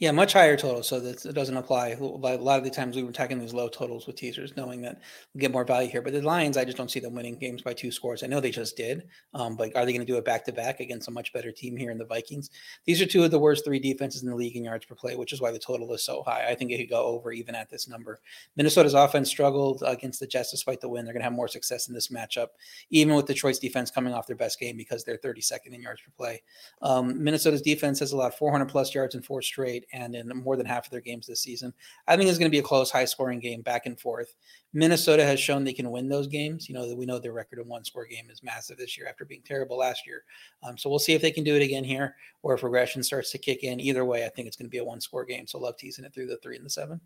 Yeah, 0.00 0.12
much 0.12 0.32
higher 0.32 0.56
total, 0.56 0.84
so 0.84 1.00
that 1.00 1.24
it 1.26 1.34
doesn't 1.34 1.56
apply. 1.56 1.88
A 1.88 2.04
lot 2.04 2.58
of 2.58 2.62
the 2.62 2.70
times 2.70 2.94
we 2.94 3.02
were 3.02 3.11
attacking 3.11 3.40
these 3.40 3.52
low 3.52 3.68
totals 3.68 4.06
with 4.06 4.14
teasers, 4.14 4.56
knowing 4.56 4.80
that 4.82 5.00
we 5.34 5.40
get 5.40 5.50
more 5.50 5.64
value 5.64 5.90
here. 5.90 6.02
But 6.02 6.12
the 6.12 6.22
Lions, 6.22 6.56
I 6.56 6.64
just 6.64 6.76
don't 6.76 6.88
see 6.88 7.00
them 7.00 7.16
winning 7.16 7.34
games 7.34 7.62
by 7.62 7.72
two 7.72 7.90
scores. 7.90 8.22
I 8.22 8.28
know 8.28 8.38
they 8.38 8.52
just 8.52 8.76
did, 8.76 9.08
um, 9.34 9.56
but 9.56 9.74
are 9.74 9.84
they 9.84 9.92
going 9.92 10.06
to 10.06 10.12
do 10.12 10.16
it 10.16 10.24
back 10.24 10.44
to 10.44 10.52
back 10.52 10.78
against 10.78 11.08
a 11.08 11.11
much 11.11 11.32
better 11.32 11.50
team 11.50 11.76
here 11.76 11.90
in 11.90 11.98
the 11.98 12.04
Vikings? 12.04 12.50
These 12.84 13.02
are 13.02 13.06
two 13.06 13.24
of 13.24 13.32
the 13.32 13.40
worst 13.40 13.64
three 13.64 13.80
defenses 13.80 14.22
in 14.22 14.28
the 14.28 14.37
league 14.37 14.54
in 14.54 14.62
yards 14.62 14.87
per 14.87 14.94
play, 14.94 15.16
which 15.16 15.32
is 15.32 15.40
why 15.40 15.50
the 15.50 15.58
total 15.58 15.92
is 15.92 16.04
so 16.04 16.22
high. 16.22 16.46
I 16.48 16.54
think 16.54 16.70
it 16.70 16.78
could 16.78 16.90
go 16.90 17.04
over 17.04 17.32
even 17.32 17.56
at 17.56 17.68
this 17.68 17.88
number. 17.88 18.20
Minnesota's 18.54 18.94
offense 18.94 19.28
struggled 19.28 19.82
against 19.84 20.20
the 20.20 20.28
Jets 20.28 20.52
despite 20.52 20.80
the 20.80 20.88
win. 20.88 21.06
They're 21.06 21.14
going 21.14 21.22
to 21.22 21.28
have 21.28 21.32
more 21.32 21.48
success 21.48 21.88
in 21.88 21.94
this 21.94 22.06
matchup, 22.06 22.50
even 22.90 23.16
with 23.16 23.26
Detroit's 23.26 23.58
defense 23.58 23.90
coming 23.90 24.14
off 24.14 24.28
their 24.28 24.37
best 24.37 24.61
game 24.61 24.76
because 24.76 25.02
they're 25.02 25.18
32nd 25.18 25.72
in 25.72 25.82
yards 25.82 26.02
per 26.02 26.12
play. 26.16 26.40
Um, 26.82 27.20
Minnesota's 27.20 27.62
defense 27.62 27.98
has 27.98 28.12
allowed 28.12 28.34
400 28.34 28.66
plus 28.66 28.94
yards 28.94 29.16
in 29.16 29.22
four 29.22 29.42
straight, 29.42 29.87
and 29.92 30.14
in 30.14 30.29
more 30.29 30.57
than 30.57 30.66
half 30.66 30.87
of 30.87 30.90
their 30.90 31.01
games 31.01 31.27
this 31.27 31.42
season. 31.42 31.72
I 32.07 32.16
think 32.16 32.29
it's 32.29 32.38
going 32.38 32.51
to 32.51 32.55
be 32.55 32.59
a 32.61 32.62
close, 32.62 32.90
high 32.90 33.05
scoring 33.05 33.40
game 33.40 33.62
back 33.62 33.87
and 33.87 33.98
forth. 33.98 34.35
Minnesota 34.72 35.24
has 35.24 35.40
shown 35.40 35.64
they 35.64 35.72
can 35.72 35.90
win 35.90 36.09
those 36.09 36.27
games. 36.27 36.68
You 36.68 36.74
know, 36.74 36.94
we 36.94 37.07
know 37.07 37.18
their 37.18 37.33
record 37.33 37.59
of 37.59 37.66
one 37.66 37.85
score 37.85 38.07
game 38.07 38.29
is 38.31 38.42
massive 38.42 38.79
this 38.79 38.96
year 38.98 39.07
after 39.09 39.24
being 39.24 39.42
terrible 39.44 39.79
last 39.79 40.07
year. 40.07 40.24
Um, 40.62 40.77
so 40.77 40.90
we'll 40.90 40.98
see 40.98 41.14
if 41.14 41.22
they 41.22 41.31
can 41.31 41.44
do 41.44 41.57
it 41.57 41.62
again 41.62 41.85
here 41.85 42.16
or 42.42 42.55
if 42.55 42.62
regression 42.62 43.03
starts 43.03 43.31
to 43.33 43.38
kick 43.38 43.64
in. 43.64 43.81
Either 43.81 44.05
way, 44.05 44.24
I 44.24 44.29
think 44.29 44.46
it's 44.46 44.57
going 44.57 44.66
to 44.66 44.70
be 44.70 44.79
a 44.79 44.85
one 44.85 45.01
score 45.01 45.24
game. 45.24 45.46
So 45.46 45.59
love 45.59 45.77
teasing 45.77 46.05
it 46.05 46.12
through 46.12 46.27
the 46.27 46.38
three 46.38 46.57
and 46.57 46.66
the 46.66 46.70
seven. 46.70 47.01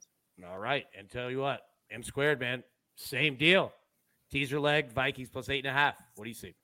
All 0.48 0.58
right. 0.58 0.86
And 0.98 1.10
tell 1.10 1.30
you 1.30 1.38
what, 1.38 1.62
M 1.90 2.02
squared, 2.02 2.40
man, 2.40 2.62
same 2.96 3.36
deal. 3.36 3.72
Teaser 4.30 4.58
leg, 4.58 4.92
Vikings 4.92 5.28
plus 5.28 5.50
eight 5.50 5.66
and 5.66 5.76
a 5.76 5.78
half. 5.78 5.96
What 6.16 6.24
do 6.24 6.30
you 6.30 6.34
see? 6.34 6.54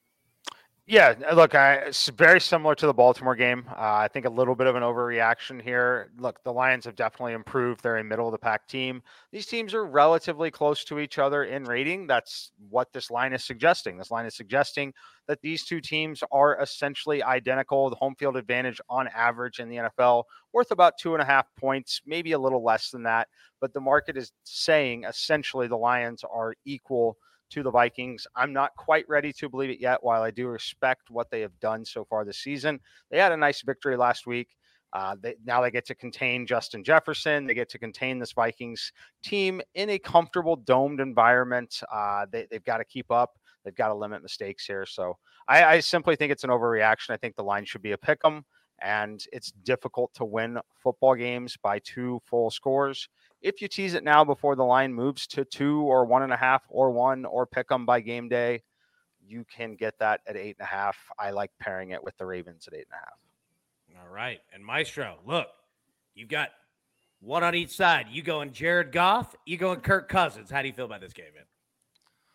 Yeah, 0.91 1.13
look, 1.35 1.55
I, 1.55 1.75
it's 1.75 2.09
very 2.09 2.41
similar 2.41 2.75
to 2.77 2.87
the 2.87 2.95
Baltimore 2.95 3.37
game. 3.37 3.67
Uh, 3.69 3.75
I 3.77 4.09
think 4.09 4.25
a 4.25 4.31
little 4.31 4.55
bit 4.55 4.67
of 4.67 4.75
an 4.75 4.83
overreaction 4.83 5.61
here. 5.61 6.11
Look, 6.17 6.43
the 6.45 6.53
Lions 6.53 6.87
have 6.87 6.97
definitely 6.97 7.35
improved. 7.35 7.83
They're 7.83 7.99
a 7.99 8.05
middle 8.05 8.27
of 8.27 8.33
the 8.33 8.39
pack 8.39 8.67
team. 8.67 9.03
These 9.31 9.45
teams 9.45 9.75
are 9.75 9.85
relatively 9.85 10.51
close 10.51 10.85
to 10.85 10.99
each 10.99 11.19
other 11.19 11.45
in 11.45 11.65
rating. 11.65 12.07
That's 12.07 12.53
what 12.71 12.91
this 12.95 13.11
line 13.11 13.35
is 13.35 13.45
suggesting. 13.45 13.99
This 13.99 14.11
line 14.11 14.25
is 14.25 14.35
suggesting 14.35 14.95
that 15.27 15.43
these 15.43 15.67
two 15.67 15.83
teams 15.83 16.25
are 16.33 16.59
essentially 16.59 17.23
identical. 17.23 17.91
The 17.91 17.97
home 17.97 18.15
field 18.15 18.39
advantage 18.39 18.81
on 18.89 19.09
average 19.09 19.61
in 19.61 19.69
the 19.69 19.77
NFL 19.77 20.25
worth 20.55 20.71
about 20.71 20.95
two 20.99 21.13
and 21.13 21.21
a 21.21 21.27
half 21.27 21.55
points, 21.55 22.01
maybe 22.07 22.33
a 22.33 22.39
little 22.39 22.65
less 22.65 22.91
than 22.91 23.03
that. 23.03 23.29
But 23.61 23.75
the 23.75 23.81
market 23.81 24.17
is 24.17 24.33
saying 24.45 25.05
essentially 25.05 25.67
the 25.69 25.77
Lions 25.77 26.25
are 26.25 26.55
equal 26.65 27.19
to 27.51 27.63
the 27.63 27.71
Vikings. 27.71 28.27
I'm 28.37 28.53
not 28.53 28.75
quite 28.77 29.09
ready 29.09 29.33
to 29.35 29.49
believe 29.49 29.71
it 29.71 29.81
yet, 29.81 30.03
while 30.03 30.23
I 30.23 30.31
do 30.31 30.49
respect 30.49 31.11
what 31.11 31.31
they 31.31 31.41
have 31.41 31.59
done 31.61 31.85
so 31.85 32.05
far 32.05 32.25
this 32.25 32.39
season. 32.39 32.81
They 33.11 33.19
had 33.19 33.33
a 33.33 33.37
nice 33.37 33.63
victory 33.63 33.97
last 33.97 34.27
week. 34.27 34.57
Uh, 34.93 35.17
they, 35.21 35.35
now 35.45 35.61
they 35.61 35.71
get 35.71 35.87
to 35.87 35.95
contain 35.95 36.47
Justin 36.47 36.83
Jefferson. 36.83 37.47
They 37.47 37.55
get 37.55 37.69
to 37.71 37.79
contain 37.79 38.19
this 38.19 38.33
Vikings 38.33 38.93
team 39.23 39.61
in 39.75 39.91
a 39.91 39.99
comfortable 39.99 40.57
domed 40.57 41.01
environment. 41.01 41.81
Uh, 41.93 42.27
they, 42.31 42.47
have 42.53 42.65
got 42.65 42.79
to 42.79 42.85
keep 42.85 43.11
up. 43.11 43.39
They've 43.65 43.75
got 43.75 43.89
to 43.89 43.95
limit 43.95 44.23
mistakes 44.23 44.65
here. 44.65 44.87
So 44.87 45.19
I, 45.47 45.65
I 45.65 45.81
simply 45.81 46.17
think 46.17 46.33
it's 46.33 46.45
an 46.45 46.51
overreaction. 46.51 47.11
I 47.11 47.17
think 47.19 47.37
the 47.37 47.43
line 47.43 47.65
should 47.65 47.83
be 47.83 47.93
a 47.93 47.99
pick 47.99 48.21
'em, 48.25 48.45
and 48.81 49.23
it's 49.31 49.51
difficult 49.51 50.15
to 50.15 50.25
win 50.25 50.59
football 50.83 51.15
games 51.15 51.57
by 51.63 51.81
two 51.81 52.21
full 52.25 52.51
scores. 52.51 53.09
If 53.41 53.63
you 53.63 53.69
tease 53.69 53.95
it 53.95 54.05
now 54.05 54.25
before 54.25 54.57
the 54.57 54.65
line 54.65 54.93
moves 54.93 55.27
to 55.29 55.45
two 55.45 55.83
or 55.83 56.05
one 56.05 56.23
and 56.23 56.33
a 56.33 56.37
half 56.37 56.63
or 56.69 56.91
one 56.91 57.25
or 57.25 57.47
pick 57.47 57.69
them 57.69 57.87
by 57.87 58.01
game 58.01 58.29
day, 58.29 58.63
you 59.25 59.45
can 59.45 59.77
get 59.77 59.99
that 59.99 60.21
at 60.27 60.37
eight 60.37 60.57
and 60.59 60.67
a 60.67 60.69
half. 60.69 60.97
I 61.19 61.31
like 61.31 61.51
pairing 61.61 61.91
it 61.91 62.03
with 62.03 62.17
the 62.17 62.27
Ravens 62.27 62.67
at 62.67 62.75
eight 62.75 62.87
and 62.91 62.95
a 62.95 62.97
half. 62.97 63.19
All 64.03 64.13
right. 64.13 64.41
And 64.53 64.65
Maestro, 64.65 65.19
look, 65.27 65.49
you've 66.15 66.29
got 66.29 66.51
one 67.21 67.45
on 67.45 67.55
each 67.55 67.71
side. 67.71 68.07
You 68.11 68.23
going 68.23 68.53
Jared 68.53 68.93
Goff, 68.93 69.35
you 69.45 69.57
going 69.57 69.81
Kirk 69.81 70.09
Cousins. 70.09 70.51
How 70.51 70.63
do 70.63 70.69
you 70.69 70.75
feel 70.75 70.87
about 70.87 71.01
this 71.01 71.13
game, 71.13 71.27
man? 71.35 71.45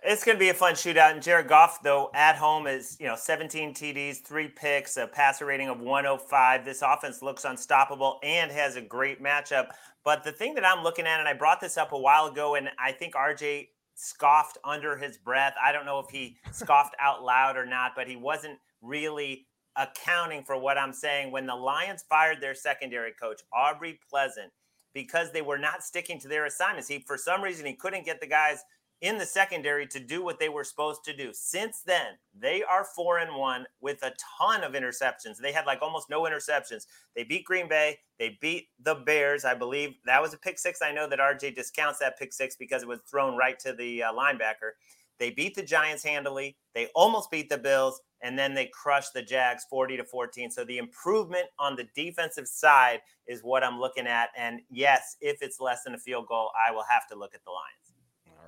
It's 0.06 0.26
going 0.26 0.36
to 0.36 0.40
be 0.40 0.50
a 0.50 0.54
fun 0.54 0.74
shootout. 0.74 1.14
And 1.14 1.22
Jared 1.22 1.48
Goff, 1.48 1.82
though, 1.82 2.12
at 2.14 2.36
home 2.36 2.68
is, 2.68 2.98
you 3.00 3.08
know, 3.08 3.16
17 3.16 3.74
TDs, 3.74 4.18
three 4.18 4.50
picks, 4.50 4.98
a 4.98 5.08
passer 5.08 5.46
rating 5.46 5.70
of 5.70 5.80
105. 5.80 6.66
This 6.66 6.82
offense 6.82 7.22
looks 7.22 7.46
unstoppable 7.46 8.20
and 8.22 8.52
has 8.52 8.76
a 8.76 8.82
great 8.82 9.24
matchup. 9.24 9.68
But 10.04 10.24
the 10.24 10.32
thing 10.32 10.56
that 10.56 10.66
I'm 10.66 10.84
looking 10.84 11.08
at, 11.08 11.20
and 11.20 11.30
I 11.30 11.34
brought 11.34 11.62
this 11.62 11.78
up 11.78 11.94
a 11.94 11.98
while 11.98 12.28
ago, 12.28 12.56
and 12.56 12.70
I 12.78 12.92
think 12.92 13.14
RJ 13.14 13.70
scoffed 13.96 14.58
under 14.64 14.98
his 14.98 15.18
breath. 15.18 15.56
I 15.64 15.72
don't 15.72 15.86
know 15.86 16.00
if 16.00 16.10
he 16.10 16.38
scoffed 16.52 16.96
out 17.00 17.24
loud 17.24 17.58
or 17.58 17.66
not, 17.66 17.94
but 17.96 18.08
he 18.08 18.16
wasn't 18.16 18.60
really 18.82 19.48
accounting 19.76 20.44
for 20.44 20.58
what 20.58 20.78
I'm 20.78 20.94
saying. 20.94 21.32
When 21.32 21.46
the 21.46 21.56
Lions 21.56 22.04
fired 22.10 22.42
their 22.42 22.56
secondary 22.56 23.12
coach, 23.14 23.42
Aubrey 23.54 24.00
Pleasant, 24.10 24.52
because 24.94 25.32
they 25.32 25.42
were 25.42 25.58
not 25.58 25.84
sticking 25.84 26.20
to 26.20 26.28
their 26.28 26.46
assignments, 26.46 26.88
he, 26.88 27.00
for 27.00 27.18
some 27.18 27.42
reason, 27.42 27.66
he 27.66 27.74
couldn't 27.74 28.06
get 28.06 28.20
the 28.20 28.28
guys 28.28 28.64
in 29.02 29.18
the 29.18 29.26
secondary 29.26 29.86
to 29.88 30.00
do 30.00 30.24
what 30.24 30.40
they 30.40 30.50
were 30.50 30.64
supposed 30.64 31.04
to 31.04 31.16
do. 31.16 31.32
Since 31.34 31.82
then, 31.86 32.18
they 32.38 32.64
are 32.64 32.86
four 32.96 33.18
and 33.20 33.36
one 33.36 33.66
with 33.82 34.02
a 34.04 34.14
ton 34.38 34.64
of 34.64 34.74
interceptions. 34.74 35.38
They 35.42 35.52
had 35.52 35.66
like 35.66 35.82
almost 35.82 36.10
no 36.10 36.24
interceptions. 36.24 36.86
They 37.16 37.24
beat 37.24 37.44
Green 37.44 37.68
Bay. 37.68 38.00
They 38.18 38.38
beat 38.42 38.68
the 38.82 38.96
Bears. 38.96 39.44
I 39.44 39.56
believe 39.56 39.96
that 40.06 40.22
was 40.22 40.34
a 40.34 40.38
pick 40.38 40.58
six. 40.58 40.82
I 40.82 40.94
know 40.94 41.10
that 41.10 41.20
RJ 41.20 41.56
discounts 41.56 42.00
that 42.00 42.18
pick 42.18 42.32
six 42.32 42.56
because 42.56 42.84
it 42.84 42.88
was 42.88 43.00
thrown 43.10 43.36
right 43.36 43.60
to 43.60 43.74
the 43.74 44.04
uh, 44.04 44.14
linebacker. 44.14 44.72
They 45.20 45.32
beat 45.32 45.56
the 45.56 45.64
Giants 45.64 46.04
handily. 46.04 46.58
They 46.74 46.88
almost 46.96 47.30
beat 47.30 47.50
the 47.50 47.58
Bills, 47.58 48.02
and 48.22 48.38
then 48.38 48.54
they 48.54 48.66
crushed 48.68 49.14
the 49.14 49.22
Jags 49.22 49.66
40 49.70 49.98
to 49.98 50.04
14. 50.04 50.50
So 50.50 50.66
the 50.66 50.78
improvement 50.78 51.46
on 51.60 51.76
the 51.76 51.88
defensive 51.96 52.48
side 52.48 53.00
is 53.28 53.42
what 53.42 53.64
I'm 53.64 53.80
looking 53.80 54.08
at. 54.08 54.30
And 54.38 54.62
yes, 54.70 55.18
if 55.22 55.38
it's 55.42 55.60
less 55.60 55.84
than 55.84 55.94
a 55.94 56.00
field 56.00 56.28
goal, 56.28 56.52
I 56.68 56.72
will 56.72 56.86
have 56.90 57.08
to 57.10 57.16
look 57.16 57.36
at 57.36 57.44
the 57.46 57.52
Lions. 57.52 57.93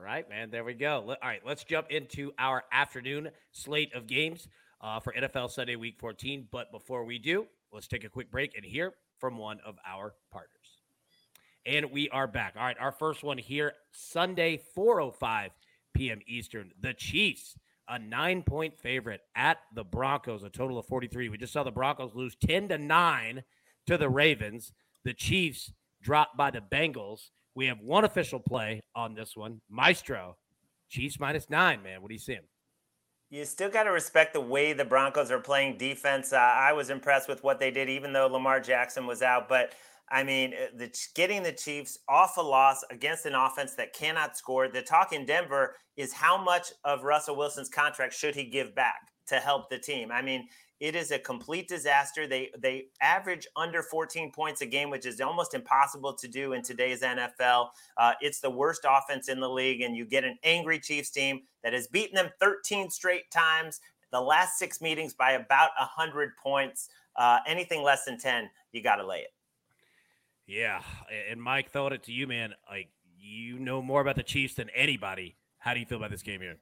Right, 0.06 0.30
man. 0.30 0.52
There 0.52 0.64
we 0.64 0.76
go. 0.76 1.04
All 1.08 1.16
right, 1.24 1.42
let's 1.44 1.64
jump 1.64 1.90
into 1.90 2.32
our 2.38 2.64
afternoon 2.72 3.32
slate 3.52 3.92
of 3.96 4.06
games 4.06 4.48
uh, 4.80 5.00
for 5.00 5.12
NFL 5.12 5.50
Sunday 5.50 5.76
Week 5.78 5.96
14. 5.98 6.48
But 6.52 6.72
before 6.72 7.06
we 7.06 7.18
do, 7.18 7.48
let's 7.74 7.88
take 7.88 8.04
a 8.04 8.10
quick 8.10 8.30
break 8.30 8.56
and 8.56 8.64
hear 8.64 8.94
from 9.18 9.40
one 9.40 9.60
of 9.66 9.78
our 9.84 10.14
partners. 10.32 10.84
And 11.66 11.92
we 11.92 12.08
are 12.10 12.28
back. 12.28 12.54
All 12.56 12.62
right, 12.62 12.78
our 12.80 12.92
first 12.92 13.24
one 13.24 13.40
here 13.40 13.74
Sunday, 13.92 14.62
4:05 14.78 15.50
p.m. 15.96 16.20
Eastern. 16.28 16.70
The 16.80 16.94
Chiefs, 16.94 17.58
a 17.90 17.98
nine-point 17.98 18.78
favorite 18.78 19.22
at 19.36 19.58
the 19.74 19.84
Broncos, 19.84 20.44
a 20.44 20.50
total 20.50 20.78
of 20.78 20.86
43. 20.86 21.30
We 21.30 21.40
just 21.40 21.52
saw 21.52 21.64
the 21.64 21.72
Broncos 21.72 22.14
lose 22.14 22.36
10 22.46 22.68
to 22.68 22.78
nine 22.78 23.44
to 23.88 23.98
the 23.98 24.10
Ravens. 24.10 24.72
The 25.04 25.16
Chiefs 25.16 25.74
dropped 26.00 26.38
by 26.38 26.52
the 26.52 26.62
Bengals. 26.62 27.32
We 27.56 27.68
have 27.68 27.80
one 27.80 28.04
official 28.04 28.40
play 28.40 28.84
on 28.96 29.16
this 29.16 29.36
one. 29.36 29.62
Maestro, 29.70 30.36
Chiefs 30.90 31.20
minus 31.20 31.50
nine, 31.50 31.82
man. 31.82 32.02
What 32.02 32.10
do 32.10 32.14
you 32.14 32.20
see? 32.20 32.38
You 33.30 33.44
still 33.46 33.70
got 33.70 33.84
to 33.84 33.92
respect 33.92 34.34
the 34.34 34.42
way 34.42 34.74
the 34.74 34.86
Broncos 34.86 35.32
are 35.32 35.40
playing 35.40 35.78
defense. 35.78 36.32
Uh, 36.32 36.38
I 36.38 36.74
was 36.74 36.90
impressed 36.90 37.28
with 37.28 37.44
what 37.44 37.60
they 37.60 37.72
did, 37.72 37.90
even 37.90 38.14
though 38.14 38.28
Lamar 38.28 38.60
Jackson 38.60 39.08
was 39.08 39.22
out. 39.22 39.50
But 39.50 39.74
I 40.10 40.24
mean, 40.24 40.54
uh, 40.54 40.68
the, 40.78 40.96
getting 41.16 41.42
the 41.42 41.52
Chiefs 41.52 41.98
off 42.08 42.38
a 42.38 42.42
loss 42.42 42.84
against 42.92 43.26
an 43.26 43.34
offense 43.34 43.74
that 43.76 43.94
cannot 43.94 44.38
score. 44.38 44.68
The 44.68 44.82
talk 44.82 45.14
in 45.14 45.26
Denver 45.26 45.76
is 45.98 46.14
how 46.14 46.42
much 46.42 46.72
of 46.84 47.04
Russell 47.04 47.36
Wilson's 47.36 47.70
contract 47.70 48.14
should 48.14 48.36
he 48.36 48.44
give 48.44 48.76
back 48.76 49.00
to 49.28 49.36
help 49.36 49.70
the 49.70 49.80
team. 49.80 50.12
I 50.12 50.22
mean, 50.22 50.48
it 50.80 50.96
is 50.96 51.12
a 51.12 51.20
complete 51.20 51.68
disaster. 51.68 52.28
They 52.28 52.52
they 52.58 52.88
average 53.02 53.48
under 53.56 53.82
14 53.82 54.32
points 54.32 54.62
a 54.62 54.66
game, 54.66 54.90
which 54.90 55.06
is 55.06 55.22
almost 55.22 55.54
impossible 55.54 56.14
to 56.14 56.28
do 56.28 56.54
in 56.54 56.62
today's 56.62 57.02
NFL. 57.02 57.70
Uh, 57.98 58.14
it's 58.22 58.40
the 58.40 58.50
worst 58.50 58.86
offense 58.88 59.30
in 59.30 59.40
the 59.40 59.50
league, 59.50 59.82
and 59.82 59.96
you 59.96 60.06
get 60.06 60.24
an 60.24 60.38
angry 60.44 60.80
Chiefs 60.80 61.10
team 61.10 61.42
that 61.64 61.74
has 61.74 61.88
beaten 61.88 62.16
them 62.16 62.30
13 62.40 62.90
straight 62.90 63.32
times. 63.32 63.80
The 64.12 64.20
last 64.20 64.60
six 64.60 64.82
meetings 64.82 65.14
by 65.14 65.32
about 65.32 65.72
100 65.80 66.38
points. 66.38 66.90
Uh, 67.16 67.40
anything 67.48 67.82
less 67.82 68.04
than 68.04 68.18
10, 68.18 68.50
you 68.74 68.84
got 68.84 68.98
to 68.98 69.08
lay 69.08 69.20
it. 69.20 69.34
Yeah, 70.48 70.82
and 71.30 71.42
Mike, 71.42 71.72
throwing 71.72 71.94
it 71.94 72.04
to 72.04 72.12
you, 72.12 72.28
man. 72.28 72.54
Like 72.70 72.90
you 73.18 73.58
know 73.60 73.82
more 73.82 74.02
about 74.02 74.16
the 74.16 74.24
Chiefs 74.24 74.56
than 74.56 74.70
anybody. 74.76 75.38
How 75.58 75.74
do 75.74 75.80
you 75.80 75.86
feel 75.86 75.98
about 75.98 76.12
this 76.12 76.22
game 76.22 76.42
here? 76.42 76.58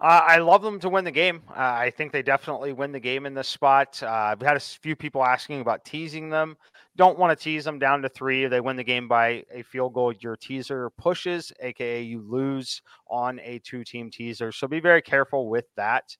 Uh, 0.00 0.22
I 0.26 0.38
love 0.38 0.62
them 0.62 0.80
to 0.80 0.88
win 0.88 1.04
the 1.04 1.10
game. 1.10 1.42
Uh, 1.50 1.58
I 1.58 1.92
think 1.94 2.10
they 2.10 2.22
definitely 2.22 2.72
win 2.72 2.90
the 2.90 3.00
game 3.00 3.26
in 3.26 3.34
this 3.34 3.48
spot. 3.48 4.02
Uh, 4.02 4.08
I've 4.08 4.40
had 4.40 4.56
a 4.56 4.60
few 4.60 4.96
people 4.96 5.22
asking 5.22 5.60
about 5.60 5.84
teasing 5.84 6.30
them. 6.30 6.56
Don't 6.96 7.18
want 7.18 7.38
to 7.38 7.42
tease 7.42 7.64
them 7.64 7.78
down 7.78 8.00
to 8.00 8.08
three. 8.08 8.44
If 8.44 8.50
they 8.50 8.62
win 8.62 8.76
the 8.76 8.84
game 8.84 9.08
by 9.08 9.44
a 9.52 9.62
field 9.62 9.92
goal, 9.92 10.12
your 10.12 10.36
teaser 10.36 10.88
pushes, 10.96 11.52
aka 11.60 12.00
you 12.00 12.22
lose 12.26 12.80
on 13.10 13.40
a 13.40 13.58
two-team 13.58 14.10
teaser. 14.10 14.52
So 14.52 14.66
be 14.66 14.80
very 14.80 15.02
careful 15.02 15.50
with 15.50 15.66
that. 15.76 16.16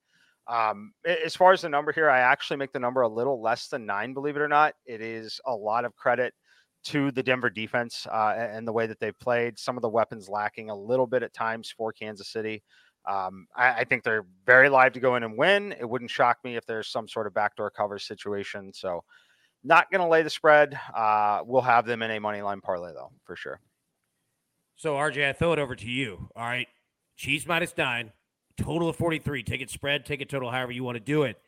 Um, 0.47 0.93
as 1.07 1.35
far 1.35 1.53
as 1.53 1.63
the 1.63 1.69
number 1.71 1.93
here, 1.93 2.11
I 2.11 2.21
actually 2.21 2.59
make 2.59 2.73
the 2.73 2.81
number 2.81 3.01
a 3.01 3.09
little 3.09 3.41
less 3.41 3.69
than 3.69 3.87
nine. 3.87 4.13
Believe 4.13 4.37
it 4.37 4.43
or 4.43 4.49
not, 4.49 4.75
it 4.85 5.01
is 5.01 5.41
a 5.47 5.55
lot 5.55 5.87
of 5.87 5.97
credit 5.97 6.35
to 6.83 7.11
the 7.13 7.23
Denver 7.23 7.51
defense 7.51 8.07
uh, 8.11 8.35
and 8.37 8.67
the 8.67 8.73
way 8.73 8.87
that 8.87 9.01
they've 9.01 9.19
played. 9.21 9.59
Some 9.59 9.77
of 9.79 9.83
the 9.83 9.89
weapons 9.89 10.29
lacking 10.29 10.69
a 10.69 10.77
little 10.77 11.07
bit 11.07 11.23
at 11.23 11.33
times 11.33 11.73
for 11.75 11.93
Kansas 11.93 12.29
City. 12.29 12.63
Um, 13.09 13.47
I, 13.57 13.81
I, 13.81 13.85
think 13.85 14.05
they're 14.05 14.27
very 14.45 14.69
live 14.69 14.93
to 14.93 15.01
go 15.01 15.17
in 15.17 15.23
and 15.23 15.37
win. 15.37 15.73
It 15.73 15.89
wouldn't 15.89 16.11
shock 16.11 16.39
me 16.45 16.57
if 16.57 16.67
there's 16.67 16.89
some 16.89 17.09
sort 17.09 17.27
of 17.27 17.35
backdoor 17.35 17.71
cover 17.71 17.99
situation. 17.99 18.73
So, 18.75 19.05
not 19.65 19.91
going 19.91 20.01
to 20.01 20.07
lay 20.07 20.23
the 20.23 20.31
spread. 20.31 20.79
Uh, 20.95 21.41
we'll 21.45 21.63
have 21.63 21.87
them 21.87 22.03
in 22.03 22.11
a 22.11 22.19
money 22.19 22.43
line 22.43 22.61
parlay 22.61 22.93
though, 22.93 23.11
for 23.25 23.37
sure. 23.37 23.61
So, 24.77 24.95
RJ, 24.95 25.29
I 25.29 25.33
throw 25.33 25.53
it 25.53 25.59
over 25.59 25.75
to 25.75 25.91
you. 25.91 26.29
All 26.37 26.45
right, 26.45 26.69
Chiefs 27.17 27.47
minus 27.47 27.75
nine, 27.77 28.13
total 28.59 28.89
of 28.89 28.97
43. 28.97 29.43
Take 29.43 29.63
it 29.63 29.71
spread, 29.71 30.05
take 30.05 30.21
it 30.21 30.29
total, 30.29 30.51
however 30.51 30.73
you 30.73 30.85
want 30.85 30.97
to 30.97 31.05
do 31.05 31.23
it. 31.23 31.39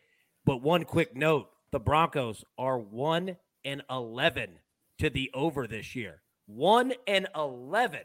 But 0.44 0.62
one 0.62 0.84
quick 0.84 1.14
note: 1.14 1.48
the 1.70 1.80
Broncos 1.80 2.44
are 2.58 2.78
one 2.78 3.36
and 3.64 3.82
11 3.90 4.58
to 4.98 5.10
the 5.10 5.30
over 5.34 5.66
this 5.66 5.94
year. 5.94 6.22
One 6.46 6.92
and 7.06 7.28
11 7.34 8.00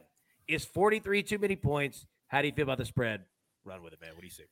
is 0.48 0.66
43 0.66 1.24
too 1.24 1.38
many 1.38 1.56
points. 1.56 2.06
How 2.28 2.42
do 2.42 2.48
you 2.48 2.54
feel 2.54 2.64
about 2.64 2.78
the 2.78 2.86
spread? 2.86 3.24
Run 3.68 3.84
with 3.84 3.94
it, 3.94 4.02
man. 4.02 4.12
What 4.14 4.22
do 4.22 4.28
you 4.28 4.32
see? 4.32 4.46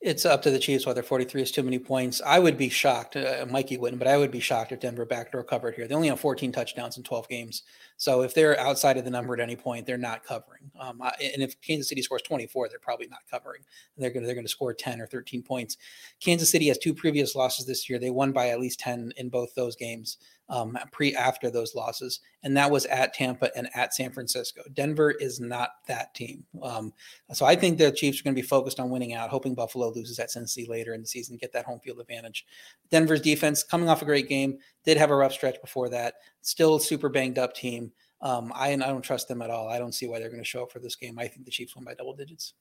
It's 0.00 0.26
up 0.26 0.42
to 0.42 0.50
the 0.50 0.58
Chiefs 0.58 0.84
whether 0.84 1.02
43 1.02 1.42
is 1.42 1.52
too 1.52 1.62
many 1.62 1.78
points. 1.78 2.20
I 2.26 2.40
would 2.40 2.58
be 2.58 2.68
shocked. 2.68 3.14
Uh, 3.14 3.46
Mikey 3.48 3.76
wouldn't, 3.76 4.00
but 4.00 4.08
I 4.08 4.16
would 4.16 4.32
be 4.32 4.40
shocked 4.40 4.72
if 4.72 4.80
Denver 4.80 5.04
backdoor 5.04 5.44
covered 5.44 5.76
here. 5.76 5.86
They 5.86 5.94
only 5.94 6.08
have 6.08 6.18
14 6.18 6.50
touchdowns 6.50 6.96
in 6.96 7.04
12 7.04 7.28
games. 7.28 7.62
So 8.02 8.22
if 8.22 8.34
they're 8.34 8.58
outside 8.58 8.96
of 8.96 9.04
the 9.04 9.12
number 9.12 9.32
at 9.32 9.38
any 9.38 9.54
point, 9.54 9.86
they're 9.86 9.96
not 9.96 10.24
covering. 10.24 10.68
Um, 10.76 11.00
and 11.00 11.40
if 11.40 11.60
Kansas 11.60 11.88
City 11.88 12.02
scores 12.02 12.22
24, 12.22 12.68
they're 12.68 12.80
probably 12.80 13.06
not 13.06 13.20
covering. 13.30 13.62
They're 13.96 14.10
going 14.10 14.24
to 14.24 14.26
they're 14.26 14.34
going 14.34 14.44
to 14.44 14.50
score 14.50 14.74
10 14.74 15.00
or 15.00 15.06
13 15.06 15.40
points. 15.40 15.76
Kansas 16.18 16.50
City 16.50 16.66
has 16.66 16.78
two 16.78 16.94
previous 16.94 17.36
losses 17.36 17.64
this 17.64 17.88
year. 17.88 18.00
They 18.00 18.10
won 18.10 18.32
by 18.32 18.48
at 18.48 18.58
least 18.58 18.80
10 18.80 19.12
in 19.18 19.28
both 19.28 19.54
those 19.54 19.76
games. 19.76 20.18
um, 20.52 20.78
pre 20.90 21.14
after 21.16 21.50
those 21.50 21.74
losses, 21.74 22.20
and 22.42 22.54
that 22.56 22.70
was 22.70 22.84
at 22.86 23.14
Tampa 23.14 23.50
and 23.56 23.68
at 23.74 23.94
San 23.94 24.12
Francisco. 24.12 24.60
Denver 24.74 25.10
is 25.10 25.40
not 25.40 25.70
that 25.86 26.14
team. 26.14 26.44
Um, 26.62 26.92
so 27.32 27.46
I 27.46 27.56
think 27.56 27.78
the 27.78 27.90
Chiefs 27.90 28.20
are 28.20 28.24
going 28.24 28.34
to 28.34 28.42
be 28.42 28.46
focused 28.46 28.78
on 28.78 28.90
winning 28.90 29.14
out, 29.14 29.30
hoping 29.30 29.54
Buffalo 29.54 29.90
loses 29.90 30.18
at 30.18 30.28
Cincy 30.28 30.68
later 30.68 30.92
in 30.92 31.00
the 31.00 31.06
season, 31.06 31.38
get 31.38 31.52
that 31.54 31.64
home 31.64 31.80
field 31.80 32.00
advantage. 32.00 32.44
Denver's 32.90 33.22
defense 33.22 33.62
coming 33.62 33.88
off 33.88 34.02
a 34.02 34.04
great 34.04 34.28
game, 34.28 34.58
did 34.84 34.98
have 34.98 35.10
a 35.10 35.16
rough 35.16 35.32
stretch 35.32 35.58
before 35.62 35.88
that, 35.88 36.14
still 36.42 36.78
super 36.78 37.08
banged 37.08 37.38
up 37.38 37.54
team. 37.54 37.92
Um, 38.20 38.52
I, 38.54 38.72
I 38.72 38.76
don't 38.76 39.02
trust 39.02 39.26
them 39.28 39.42
at 39.42 39.50
all. 39.50 39.68
I 39.68 39.78
don't 39.78 39.92
see 39.92 40.06
why 40.06 40.18
they're 40.18 40.28
going 40.28 40.42
to 40.42 40.48
show 40.48 40.62
up 40.62 40.72
for 40.72 40.78
this 40.78 40.94
game. 40.94 41.18
I 41.18 41.26
think 41.26 41.44
the 41.44 41.50
Chiefs 41.50 41.74
win 41.74 41.84
by 41.84 41.94
double 41.94 42.14
digits. 42.14 42.54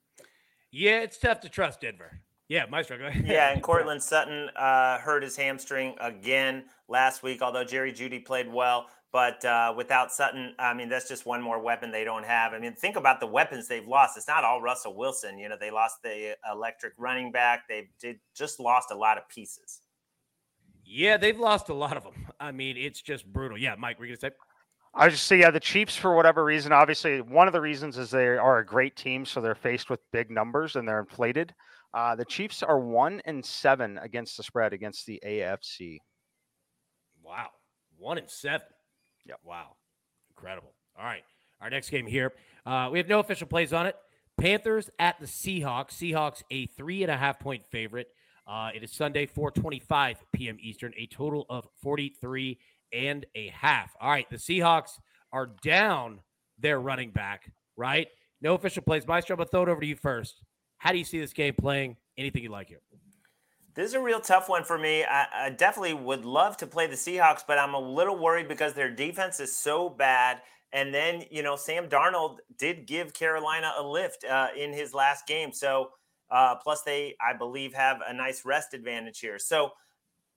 Yeah, 0.72 1.02
it's 1.02 1.18
tough 1.18 1.42
to 1.42 1.50
trust 1.50 1.82
Denver. 1.82 2.20
Yeah, 2.48 2.66
Maestro, 2.70 2.98
go 2.98 3.06
ahead. 3.06 3.26
yeah, 3.28 3.52
and 3.52 3.62
Courtland 3.62 4.02
Sutton 4.02 4.50
uh, 4.56 4.98
hurt 4.98 5.24
his 5.24 5.38
hamstring 5.38 5.96
again 6.02 6.66
last 6.90 7.24
week, 7.24 7.42
although 7.42 7.64
Jerry 7.64 7.94
Jeudy 7.94 8.26
played 8.26 8.52
well. 8.52 8.88
But 9.12 9.44
uh, 9.44 9.74
without 9.76 10.12
Sutton, 10.12 10.56
I 10.58 10.74
mean, 10.74 10.88
that's 10.88 11.08
just 11.08 11.26
one 11.26 11.42
more 11.42 11.62
weapon 11.62 11.92
they 11.92 12.06
don't 12.06 12.26
have. 12.26 12.54
I 12.54 12.60
mean, 12.60 12.74
think 12.74 12.96
about 12.96 13.20
the 13.20 13.28
weapons 13.28 13.68
they've 13.68 13.88
lost. 13.88 14.16
It's 14.18 14.28
not 14.28 14.46
all 14.46 14.62
Russell 14.62 14.96
Wilson. 14.96 15.38
You 15.38 15.50
know, 15.50 15.58
they 15.60 15.70
lost 15.70 16.02
the 16.02 16.38
electric 16.50 16.94
running 16.98 17.32
back. 17.32 17.68
They 17.68 17.90
did 18.00 18.20
just 18.34 18.60
lost 18.60 18.92
a 18.92 18.96
lot 18.96 19.18
of 19.18 19.28
pieces. 19.28 19.82
Yeah, 20.94 21.16
they've 21.16 21.40
lost 21.40 21.70
a 21.70 21.74
lot 21.74 21.96
of 21.96 22.04
them. 22.04 22.28
I 22.38 22.52
mean, 22.52 22.76
it's 22.76 23.02
just 23.02 23.26
brutal. 23.26 23.58
Yeah, 23.58 23.76
Mike, 23.78 23.98
were 23.98 24.06
you 24.06 24.10
going 24.10 24.32
to 24.32 24.36
say? 24.36 24.44
I 24.94 25.08
just 25.08 25.26
say, 25.26 25.40
yeah, 25.40 25.50
the 25.50 25.60
Chiefs, 25.60 25.96
for 25.96 26.14
whatever 26.14 26.44
reason, 26.44 26.74
obviously, 26.74 27.22
one 27.22 27.48
of 27.48 27.54
the 27.54 27.62
reasons 27.62 27.98
is 27.98 28.12
they 28.12 28.28
are 28.28 28.58
a 28.58 28.66
great 28.66 28.98
team. 28.98 29.26
So 29.26 29.40
they're 29.40 29.56
faced 29.56 29.90
with 29.90 30.02
big 30.12 30.30
numbers 30.30 30.76
and 30.76 30.86
they're 30.86 31.00
inflated. 31.00 31.54
Uh, 31.94 32.16
the 32.16 32.26
Chiefs 32.26 32.62
are 32.62 32.78
one 32.78 33.22
and 33.24 33.46
seven 33.46 34.00
against 34.00 34.36
the 34.36 34.44
spread 34.44 34.74
against 34.74 35.06
the 35.06 35.22
AFC. 35.26 36.00
Wow. 37.24 37.52
One 37.98 38.18
and 38.18 38.30
seven. 38.30 38.68
Yeah, 39.26 39.36
Wow. 39.46 39.76
Incredible. 40.36 40.74
All 41.00 41.06
right. 41.06 41.24
Our 41.62 41.70
next 41.70 41.90
game 41.90 42.06
here. 42.08 42.34
Uh, 42.66 42.90
we 42.92 42.98
have 42.98 43.08
no 43.08 43.20
official 43.20 43.48
plays 43.48 43.72
on 43.72 43.86
it. 43.86 43.96
Panthers 44.38 44.90
at 45.00 45.20
the 45.22 45.26
Seahawks. 45.26 45.92
Seahawks 45.92 46.44
a 46.52 46.66
three 46.66 47.04
and 47.04 47.12
a 47.12 47.18
half 47.18 47.40
point 47.40 47.66
favorite. 47.66 48.08
Uh, 48.48 48.70
it 48.74 48.84
is 48.84 48.92
Sunday, 48.92 49.26
4:25 49.26 50.18
p.m. 50.34 50.58
Eastern. 50.60 50.94
A 50.98 51.08
total 51.08 51.46
of 51.50 51.68
43 51.82 52.60
and 52.94 53.26
a 53.36 53.48
half. 53.50 53.96
All 54.00 54.10
right, 54.10 54.30
the 54.30 54.38
Seahawks 54.38 55.00
are 55.32 55.52
down 55.64 56.20
their 56.60 56.80
running 56.80 57.12
back, 57.12 57.52
right? 57.78 58.08
No 58.42 58.56
official 58.56 58.84
plays. 58.84 59.08
Maestro, 59.08 59.36
to 59.36 59.46
throw 59.46 59.64
it 59.64 59.70
over 59.70 59.82
to 59.82 59.88
you 59.88 59.96
first. 59.96 60.44
How 60.78 60.92
do 60.92 60.98
you 60.98 61.06
see 61.06 61.20
this 61.20 61.34
game 61.34 61.54
playing? 61.60 61.98
Anything 62.18 62.44
you 62.44 62.50
like 62.50 62.70
here? 62.70 62.82
This 63.74 63.88
is 63.90 63.94
a 63.94 64.02
real 64.02 64.20
tough 64.20 64.50
one 64.50 64.64
for 64.64 64.78
me. 64.78 65.06
I, 65.06 65.28
I, 65.34 65.50
definitely 65.50 65.94
would 65.94 66.26
love 66.26 66.58
to 66.58 66.68
play 66.68 66.88
the 66.88 66.96
Seahawks, 66.96 67.44
but 67.48 67.58
I'm 67.58 67.74
a 67.74 67.80
little 67.80 68.18
worried 68.18 68.50
because 68.50 68.74
their 68.74 68.92
defense 68.92 69.40
is 69.40 69.56
so 69.56 69.88
bad. 69.88 70.42
And 70.74 70.94
then, 70.94 71.24
you 71.32 71.42
know, 71.42 71.56
Sam 71.56 71.88
Darnold 71.88 72.38
did 72.58 72.86
give 72.86 73.14
Carolina 73.14 73.72
a 73.78 73.84
lift 73.84 74.26
uh, 74.26 74.48
in 74.58 74.74
his 74.74 74.94
last 74.94 75.26
game. 75.26 75.54
So, 75.54 75.92
uh, 76.32 76.56
plus 76.56 76.82
they, 76.84 77.16
I 77.22 77.38
believe, 77.38 77.74
have 77.74 78.00
a 78.08 78.14
nice 78.14 78.46
rest 78.46 78.74
advantage 78.74 79.20
here. 79.20 79.38
So, 79.38 79.72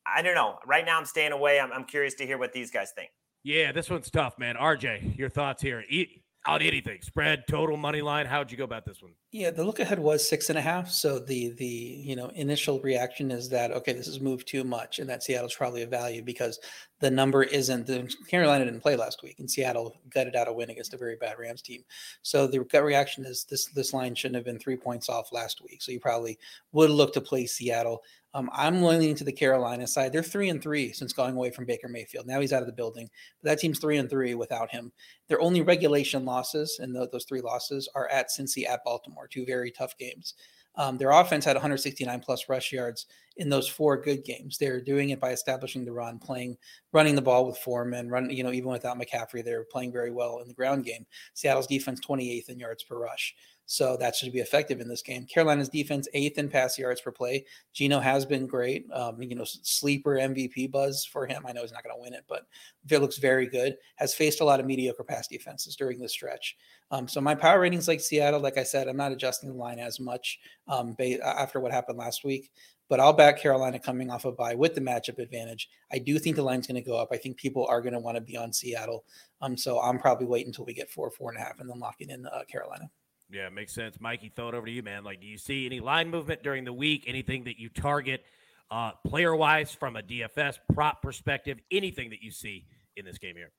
I 0.06 0.20
don't 0.20 0.34
know. 0.34 0.58
Right 0.66 0.84
now, 0.84 0.98
I'm 0.98 1.06
staying 1.06 1.32
away. 1.32 1.58
I'm, 1.58 1.72
I'm 1.72 1.84
curious 1.84 2.14
to 2.14 2.26
hear 2.26 2.36
what 2.36 2.52
these 2.52 2.70
guys 2.70 2.92
think. 2.94 3.10
Yeah, 3.42 3.72
this 3.72 3.90
one's 3.90 4.10
tough, 4.10 4.38
man. 4.38 4.56
RJ, 4.56 5.16
your 5.16 5.28
thoughts 5.28 5.62
here? 5.62 5.84
Eat 5.88 6.22
out 6.46 6.62
anything, 6.62 7.00
spread, 7.02 7.44
total, 7.48 7.76
money 7.76 8.02
line. 8.02 8.26
How'd 8.26 8.50
you 8.50 8.58
go 8.58 8.64
about 8.64 8.84
this 8.84 9.02
one? 9.02 9.12
Yeah, 9.34 9.50
the 9.50 9.64
look 9.64 9.80
ahead 9.80 9.98
was 9.98 10.28
six 10.28 10.48
and 10.48 10.56
a 10.56 10.62
half. 10.62 10.88
So 10.88 11.18
the 11.18 11.48
the 11.54 11.66
you 11.66 12.14
know 12.14 12.28
initial 12.36 12.78
reaction 12.82 13.32
is 13.32 13.48
that 13.48 13.72
okay, 13.72 13.92
this 13.92 14.06
has 14.06 14.20
moved 14.20 14.46
too 14.46 14.62
much, 14.62 15.00
and 15.00 15.10
that 15.10 15.24
Seattle's 15.24 15.56
probably 15.56 15.82
a 15.82 15.88
value 15.88 16.22
because 16.22 16.60
the 17.00 17.10
number 17.10 17.42
isn't. 17.42 17.88
The 17.88 18.08
Carolina 18.28 18.64
didn't 18.64 18.82
play 18.82 18.94
last 18.94 19.24
week, 19.24 19.40
and 19.40 19.50
Seattle 19.50 20.00
gutted 20.08 20.36
out 20.36 20.46
a 20.46 20.52
win 20.52 20.70
against 20.70 20.94
a 20.94 20.98
very 20.98 21.16
bad 21.16 21.36
Rams 21.36 21.62
team. 21.62 21.82
So 22.22 22.46
the 22.46 22.60
gut 22.60 22.84
reaction 22.84 23.24
is 23.24 23.44
this 23.50 23.66
this 23.66 23.92
line 23.92 24.14
shouldn't 24.14 24.36
have 24.36 24.44
been 24.44 24.60
three 24.60 24.76
points 24.76 25.08
off 25.08 25.32
last 25.32 25.60
week. 25.64 25.82
So 25.82 25.90
you 25.90 25.98
probably 25.98 26.38
would 26.70 26.90
look 26.90 27.12
to 27.14 27.20
play 27.20 27.46
Seattle. 27.46 28.04
Um, 28.34 28.50
I'm 28.52 28.82
leaning 28.82 29.14
to 29.14 29.24
the 29.24 29.32
Carolina 29.32 29.86
side. 29.86 30.12
They're 30.12 30.22
three 30.22 30.48
and 30.48 30.60
three 30.60 30.92
since 30.92 31.12
going 31.12 31.36
away 31.36 31.50
from 31.50 31.66
Baker 31.66 31.86
Mayfield. 31.88 32.26
Now 32.26 32.40
he's 32.40 32.52
out 32.52 32.62
of 32.62 32.66
the 32.66 32.72
building, 32.72 33.08
but 33.40 33.50
that 33.50 33.58
team's 33.60 33.78
three 33.78 33.96
and 33.96 34.10
three 34.10 34.34
without 34.34 34.72
him. 34.72 34.90
Their 35.28 35.40
only 35.40 35.62
regulation 35.62 36.24
losses, 36.24 36.80
and 36.80 36.94
those 36.94 37.24
three 37.28 37.40
losses 37.40 37.88
are 37.94 38.08
at 38.08 38.30
Cincy, 38.30 38.68
at 38.68 38.82
Baltimore, 38.84 39.23
two 39.28 39.44
very 39.44 39.70
tough 39.70 39.96
games. 39.98 40.34
Um, 40.76 40.98
their 40.98 41.10
offense 41.10 41.44
had 41.44 41.54
169 41.54 42.20
plus 42.20 42.48
rush 42.48 42.72
yards 42.72 43.06
in 43.36 43.48
those 43.48 43.68
four 43.68 43.96
good 43.96 44.24
games. 44.24 44.58
They're 44.58 44.80
doing 44.80 45.10
it 45.10 45.20
by 45.20 45.30
establishing 45.30 45.84
the 45.84 45.92
run, 45.92 46.18
playing, 46.18 46.56
running 46.92 47.14
the 47.14 47.22
ball 47.22 47.46
with 47.46 47.58
Foreman, 47.58 48.08
run, 48.08 48.30
you 48.30 48.42
know, 48.42 48.52
even 48.52 48.70
without 48.70 48.98
McCaffrey, 48.98 49.44
they're 49.44 49.64
playing 49.64 49.92
very 49.92 50.10
well 50.10 50.40
in 50.40 50.48
the 50.48 50.54
ground 50.54 50.84
game. 50.84 51.06
Seattle's 51.34 51.66
defense 51.68 52.00
28th 52.00 52.48
in 52.48 52.58
yards 52.58 52.82
per 52.82 52.98
rush. 52.98 53.34
So 53.66 53.96
that 53.98 54.14
should 54.14 54.32
be 54.32 54.40
effective 54.40 54.80
in 54.80 54.88
this 54.88 55.02
game. 55.02 55.24
Carolina's 55.24 55.70
defense, 55.70 56.06
eighth 56.12 56.38
in 56.38 56.48
pass 56.48 56.78
yards 56.78 57.00
per 57.00 57.10
play. 57.10 57.46
Geno 57.72 57.98
has 57.98 58.26
been 58.26 58.46
great. 58.46 58.86
Um, 58.92 59.22
you 59.22 59.34
know, 59.34 59.44
sleeper 59.44 60.16
MVP 60.16 60.70
buzz 60.70 61.04
for 61.04 61.26
him. 61.26 61.44
I 61.46 61.52
know 61.52 61.62
he's 61.62 61.72
not 61.72 61.82
going 61.82 61.96
to 61.96 62.02
win 62.02 62.12
it, 62.12 62.24
but 62.28 62.46
it 62.90 62.98
looks 62.98 63.16
very 63.16 63.46
good. 63.46 63.76
Has 63.96 64.14
faced 64.14 64.40
a 64.40 64.44
lot 64.44 64.60
of 64.60 64.66
mediocre 64.66 65.04
pass 65.04 65.28
defenses 65.28 65.76
during 65.76 65.98
this 65.98 66.12
stretch. 66.12 66.56
Um, 66.90 67.08
so 67.08 67.20
my 67.20 67.34
power 67.34 67.60
ratings 67.60 67.88
like 67.88 68.00
Seattle. 68.00 68.40
Like 68.40 68.58
I 68.58 68.64
said, 68.64 68.86
I'm 68.86 68.96
not 68.96 69.12
adjusting 69.12 69.48
the 69.48 69.56
line 69.56 69.78
as 69.78 69.98
much 69.98 70.38
um, 70.68 70.94
after 71.24 71.58
what 71.58 71.72
happened 71.72 71.98
last 71.98 72.24
week. 72.24 72.50
But 72.90 73.00
I'll 73.00 73.14
back 73.14 73.40
Carolina 73.40 73.78
coming 73.78 74.10
off 74.10 74.26
a 74.26 74.32
bye 74.32 74.54
with 74.54 74.74
the 74.74 74.80
matchup 74.82 75.18
advantage. 75.18 75.70
I 75.90 75.98
do 75.98 76.18
think 76.18 76.36
the 76.36 76.42
line's 76.42 76.66
going 76.66 76.82
to 76.82 76.86
go 76.86 76.98
up. 76.98 77.08
I 77.12 77.16
think 77.16 77.38
people 77.38 77.66
are 77.66 77.80
going 77.80 77.94
to 77.94 77.98
want 77.98 78.16
to 78.16 78.20
be 78.20 78.36
on 78.36 78.52
Seattle. 78.52 79.06
Um, 79.40 79.56
so 79.56 79.80
I'm 79.80 79.98
probably 79.98 80.26
waiting 80.26 80.48
until 80.48 80.66
we 80.66 80.74
get 80.74 80.90
four, 80.90 81.10
four 81.10 81.30
and 81.30 81.40
a 81.40 81.42
half, 81.42 81.60
and 81.60 81.70
then 81.70 81.78
locking 81.78 82.10
in 82.10 82.26
uh, 82.26 82.42
Carolina. 82.46 82.90
Yeah, 83.30 83.48
makes 83.48 83.74
sense. 83.74 84.00
Mikey, 84.00 84.32
throw 84.34 84.48
it 84.48 84.54
over 84.54 84.66
to 84.66 84.72
you, 84.72 84.82
man. 84.82 85.02
Like, 85.02 85.20
do 85.20 85.26
you 85.26 85.38
see 85.38 85.66
any 85.66 85.80
line 85.80 86.10
movement 86.10 86.42
during 86.42 86.64
the 86.64 86.72
week? 86.72 87.04
Anything 87.06 87.44
that 87.44 87.58
you 87.58 87.68
target 87.68 88.24
uh, 88.70 88.92
player 89.06 89.34
wise 89.34 89.72
from 89.72 89.96
a 89.96 90.02
DFS 90.02 90.58
prop 90.72 91.02
perspective? 91.02 91.58
Anything 91.70 92.10
that 92.10 92.22
you 92.22 92.30
see 92.30 92.66
in 92.96 93.04
this 93.04 93.18
game 93.18 93.36
here? 93.36 93.50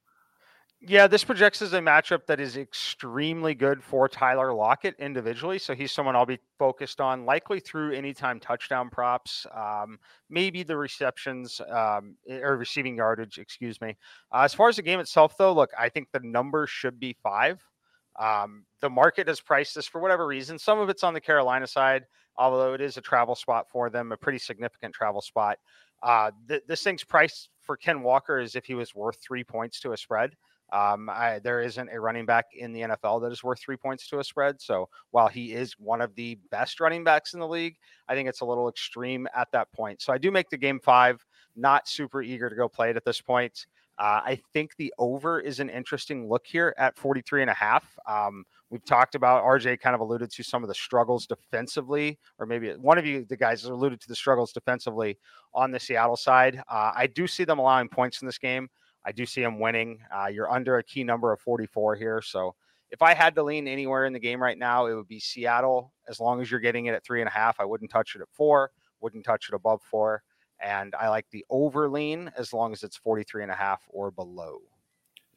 Yeah, 0.81 1.07
this 1.07 1.23
projects 1.23 1.61
as 1.61 1.73
a 1.73 1.79
matchup 1.79 2.27
that 2.27 2.39
is 2.39 2.57
extremely 2.57 3.55
good 3.55 3.81
for 3.83 4.07
Tyler 4.07 4.53
Lockett 4.53 4.95
individually. 4.99 5.57
So 5.57 5.73
he's 5.73 5.91
someone 5.91 6.15
I'll 6.15 6.25
be 6.25 6.39
focused 6.59 7.01
on, 7.01 7.25
likely 7.25 7.59
through 7.59 7.93
anytime 7.93 8.39
touchdown 8.39 8.89
props, 8.89 9.47
um, 9.55 9.97
maybe 10.29 10.63
the 10.63 10.77
receptions 10.77 11.59
um, 11.71 12.15
or 12.29 12.57
receiving 12.57 12.97
yardage, 12.97 13.39
excuse 13.39 13.81
me. 13.81 13.95
Uh, 14.31 14.41
as 14.41 14.53
far 14.53 14.69
as 14.69 14.75
the 14.75 14.83
game 14.83 14.99
itself, 14.99 15.35
though, 15.37 15.53
look, 15.53 15.71
I 15.79 15.89
think 15.89 16.09
the 16.11 16.19
number 16.19 16.67
should 16.67 16.99
be 16.99 17.15
five. 17.23 17.63
Um, 18.19 18.65
the 18.81 18.89
market 18.89 19.27
has 19.27 19.41
priced 19.41 19.75
this 19.75 19.87
for 19.87 19.99
whatever 19.99 20.25
reason. 20.25 20.57
Some 20.57 20.79
of 20.79 20.89
it's 20.89 21.03
on 21.03 21.13
the 21.13 21.21
Carolina 21.21 21.67
side, 21.67 22.05
although 22.37 22.73
it 22.73 22.81
is 22.81 22.97
a 22.97 23.01
travel 23.01 23.35
spot 23.35 23.69
for 23.69 23.89
them, 23.89 24.11
a 24.11 24.17
pretty 24.17 24.39
significant 24.39 24.93
travel 24.93 25.21
spot. 25.21 25.57
Uh, 26.01 26.31
th- 26.47 26.63
this 26.67 26.83
thing's 26.83 27.03
priced 27.03 27.49
for 27.61 27.75
Ken 27.77 28.01
Walker 28.01 28.37
as 28.37 28.55
if 28.55 28.65
he 28.65 28.75
was 28.75 28.93
worth 28.93 29.17
three 29.21 29.43
points 29.43 29.79
to 29.81 29.93
a 29.93 29.97
spread. 29.97 30.35
Um, 30.73 31.09
I, 31.09 31.39
there 31.39 31.61
isn't 31.61 31.89
a 31.89 31.99
running 31.99 32.25
back 32.25 32.45
in 32.53 32.73
the 32.73 32.81
NFL 32.81 33.21
that 33.21 33.31
is 33.31 33.43
worth 33.43 33.59
three 33.59 33.77
points 33.77 34.07
to 34.09 34.19
a 34.19 34.23
spread. 34.23 34.59
So 34.59 34.89
while 35.11 35.27
he 35.27 35.53
is 35.53 35.73
one 35.77 36.01
of 36.01 36.15
the 36.15 36.39
best 36.49 36.79
running 36.79 37.03
backs 37.03 37.33
in 37.33 37.39
the 37.39 37.47
league, 37.47 37.77
I 38.07 38.15
think 38.15 38.27
it's 38.27 38.41
a 38.41 38.45
little 38.45 38.67
extreme 38.67 39.27
at 39.35 39.51
that 39.51 39.71
point. 39.73 40.01
So 40.01 40.11
I 40.11 40.17
do 40.17 40.31
make 40.31 40.49
the 40.49 40.57
game 40.57 40.79
five. 40.79 41.23
Not 41.55 41.87
super 41.87 42.21
eager 42.21 42.49
to 42.49 42.55
go 42.55 42.67
play 42.67 42.89
it 42.89 42.97
at 42.97 43.05
this 43.05 43.21
point. 43.21 43.67
Uh, 43.97 44.21
I 44.25 44.41
think 44.53 44.75
the 44.77 44.93
over 44.97 45.39
is 45.39 45.59
an 45.59 45.69
interesting 45.69 46.27
look 46.27 46.45
here 46.45 46.73
at 46.77 46.97
43 46.97 47.41
and 47.41 47.49
a 47.49 47.53
half. 47.53 47.85
Um, 48.07 48.43
we've 48.69 48.83
talked 48.83 49.15
about 49.15 49.43
RJ 49.43 49.79
kind 49.79 49.95
of 49.95 50.01
alluded 50.01 50.31
to 50.31 50.43
some 50.43 50.63
of 50.63 50.67
the 50.67 50.75
struggles 50.75 51.25
defensively, 51.25 52.19
or 52.37 52.45
maybe 52.45 52.71
one 52.73 52.97
of 52.97 53.05
you, 53.05 53.25
the 53.25 53.37
guys, 53.37 53.63
alluded 53.63 54.01
to 54.01 54.07
the 54.07 54.15
struggles 54.15 54.51
defensively 54.51 55.17
on 55.53 55.71
the 55.71 55.79
Seattle 55.79 56.17
side. 56.17 56.61
Uh, 56.69 56.91
I 56.95 57.07
do 57.07 57.25
see 57.25 57.45
them 57.45 57.59
allowing 57.59 57.87
points 57.87 58.21
in 58.21 58.25
this 58.25 58.37
game. 58.37 58.69
I 59.05 59.11
do 59.11 59.25
see 59.25 59.41
them 59.41 59.59
winning. 59.59 59.99
Uh, 60.13 60.27
you're 60.27 60.51
under 60.51 60.77
a 60.77 60.83
key 60.83 61.03
number 61.03 61.31
of 61.31 61.39
44 61.39 61.95
here. 61.95 62.21
So 62.21 62.55
if 62.91 63.01
I 63.01 63.13
had 63.13 63.35
to 63.35 63.43
lean 63.43 63.67
anywhere 63.67 64.05
in 64.05 64.13
the 64.13 64.19
game 64.19 64.41
right 64.41 64.57
now, 64.57 64.87
it 64.87 64.95
would 64.95 65.07
be 65.07 65.19
Seattle. 65.19 65.93
As 66.09 66.19
long 66.19 66.41
as 66.41 66.51
you're 66.51 66.59
getting 66.59 66.87
it 66.87 66.95
at 66.95 67.05
three 67.05 67.21
and 67.21 67.29
a 67.29 67.31
half, 67.31 67.59
I 67.59 67.65
wouldn't 67.65 67.91
touch 67.91 68.15
it 68.15 68.21
at 68.21 68.27
four, 68.33 68.71
wouldn't 68.99 69.23
touch 69.23 69.47
it 69.49 69.55
above 69.55 69.81
four 69.83 70.21
and 70.59 70.95
I 70.95 71.09
like 71.09 71.29
the 71.31 71.45
over 71.49 71.89
lean 71.89 72.31
as 72.37 72.53
long 72.53 72.71
as 72.73 72.83
it's 72.83 72.97
43 72.97 73.43
and 73.43 73.51
a 73.51 73.55
half 73.55 73.81
or 73.89 74.11
below. 74.11 74.61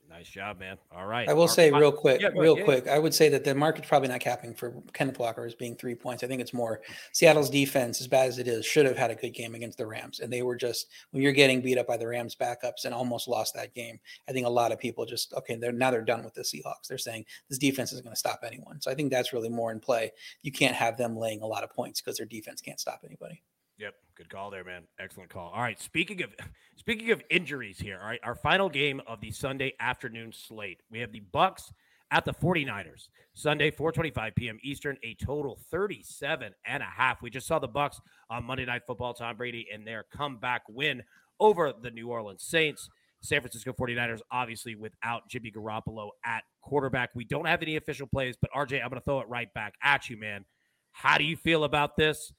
Nice 0.08 0.28
job, 0.28 0.58
man. 0.58 0.78
All 0.90 1.06
right. 1.06 1.28
I 1.28 1.34
will 1.34 1.48
say 1.48 1.70
real 1.70 1.92
quick, 1.92 2.22
yeah, 2.22 2.30
real 2.34 2.56
yeah. 2.56 2.64
quick. 2.64 2.88
I 2.88 2.98
would 2.98 3.12
say 3.12 3.28
that 3.28 3.44
the 3.44 3.54
market's 3.54 3.88
probably 3.88 4.08
not 4.08 4.20
capping 4.20 4.54
for 4.54 4.74
Kenneth 4.94 5.18
Walker 5.18 5.44
as 5.44 5.54
being 5.54 5.76
three 5.76 5.94
points. 5.94 6.24
I 6.24 6.26
think 6.26 6.40
it's 6.40 6.54
more 6.54 6.80
Seattle's 7.12 7.50
defense, 7.50 8.00
as 8.00 8.06
bad 8.06 8.26
as 8.28 8.38
it 8.38 8.48
is, 8.48 8.64
should 8.64 8.86
have 8.86 8.96
had 8.96 9.10
a 9.10 9.14
good 9.14 9.34
game 9.34 9.54
against 9.54 9.76
the 9.76 9.86
Rams. 9.86 10.20
And 10.20 10.32
they 10.32 10.40
were 10.40 10.56
just 10.56 10.88
when 11.10 11.22
you're 11.22 11.32
getting 11.32 11.60
beat 11.60 11.76
up 11.76 11.86
by 11.86 11.98
the 11.98 12.06
Rams 12.06 12.34
backups 12.34 12.86
and 12.86 12.94
almost 12.94 13.28
lost 13.28 13.54
that 13.54 13.74
game. 13.74 14.00
I 14.28 14.32
think 14.32 14.46
a 14.46 14.50
lot 14.50 14.72
of 14.72 14.78
people 14.78 15.04
just 15.04 15.34
okay, 15.34 15.56
they're 15.56 15.72
now 15.72 15.90
they're 15.90 16.00
done 16.00 16.24
with 16.24 16.34
the 16.34 16.42
Seahawks. 16.42 16.88
They're 16.88 16.96
saying 16.96 17.26
this 17.50 17.58
defense 17.58 17.92
isn't 17.92 18.04
going 18.04 18.14
to 18.14 18.18
stop 18.18 18.40
anyone. 18.46 18.80
So 18.80 18.90
I 18.90 18.94
think 18.94 19.10
that's 19.10 19.34
really 19.34 19.50
more 19.50 19.72
in 19.72 19.80
play. 19.80 20.10
You 20.42 20.52
can't 20.52 20.74
have 20.74 20.96
them 20.96 21.18
laying 21.18 21.42
a 21.42 21.46
lot 21.46 21.64
of 21.64 21.70
points 21.70 22.00
because 22.00 22.16
their 22.16 22.26
defense 22.26 22.62
can't 22.62 22.80
stop 22.80 23.02
anybody. 23.04 23.42
Yep, 23.78 23.94
Good 24.18 24.30
call 24.30 24.50
there, 24.50 24.64
man. 24.64 24.82
Excellent 24.98 25.30
call. 25.30 25.52
All 25.54 25.62
right. 25.62 25.80
Speaking 25.80 26.22
of 26.22 26.34
speaking 26.76 27.12
of 27.12 27.22
injuries 27.30 27.78
here, 27.78 28.00
all 28.02 28.08
right, 28.08 28.18
our 28.24 28.34
final 28.34 28.68
game 28.68 29.00
of 29.06 29.20
the 29.20 29.30
Sunday 29.30 29.74
afternoon 29.78 30.32
slate. 30.32 30.82
We 30.90 30.98
have 30.98 31.12
the 31.12 31.22
Bucs 31.32 31.70
at 32.10 32.24
the 32.24 32.34
49ers. 32.34 33.10
Sunday, 33.34 33.70
4:25 33.70 34.34
p.m. 34.34 34.58
Eastern, 34.64 34.96
a 35.04 35.14
total 35.14 35.56
37 35.70 36.52
and 36.66 36.82
a 36.82 36.86
half. 36.86 37.22
We 37.22 37.30
just 37.30 37.46
saw 37.46 37.60
the 37.60 37.68
Bucs 37.68 38.00
on 38.28 38.42
Monday 38.42 38.64
Night 38.64 38.82
Football, 38.88 39.14
Tom 39.14 39.36
Brady 39.36 39.68
and 39.72 39.86
their 39.86 40.04
comeback 40.12 40.62
win 40.68 41.04
over 41.38 41.72
the 41.80 41.92
New 41.92 42.08
Orleans 42.08 42.42
Saints. 42.42 42.90
San 43.20 43.40
Francisco 43.40 43.72
49ers, 43.72 44.20
obviously, 44.32 44.74
without 44.74 45.28
Jimmy 45.28 45.52
Garoppolo 45.52 46.10
at 46.24 46.42
quarterback. 46.60 47.10
We 47.14 47.24
don't 47.24 47.46
have 47.46 47.62
any 47.62 47.76
official 47.76 48.08
plays, 48.08 48.36
but 48.40 48.50
RJ, 48.52 48.82
I'm 48.82 48.90
going 48.90 49.00
to 49.00 49.04
throw 49.04 49.20
it 49.20 49.28
right 49.28 49.52
back 49.54 49.74
at 49.82 50.10
you, 50.10 50.16
man. 50.16 50.44
How 50.90 51.18
do 51.18 51.24
you 51.24 51.36
feel 51.36 51.62
about 51.62 51.96
this? 51.96 52.32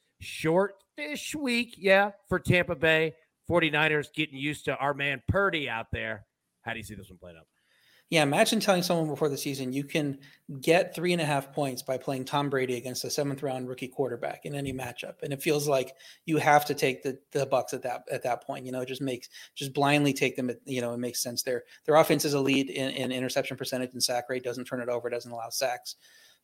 Short-ish 1.00 1.36
week, 1.36 1.76
yeah, 1.78 2.12
for 2.28 2.39
Tampa 2.39 2.76
Bay 2.76 3.14
49ers 3.50 4.14
getting 4.14 4.38
used 4.38 4.66
to 4.66 4.76
our 4.76 4.93
man 4.93 5.22
Purdy 5.30 5.70
out 5.70 5.88
there. 5.93 6.26
How 6.62 6.74
do 6.74 6.78
you 6.78 6.84
see 6.84 6.95
this 6.95 7.10
one 7.10 7.18
playing 7.18 7.38
out? 7.38 7.47
Yeah, 8.10 8.24
imagine 8.24 8.60
telling 8.60 8.82
someone 8.82 9.08
before 9.08 9.30
the 9.30 9.38
season 9.38 9.72
you 9.72 9.84
can 9.84 10.18
get 10.62 10.95
three 10.95 11.14
and 11.14 11.22
a 11.22 11.26
half 11.26 11.54
points 11.54 11.84
by 11.84 11.97
playing 11.97 12.26
Tom 12.26 12.50
Brady 12.50 12.76
against 12.76 13.06
a 13.06 13.10
seventh 13.10 13.43
round 13.43 13.70
rookie 13.70 13.88
quarterback 13.88 14.45
in 14.45 14.56
any 14.56 14.74
matchup, 14.74 15.22
and 15.24 15.32
it 15.32 15.41
feels 15.41 15.68
like 15.70 15.95
you 16.26 16.38
have 16.38 16.66
to 16.66 16.74
take 16.74 17.02
the 17.02 17.18
the 17.32 17.45
Bucs 17.45 17.74
at 17.74 17.84
that 17.84 18.04
at 18.12 18.24
that 18.24 18.43
point. 18.43 18.66
You 18.66 18.72
know, 18.72 18.82
it 18.82 18.88
just 18.88 19.02
makes 19.02 19.30
just 19.56 19.74
blindly 19.74 20.12
take 20.12 20.36
them. 20.36 20.52
you 20.66 20.82
know, 20.82 20.93
it 20.93 20.97
makes 20.97 21.22
sense. 21.22 21.43
Their 21.43 21.64
their 21.86 21.95
offense 21.95 22.26
is 22.26 22.34
a 22.34 22.41
lead 22.41 22.70
in, 22.70 22.89
in 22.89 23.12
interception 23.12 23.56
percentage 23.56 23.93
and 23.93 24.04
sack 24.04 24.28
rate. 24.28 24.43
Doesn't 24.43 24.66
turn 24.66 24.82
it 24.82 24.89
over. 24.89 25.10
Doesn't 25.10 25.32
allow 25.32 25.50
sacks. 25.50 25.95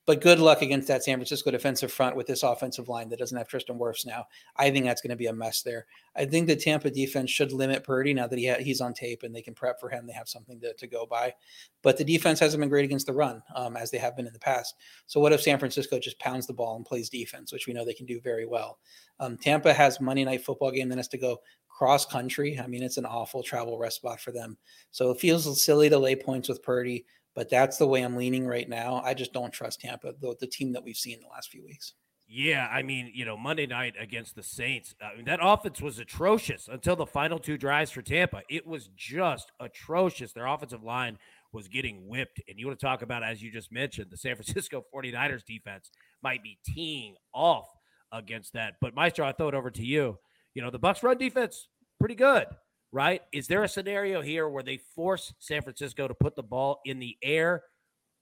But 0.06 0.22
good 0.22 0.40
luck 0.40 0.62
against 0.62 0.88
that 0.88 1.04
San 1.04 1.18
Francisco 1.18 1.50
defensive 1.50 1.92
front 1.92 2.16
with 2.16 2.28
this 2.28 2.44
offensive 2.44 2.88
line 2.88 3.10
that 3.10 3.18
doesn't 3.18 3.38
have 3.38 3.48
Tristan 3.48 3.80
Wirfs 3.80 4.06
now. 4.06 4.26
I 4.56 4.70
think 4.70 4.86
that's 4.86 5.02
going 5.02 5.10
to 5.10 5.16
be 5.16 5.26
a 5.26 5.34
mess 5.34 5.64
there. 5.64 5.88
I 6.16 6.26
think 6.26 6.46
the 6.46 6.56
Tampa 6.56 6.92
defense 6.92 7.32
should 7.32 7.52
limit 7.52 7.84
Purdy 7.84 8.14
now 8.14 8.28
that 8.28 8.38
he 8.38 8.48
ha- 8.48 8.62
he's 8.62 8.82
on 8.82 8.94
tape 8.94 9.24
and 9.24 9.36
they 9.36 9.42
can 9.42 9.56
prep 9.56 9.80
for 9.80 9.90
him. 9.90 10.06
They 10.06 10.14
have 10.14 10.30
something 10.30 10.60
to, 10.60 10.74
to 10.74 10.88
go 10.88 11.08
by. 11.08 11.34
But 11.82 11.98
the 11.98 12.04
defense 12.04 12.40
hasn't 12.40 12.62
been 12.62 12.70
great 12.70 12.86
against 12.86 13.08
the 13.08 13.14
run 13.14 13.42
um, 13.56 13.76
as 13.76 13.90
they 13.90 13.98
have 13.98 14.16
been 14.16 14.28
in 14.28 14.34
the 14.34 14.40
past. 14.40 14.76
So 15.08 15.20
what 15.20 15.34
if 15.34 15.42
San 15.42 15.58
Francisco 15.58 15.98
just 15.98 16.20
pounds 16.20 16.46
the 16.46 16.54
ball 16.54 16.76
and 16.76 16.86
plays 16.86 17.10
defense, 17.10 17.52
which 17.52 17.66
we 17.66 17.74
know 17.74 17.84
they 17.84 17.94
can 17.94 18.06
do 18.06 18.22
very 18.22 18.46
well? 18.46 18.78
Um, 19.20 19.38
Tampa 19.38 19.74
has 19.74 20.00
Monday 20.00 20.24
night 20.24 20.46
football 20.46 20.72
game 20.72 20.90
that 20.90 20.98
has 20.98 21.08
to 21.10 21.18
go 21.18 21.40
cross 21.68 22.06
country. 22.06 22.60
I 22.60 22.68
mean, 22.68 22.84
it's 22.84 22.98
an 22.98 23.06
awful 23.06 23.44
travel 23.44 23.78
rest 23.78 23.98
spot 23.98 24.22
for 24.22 24.32
them. 24.32 24.58
So 24.92 25.12
it 25.12 25.20
feels 25.20 25.64
silly 25.64 25.90
to 25.90 25.98
lay 25.98 26.16
points 26.16 26.48
with 26.48 26.64
Purdy 26.64 27.06
but 27.36 27.50
that's 27.50 27.78
the 27.78 27.88
way 27.88 28.02
I'm 28.02 28.16
leaning 28.16 28.48
right 28.48 28.68
now. 28.68 29.02
I 29.04 29.14
just 29.14 29.34
don't 29.34 29.52
trust 29.52 29.82
Tampa, 29.82 30.14
the, 30.20 30.36
the 30.40 30.48
team 30.48 30.72
that 30.74 30.84
we've 30.84 30.96
seen 30.96 31.20
the 31.20 31.28
last 31.28 31.52
few 31.52 31.64
weeks. 31.64 31.94
Yeah, 32.28 32.68
I 32.72 32.82
mean, 32.82 33.12
you 33.14 33.24
know, 33.24 33.38
Monday 33.38 33.68
night 33.68 33.94
against 34.00 34.36
the 34.36 34.42
Saints, 34.42 34.96
I 35.00 35.16
mean, 35.16 35.26
that 35.26 35.40
offense 35.42 35.80
was 35.80 36.00
atrocious 36.00 36.68
until 36.68 36.96
the 36.96 37.06
final 37.06 37.38
two 37.38 37.58
drives 37.58 37.92
for 37.92 38.02
Tampa. 38.02 38.42
It 38.50 38.66
was 38.66 38.90
just 38.96 39.52
atrocious. 39.60 40.34
Their 40.34 40.48
offensive 40.48 40.82
line 40.82 41.20
was 41.54 41.68
getting 41.68 42.08
whipped. 42.08 42.42
And 42.48 42.58
you 42.58 42.66
want 42.66 42.80
to 42.80 42.86
talk 42.86 43.04
about, 43.04 43.24
as 43.24 43.44
you 43.44 43.52
just 43.52 43.72
mentioned, 43.72 44.08
the 44.10 44.18
San 44.18 44.36
Francisco 44.36 44.84
49ers 44.94 45.46
defense 45.46 45.92
might 46.24 46.42
be 46.42 46.58
teeing 46.66 47.16
off 47.32 47.68
against 48.12 48.54
that. 48.54 48.74
But 48.82 48.96
Maestro, 48.96 49.28
I 49.28 49.34
throw 49.34 49.50
it 49.50 49.54
over 49.54 49.70
to 49.70 49.86
you. 49.86 50.18
You 50.56 50.64
know, 50.64 50.72
the 50.72 50.80
Bucs 50.80 51.04
run 51.04 51.20
defense, 51.20 51.68
pretty 52.00 52.16
good 52.16 52.48
right? 52.96 53.24
Is 53.34 53.48
there 53.48 53.62
a 53.66 53.68
scenario 53.68 54.22
here 54.22 54.48
where 54.48 54.64
they 54.64 54.78
force 54.78 55.34
San 55.40 55.62
Francisco 55.62 56.08
to 56.08 56.14
put 56.14 56.38
the 56.38 56.44
ball 56.44 56.80
in 56.86 56.98
the 56.98 57.18
air 57.22 57.64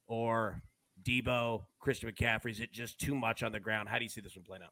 or 0.07 0.63
Deebo, 1.03 1.65
Christian 1.79 2.11
McCaffrey? 2.11 2.49
Is 2.49 2.59
it 2.59 2.73
just 2.73 2.99
too 2.99 3.13
much 3.13 3.43
on 3.43 3.51
the 3.51 3.59
ground? 3.59 3.87
How 3.87 3.99
do 3.99 4.03
you 4.03 4.09
see 4.09 4.19
this 4.19 4.35
one 4.35 4.43
playing 4.43 4.63
out? 4.63 4.71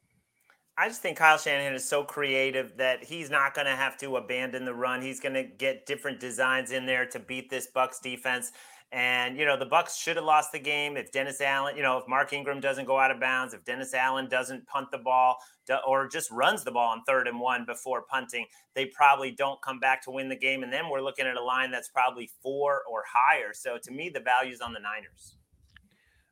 I 0.76 0.88
just 0.88 1.02
think 1.02 1.18
Kyle 1.18 1.38
Shanahan 1.38 1.74
is 1.74 1.88
so 1.88 2.02
creative 2.02 2.76
that 2.78 3.04
he's 3.04 3.30
not 3.30 3.54
going 3.54 3.66
to 3.66 3.76
have 3.76 3.96
to 3.98 4.16
abandon 4.16 4.64
the 4.64 4.74
run. 4.74 5.02
He's 5.02 5.20
going 5.20 5.34
to 5.34 5.44
get 5.44 5.86
different 5.86 6.18
designs 6.18 6.72
in 6.72 6.84
there 6.84 7.06
to 7.06 7.20
beat 7.20 7.48
this 7.48 7.68
Bucs 7.72 8.02
defense. 8.02 8.50
And 8.92 9.38
you 9.38 9.46
know 9.46 9.56
the 9.56 9.66
Bucs 9.66 9.96
should 9.96 10.16
have 10.16 10.24
lost 10.26 10.52
the 10.52 10.58
game 10.58 10.98
if 10.98 11.10
Dennis 11.10 11.40
Allen, 11.40 11.76
you 11.76 11.82
know, 11.82 11.96
if 11.96 12.06
Mark 12.06 12.34
Ingram 12.34 12.60
doesn't 12.60 12.84
go 12.84 12.98
out 12.98 13.10
of 13.10 13.18
bounds, 13.18 13.54
if 13.54 13.64
Dennis 13.64 13.94
Allen 13.94 14.28
doesn't 14.28 14.66
punt 14.66 14.90
the 14.90 14.98
ball 14.98 15.38
or 15.86 16.08
just 16.08 16.30
runs 16.30 16.62
the 16.62 16.70
ball 16.70 16.90
on 16.90 17.02
third 17.04 17.26
and 17.26 17.40
one 17.40 17.64
before 17.64 18.02
punting, 18.02 18.44
they 18.74 18.84
probably 18.84 19.30
don't 19.30 19.62
come 19.62 19.80
back 19.80 20.02
to 20.04 20.10
win 20.10 20.28
the 20.28 20.36
game. 20.36 20.62
And 20.62 20.70
then 20.70 20.90
we're 20.90 21.00
looking 21.00 21.26
at 21.26 21.36
a 21.36 21.42
line 21.42 21.70
that's 21.70 21.88
probably 21.88 22.28
four 22.42 22.82
or 22.90 23.02
higher. 23.10 23.54
So 23.54 23.78
to 23.82 23.90
me, 23.90 24.10
the 24.10 24.20
value's 24.20 24.60
on 24.60 24.74
the 24.74 24.80
Niners. 24.80 25.36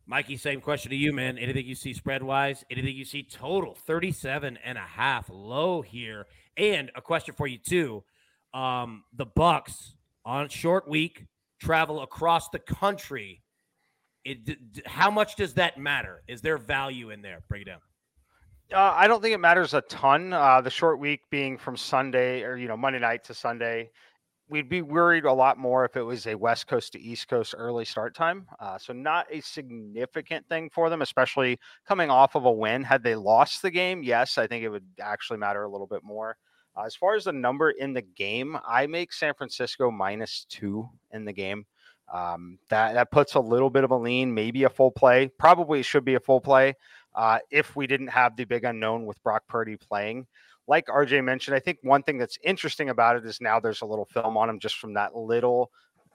Mikey, 0.06 0.36
same 0.36 0.60
question 0.60 0.90
to 0.90 0.96
you, 0.96 1.14
man. 1.14 1.38
Anything 1.38 1.64
you 1.64 1.74
see 1.74 1.94
spread 1.94 2.22
wise? 2.22 2.62
Anything 2.70 2.94
you 2.94 3.06
see 3.06 3.22
total 3.22 3.74
37 3.74 4.58
and 4.62 4.76
a 4.76 4.82
half 4.82 5.30
low 5.30 5.80
here? 5.80 6.26
And 6.58 6.90
a 6.94 7.00
question 7.00 7.34
for 7.34 7.46
you 7.46 7.56
too. 7.56 8.04
Um, 8.52 9.04
the 9.14 9.24
Bucs 9.24 9.94
on 10.26 10.50
short 10.50 10.86
week 10.88 11.26
travel 11.60 12.02
across 12.02 12.48
the 12.48 12.58
country. 12.58 13.42
It, 14.24 14.58
how 14.86 15.10
much 15.10 15.36
does 15.36 15.54
that 15.54 15.78
matter? 15.78 16.22
Is 16.28 16.42
there 16.42 16.58
value 16.58 17.10
in 17.10 17.22
there? 17.22 17.42
Break 17.48 17.62
it 17.62 17.66
down. 17.66 17.80
Uh, 18.72 18.94
I 18.96 19.08
don't 19.08 19.20
think 19.20 19.34
it 19.34 19.40
matters 19.40 19.74
a 19.74 19.80
ton. 19.82 20.32
Uh, 20.32 20.60
the 20.60 20.70
short 20.70 21.00
week 21.00 21.22
being 21.30 21.58
from 21.58 21.76
Sunday 21.76 22.42
or 22.42 22.56
you 22.56 22.68
know 22.68 22.76
Monday 22.76 23.00
night 23.00 23.24
to 23.24 23.34
Sunday, 23.34 23.90
we'd 24.48 24.68
be 24.68 24.82
worried 24.82 25.24
a 25.24 25.32
lot 25.32 25.58
more 25.58 25.84
if 25.84 25.96
it 25.96 26.02
was 26.02 26.26
a 26.26 26.34
West 26.36 26.66
Coast 26.68 26.92
to 26.92 27.00
East 27.00 27.28
Coast 27.28 27.54
early 27.56 27.84
start 27.84 28.14
time. 28.14 28.46
Uh, 28.60 28.78
so 28.78 28.92
not 28.92 29.26
a 29.30 29.40
significant 29.40 30.46
thing 30.48 30.70
for 30.72 30.88
them, 30.90 31.02
especially 31.02 31.58
coming 31.86 32.10
off 32.10 32.36
of 32.36 32.44
a 32.44 32.52
win. 32.52 32.82
Had 32.82 33.02
they 33.02 33.16
lost 33.16 33.62
the 33.62 33.70
game, 33.70 34.02
yes, 34.02 34.38
I 34.38 34.46
think 34.46 34.62
it 34.62 34.68
would 34.68 34.86
actually 35.00 35.38
matter 35.38 35.64
a 35.64 35.68
little 35.68 35.86
bit 35.86 36.04
more. 36.04 36.36
Uh, 36.76 36.82
as 36.82 36.94
far 36.94 37.14
as 37.14 37.24
the 37.24 37.32
number 37.32 37.70
in 37.70 37.92
the 37.92 38.02
game, 38.02 38.56
I 38.66 38.86
make 38.86 39.12
San 39.12 39.34
Francisco 39.34 39.90
minus 39.90 40.46
two 40.48 40.88
in 41.10 41.24
the 41.24 41.32
game. 41.32 41.66
Um, 42.12 42.58
that 42.70 42.94
that 42.94 43.10
puts 43.10 43.34
a 43.34 43.40
little 43.40 43.70
bit 43.70 43.84
of 43.84 43.92
a 43.92 43.96
lean, 43.96 44.34
maybe 44.34 44.64
a 44.64 44.70
full 44.70 44.90
play. 44.90 45.28
Probably 45.38 45.82
should 45.82 46.04
be 46.04 46.14
a 46.14 46.20
full 46.20 46.40
play 46.40 46.74
uh, 47.14 47.38
if 47.50 47.76
we 47.76 47.86
didn't 47.86 48.08
have 48.08 48.36
the 48.36 48.44
big 48.44 48.64
unknown 48.64 49.06
with 49.06 49.22
Brock 49.22 49.44
Purdy 49.48 49.76
playing. 49.76 50.26
Like 50.66 50.86
RJ 50.86 51.24
mentioned, 51.24 51.56
I 51.56 51.60
think 51.60 51.78
one 51.82 52.02
thing 52.02 52.18
that's 52.18 52.38
interesting 52.44 52.90
about 52.90 53.16
it 53.16 53.26
is 53.26 53.40
now 53.40 53.60
there's 53.60 53.82
a 53.82 53.86
little 53.86 54.04
film 54.04 54.36
on 54.36 54.48
him 54.48 54.58
just 54.58 54.78
from 54.78 54.94
that 54.94 55.16
little 55.16 55.70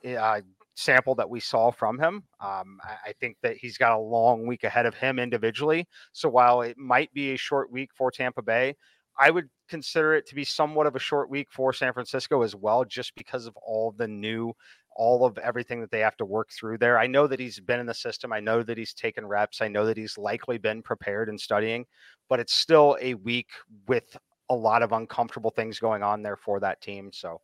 uh, 0.05 0.41
sample 0.75 1.15
that 1.15 1.29
we 1.29 1.39
saw 1.39 1.71
from 1.71 1.99
him. 1.99 2.23
Um, 2.39 2.79
I, 2.83 3.09
I, 3.09 3.13
think 3.19 3.37
that 3.41 3.57
he's 3.57 3.77
got 3.77 3.93
a 3.93 3.99
long 3.99 4.45
week 4.45 4.63
ahead 4.63 4.85
of 4.85 4.93
him 4.93 5.19
individually. 5.19 5.87
So 6.13 6.29
while 6.29 6.61
it 6.61 6.77
might 6.77 7.13
be 7.13 7.33
a 7.33 7.37
short 7.37 7.71
week 7.71 7.89
for 7.95 8.11
Tampa 8.11 8.41
Bay, 8.41 8.75
I 9.17 9.31
would 9.31 9.49
consider 9.69 10.13
it 10.15 10.27
to 10.27 10.35
be 10.35 10.43
somewhat 10.43 10.87
of 10.87 10.95
a 10.95 10.99
short 10.99 11.29
week 11.29 11.47
for 11.51 11.73
San 11.73 11.93
Francisco 11.93 12.41
as 12.41 12.55
well, 12.55 12.83
just 12.85 13.15
because 13.15 13.45
of 13.45 13.55
all 13.57 13.93
the 13.97 14.07
new, 14.07 14.53
all 14.95 15.25
of 15.25 15.37
everything 15.37 15.81
that 15.81 15.91
they 15.91 15.99
have 15.99 16.17
to 16.17 16.25
work 16.25 16.51
through 16.51 16.77
there. 16.77 16.99
I 16.99 17.07
know 17.07 17.27
that 17.27 17.39
he's 17.39 17.59
been 17.59 17.79
in 17.79 17.85
the 17.85 17.93
system. 17.93 18.33
I 18.33 18.39
know 18.39 18.63
that 18.63 18.77
he's 18.77 18.93
taken 18.93 19.25
reps. 19.25 19.61
I 19.61 19.67
know 19.67 19.85
that 19.85 19.97
he's 19.97 20.17
likely 20.17 20.57
been 20.57 20.81
prepared 20.81 21.29
and 21.29 21.39
studying, 21.39 21.85
but 22.29 22.39
it's 22.39 22.53
still 22.53 22.97
a 23.01 23.13
week 23.15 23.49
with 23.87 24.17
a 24.49 24.55
lot 24.55 24.83
of 24.83 24.91
uncomfortable 24.91 25.49
things 25.49 25.79
going 25.79 26.03
on 26.03 26.21
there 26.21 26.37
for 26.37 26.59
that 26.59 26.81
team. 26.81 27.11
So, 27.11 27.41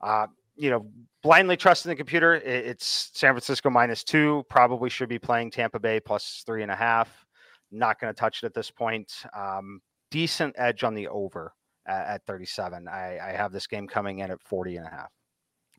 uh, 0.00 0.26
you 0.56 0.70
know, 0.70 0.86
blindly 1.22 1.56
trusting 1.56 1.88
the 1.88 1.96
computer, 1.96 2.34
it's 2.34 3.10
San 3.14 3.32
Francisco 3.32 3.70
minus 3.70 4.04
two. 4.04 4.44
Probably 4.48 4.90
should 4.90 5.08
be 5.08 5.18
playing 5.18 5.50
Tampa 5.50 5.78
Bay 5.78 6.00
plus 6.00 6.42
three 6.44 6.62
and 6.62 6.72
a 6.72 6.76
half. 6.76 7.24
Not 7.70 8.00
going 8.00 8.12
to 8.12 8.18
touch 8.18 8.42
it 8.42 8.46
at 8.46 8.54
this 8.54 8.70
point. 8.70 9.12
Um, 9.34 9.80
decent 10.10 10.54
edge 10.58 10.84
on 10.84 10.94
the 10.94 11.08
over 11.08 11.52
at, 11.86 12.06
at 12.06 12.26
37. 12.26 12.88
I, 12.88 13.18
I 13.18 13.32
have 13.32 13.52
this 13.52 13.66
game 13.66 13.86
coming 13.86 14.20
in 14.20 14.30
at 14.30 14.42
40 14.42 14.76
and 14.76 14.86
a 14.86 14.90
half. 14.90 15.10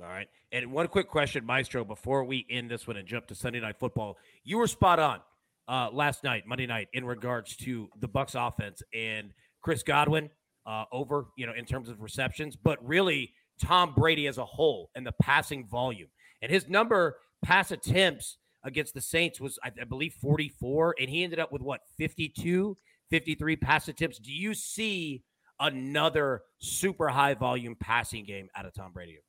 All 0.01 0.07
right. 0.07 0.27
And 0.51 0.71
one 0.71 0.87
quick 0.87 1.07
question, 1.07 1.45
Maestro, 1.45 1.85
before 1.85 2.23
we 2.23 2.45
end 2.49 2.71
this 2.71 2.87
one 2.87 2.97
and 2.97 3.07
jump 3.07 3.27
to 3.27 3.35
Sunday 3.35 3.59
night 3.59 3.77
football. 3.79 4.17
You 4.43 4.57
were 4.57 4.67
spot 4.67 4.97
on 4.97 5.19
uh, 5.67 5.89
last 5.91 6.23
night, 6.23 6.47
Monday 6.47 6.65
night, 6.65 6.87
in 6.93 7.05
regards 7.05 7.55
to 7.57 7.87
the 7.99 8.09
Bucs 8.09 8.35
offense 8.35 8.81
and 8.95 9.31
Chris 9.61 9.83
Godwin 9.83 10.29
uh, 10.65 10.85
over, 10.91 11.27
you 11.37 11.45
know, 11.45 11.53
in 11.53 11.65
terms 11.65 11.87
of 11.87 12.01
receptions, 12.01 12.55
but 12.55 12.83
really 12.85 13.33
Tom 13.61 13.93
Brady 13.95 14.27
as 14.27 14.39
a 14.39 14.45
whole 14.45 14.89
and 14.95 15.05
the 15.05 15.13
passing 15.21 15.67
volume. 15.67 16.09
And 16.41 16.51
his 16.51 16.67
number 16.67 17.17
pass 17.43 17.71
attempts 17.71 18.37
against 18.63 18.93
the 18.93 19.01
Saints 19.01 19.39
was, 19.39 19.59
I, 19.63 19.71
I 19.79 19.83
believe, 19.83 20.13
44, 20.13 20.95
and 20.99 21.09
he 21.09 21.23
ended 21.23 21.39
up 21.39 21.51
with 21.51 21.61
what, 21.61 21.81
52 21.97 22.75
53 23.11 23.57
pass 23.57 23.87
attempts. 23.87 24.17
Do 24.17 24.31
you 24.31 24.55
see 24.55 25.23
another 25.59 26.41
super 26.57 27.09
high 27.09 27.35
volume 27.35 27.75
passing 27.75 28.25
game 28.25 28.49
out 28.55 28.65
of 28.65 28.73
Tom 28.73 28.91
Brady? 28.91 29.19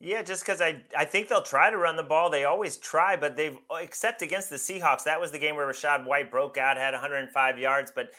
Yeah, 0.00 0.22
just 0.22 0.44
because 0.44 0.60
I, 0.60 0.82
I 0.96 1.04
think 1.04 1.28
they'll 1.28 1.42
try 1.42 1.70
to 1.70 1.76
run 1.76 1.96
the 1.96 2.04
ball. 2.04 2.30
They 2.30 2.44
always 2.44 2.76
try, 2.76 3.16
but 3.16 3.36
they've, 3.36 3.58
except 3.80 4.22
against 4.22 4.48
the 4.48 4.56
Seahawks, 4.56 5.04
that 5.04 5.20
was 5.20 5.32
the 5.32 5.38
game 5.38 5.56
where 5.56 5.66
Rachaad 5.66 6.06
White 6.06 6.30
broke 6.30 6.56
out, 6.56 6.76
had 6.76 6.94
105 6.94 7.58
yards. 7.58 7.92
But 7.92 8.10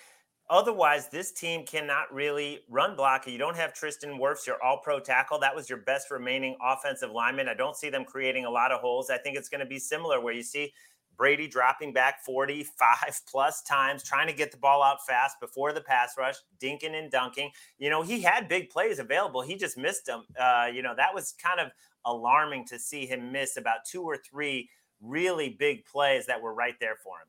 otherwise, 0.49 1.07
this 1.07 1.31
team 1.31 1.65
cannot 1.65 2.13
really 2.13 2.59
run 2.69 2.97
block. 2.97 3.27
You 3.27 3.37
don't 3.37 3.55
have 3.55 3.73
Tristan 3.73 4.19
Wirfs, 4.19 4.45
your 4.45 4.61
all 4.61 4.81
pro 4.83 4.99
tackle. 4.99 5.39
That 5.39 5.55
was 5.55 5.69
your 5.69 5.79
best 5.79 6.11
remaining 6.11 6.57
offensive 6.61 7.11
lineman. 7.11 7.47
I 7.47 7.53
don't 7.53 7.77
see 7.77 7.89
them 7.89 8.03
creating 8.03 8.43
a 8.43 8.49
lot 8.49 8.73
of 8.73 8.81
holes. 8.81 9.09
I 9.09 9.17
think 9.17 9.37
it's 9.37 9.49
going 9.49 9.61
to 9.61 9.65
be 9.65 9.79
similar 9.79 10.19
where 10.19 10.33
you 10.33 10.43
see 10.43 10.73
Brady 11.19 11.47
dropping 11.47 11.93
back 11.93 12.23
45 12.23 13.21
plus 13.29 13.61
times, 13.61 14.01
trying 14.01 14.27
to 14.27 14.33
get 14.33 14.51
the 14.51 14.57
ball 14.57 14.81
out 14.81 15.05
fast 15.05 15.39
before 15.39 15.73
the 15.73 15.81
pass 15.81 16.13
rush, 16.17 16.37
dinking 16.59 16.97
and 16.97 17.11
dunking. 17.11 17.51
You 17.77 17.91
know, 17.91 18.01
he 18.01 18.21
had 18.21 18.47
big 18.47 18.69
plays 18.69 18.97
available. 18.97 19.41
He 19.41 19.55
just 19.55 19.77
missed 19.77 20.05
them. 20.05 20.23
Uh, 20.39 20.69
you 20.73 20.81
know, 20.81 20.95
that 20.95 21.13
was 21.13 21.33
kind 21.33 21.59
of 21.59 21.71
alarming 22.05 22.65
to 22.67 22.79
see 22.79 23.05
him 23.05 23.31
miss 23.31 23.57
about 23.57 23.85
two 23.85 24.01
or 24.01 24.17
three 24.17 24.69
really 25.01 25.49
big 25.49 25.85
plays 25.85 26.25
that 26.25 26.41
were 26.41 26.53
right 26.53 26.75
there 26.79 26.95
for 26.95 27.17
him. 27.17 27.27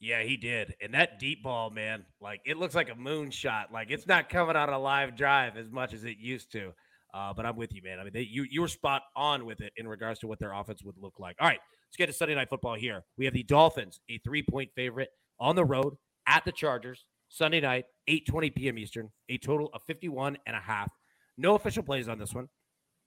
Yeah, 0.00 0.22
he 0.22 0.36
did. 0.36 0.74
And 0.80 0.94
that 0.94 1.18
deep 1.18 1.42
ball, 1.42 1.70
man, 1.70 2.04
like 2.20 2.40
it 2.44 2.56
looks 2.56 2.74
like 2.74 2.88
a 2.88 2.94
moonshot. 2.94 3.72
Like 3.72 3.90
it's 3.90 4.06
not 4.06 4.28
coming 4.28 4.54
on 4.54 4.68
a 4.68 4.78
live 4.78 5.16
drive 5.16 5.56
as 5.56 5.70
much 5.70 5.92
as 5.92 6.04
it 6.04 6.18
used 6.18 6.52
to. 6.52 6.72
Uh, 7.14 7.32
but 7.32 7.46
I'm 7.46 7.56
with 7.56 7.72
you, 7.72 7.80
man. 7.80 8.00
I 8.00 8.04
mean, 8.04 8.12
they, 8.12 8.22
you 8.22 8.44
you 8.50 8.60
were 8.60 8.68
spot 8.68 9.02
on 9.14 9.46
with 9.46 9.60
it 9.60 9.72
in 9.76 9.86
regards 9.86 10.18
to 10.20 10.26
what 10.26 10.40
their 10.40 10.52
offense 10.52 10.82
would 10.82 10.98
look 10.98 11.20
like. 11.20 11.36
All 11.40 11.46
right, 11.46 11.60
let's 11.94 11.98
get 11.98 12.06
to 12.06 12.12
Sunday 12.12 12.34
night 12.34 12.48
football 12.48 12.74
here. 12.74 13.04
We 13.16 13.24
have 13.24 13.34
the 13.34 13.44
Dolphins, 13.44 14.00
a 14.10 14.18
three 14.18 14.42
point 14.42 14.70
favorite 14.74 15.10
on 15.38 15.54
the 15.54 15.64
road 15.64 15.94
at 16.26 16.44
the 16.44 16.50
Chargers 16.50 17.04
Sunday 17.28 17.60
night, 17.60 17.84
8:20 18.10 18.52
p.m. 18.52 18.78
Eastern. 18.78 19.10
A 19.28 19.38
total 19.38 19.70
of 19.72 19.80
51 19.86 20.36
and 20.44 20.56
a 20.56 20.60
half. 20.60 20.90
No 21.38 21.54
official 21.54 21.84
plays 21.84 22.08
on 22.08 22.18
this 22.18 22.34
one. 22.34 22.48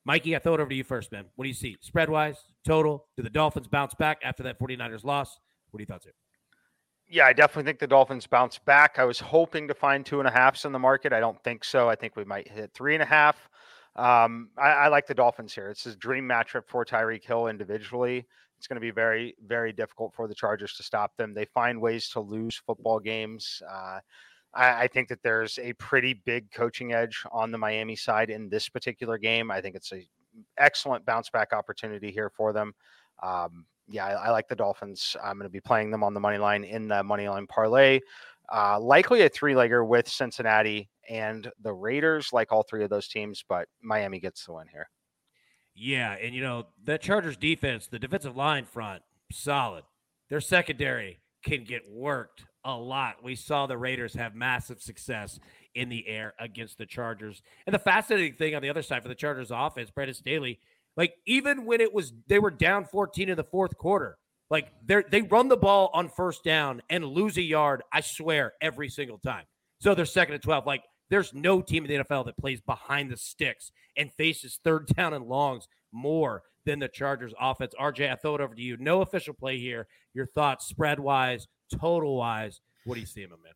Mikey, 0.05 0.37
I 0.37 0.39
throw 0.39 0.53
it 0.53 0.61
over 0.61 0.69
to 0.69 0.75
you 0.75 0.85
first, 0.85 1.11
man. 1.11 1.25
What 1.35 1.43
do 1.43 1.49
you 1.49 1.53
see? 1.53 1.75
Spread 1.81 2.09
wise, 2.09 2.37
total? 2.65 3.07
Do 3.17 3.23
the 3.23 3.29
Dolphins 3.29 3.67
bounce 3.67 3.93
back 3.93 4.19
after 4.23 4.41
that 4.43 4.57
49ers 4.57 5.03
loss? 5.03 5.37
What 5.71 5.79
do 5.79 5.81
you 5.81 5.85
thoughts 5.85 6.05
here? 6.05 6.13
Yeah, 7.09 7.25
I 7.25 7.33
definitely 7.33 7.69
think 7.69 7.79
the 7.79 7.87
Dolphins 7.87 8.25
bounce 8.25 8.57
back. 8.57 8.99
I 8.99 9.03
was 9.03 9.19
hoping 9.19 9.67
to 9.67 9.73
find 9.73 10.05
two 10.05 10.19
and 10.19 10.29
a 10.29 10.31
halfs 10.31 10.63
in 10.63 10.71
the 10.71 10.79
market. 10.79 11.11
I 11.11 11.19
don't 11.19 11.41
think 11.43 11.65
so. 11.65 11.89
I 11.89 11.95
think 11.95 12.15
we 12.15 12.23
might 12.23 12.47
hit 12.47 12.71
three 12.73 12.93
and 12.93 13.03
a 13.03 13.05
half. 13.05 13.35
Um, 13.97 14.51
I, 14.57 14.69
I, 14.69 14.87
like 14.89 15.07
the 15.07 15.15
Dolphins 15.15 15.53
here. 15.53 15.69
It's 15.69 15.85
a 15.87 15.95
dream 15.95 16.25
matchup 16.25 16.67
for 16.67 16.85
Tyreek 16.85 17.25
Hill 17.25 17.47
individually. 17.47 18.27
It's 18.57 18.67
going 18.67 18.75
to 18.75 18.81
be 18.81 18.91
very, 18.91 19.35
very 19.45 19.71
difficult 19.71 20.13
for 20.15 20.27
the 20.27 20.35
Chargers 20.35 20.73
to 20.75 20.83
stop 20.83 21.15
them. 21.17 21.33
They 21.33 21.45
find 21.45 21.79
ways 21.79 22.09
to 22.09 22.19
lose 22.19 22.61
football 22.65 22.99
games. 22.99 23.61
Uh, 23.69 23.99
I, 24.53 24.83
I, 24.83 24.87
think 24.87 25.09
that 25.09 25.21
there's 25.21 25.59
a 25.59 25.73
pretty 25.73 26.13
big 26.13 26.51
coaching 26.51 26.93
edge 26.93 27.23
on 27.31 27.51
the 27.51 27.57
Miami 27.57 27.95
side 27.95 28.29
in 28.29 28.49
this 28.49 28.67
particular 28.67 29.17
game. 29.17 29.51
I 29.51 29.61
think 29.61 29.75
it's 29.75 29.91
a 29.93 30.07
excellent 30.57 31.05
bounce 31.05 31.29
back 31.29 31.53
opportunity 31.53 32.11
here 32.11 32.31
for 32.35 32.53
them. 32.53 32.73
Um, 33.21 33.65
yeah, 33.87 34.05
I, 34.05 34.27
I, 34.27 34.29
like 34.31 34.47
the 34.47 34.55
Dolphins. 34.55 35.15
I'm 35.23 35.37
going 35.37 35.49
to 35.49 35.49
be 35.49 35.61
playing 35.61 35.91
them 35.91 36.03
on 36.03 36.13
the 36.13 36.19
money 36.19 36.37
line 36.37 36.63
in 36.63 36.87
the 36.87 37.03
money 37.03 37.29
line 37.29 37.47
parlay. 37.47 37.99
Uh, 38.53 38.79
likely 38.79 39.21
a 39.21 39.29
three 39.29 39.53
legger 39.53 39.85
with 39.85 40.07
Cincinnati 40.07 40.89
and 41.09 41.51
the 41.61 41.73
Raiders, 41.73 42.29
like 42.31 42.51
all 42.51 42.63
three 42.63 42.83
of 42.83 42.89
those 42.89 43.07
teams, 43.07 43.43
but 43.47 43.67
Miami 43.81 44.19
gets 44.19 44.45
the 44.45 44.53
win 44.53 44.67
here. 44.71 44.89
Yeah, 45.79 46.13
and 46.13 46.33
you 46.33 46.41
know 46.41 46.65
that 46.85 47.01
Chargers 47.01 47.37
defense, 47.37 47.85
the 47.87 47.99
defensive 47.99 48.35
line 48.35 48.65
front, 48.65 49.03
solid. 49.31 49.83
Their 50.29 50.41
secondary 50.41 51.19
can 51.43 51.63
get 51.65 51.83
worked 51.89 52.45
a 52.65 52.75
lot. 52.75 53.23
We 53.23 53.35
saw 53.35 53.67
the 53.67 53.77
Raiders 53.77 54.15
have 54.15 54.33
massive 54.33 54.81
success 54.81 55.39
in 55.75 55.89
the 55.89 56.07
air 56.07 56.33
against 56.39 56.79
the 56.79 56.87
Chargers. 56.87 57.43
And 57.67 57.75
the 57.75 57.79
fascinating 57.79 58.33
thing 58.33 58.55
on 58.55 58.63
the 58.63 58.71
other 58.71 58.81
side 58.81 59.03
for 59.03 59.07
the 59.07 59.15
Chargers 59.15 59.51
offense, 59.51 59.91
Brandon 59.91 60.15
Staley, 60.15 60.59
like 60.97 61.13
even 61.27 61.65
when 61.65 61.79
it 61.79 61.93
was 61.93 62.11
they 62.27 62.39
were 62.39 62.49
down 62.49 62.85
14 62.85 63.29
in 63.29 63.37
the 63.37 63.43
fourth 63.43 63.77
quarter, 63.77 64.17
like 64.49 64.71
they 64.83 65.03
they 65.11 65.21
run 65.21 65.47
the 65.47 65.57
ball 65.57 65.91
on 65.93 66.09
first 66.09 66.43
down 66.43 66.81
and 66.89 67.05
lose 67.05 67.37
a 67.37 67.41
yard, 67.41 67.83
I 67.93 68.01
swear, 68.01 68.53
every 68.61 68.89
single 68.89 69.19
time. 69.19 69.45
So 69.79 69.93
they're 69.93 70.05
second 70.05 70.33
and 70.33 70.43
12. 70.43 70.65
Like 70.65 70.83
there's 71.09 71.33
no 71.33 71.61
team 71.61 71.85
in 71.85 71.89
the 71.89 72.03
NFL 72.03 72.25
that 72.25 72.37
plays 72.37 72.61
behind 72.61 73.11
the 73.11 73.17
sticks 73.17 73.71
and 73.95 74.11
faces 74.13 74.59
third 74.63 74.87
down 74.95 75.13
and 75.13 75.25
longs 75.25 75.67
more 75.91 76.43
than 76.65 76.79
the 76.79 76.87
Chargers 76.87 77.33
offense. 77.39 77.73
RJ, 77.79 78.11
I 78.11 78.15
throw 78.15 78.35
it 78.35 78.41
over 78.41 78.53
to 78.53 78.61
you. 78.61 78.77
No 78.77 79.01
official 79.01 79.33
play 79.33 79.57
here. 79.57 79.87
Your 80.13 80.25
thoughts, 80.25 80.67
spread 80.67 80.99
wise, 80.99 81.47
total 81.79 82.17
wise. 82.17 82.59
What 82.85 82.95
do 82.95 82.99
you 82.99 83.05
see, 83.05 83.23
in 83.23 83.29
my 83.29 83.37
man? 83.37 83.53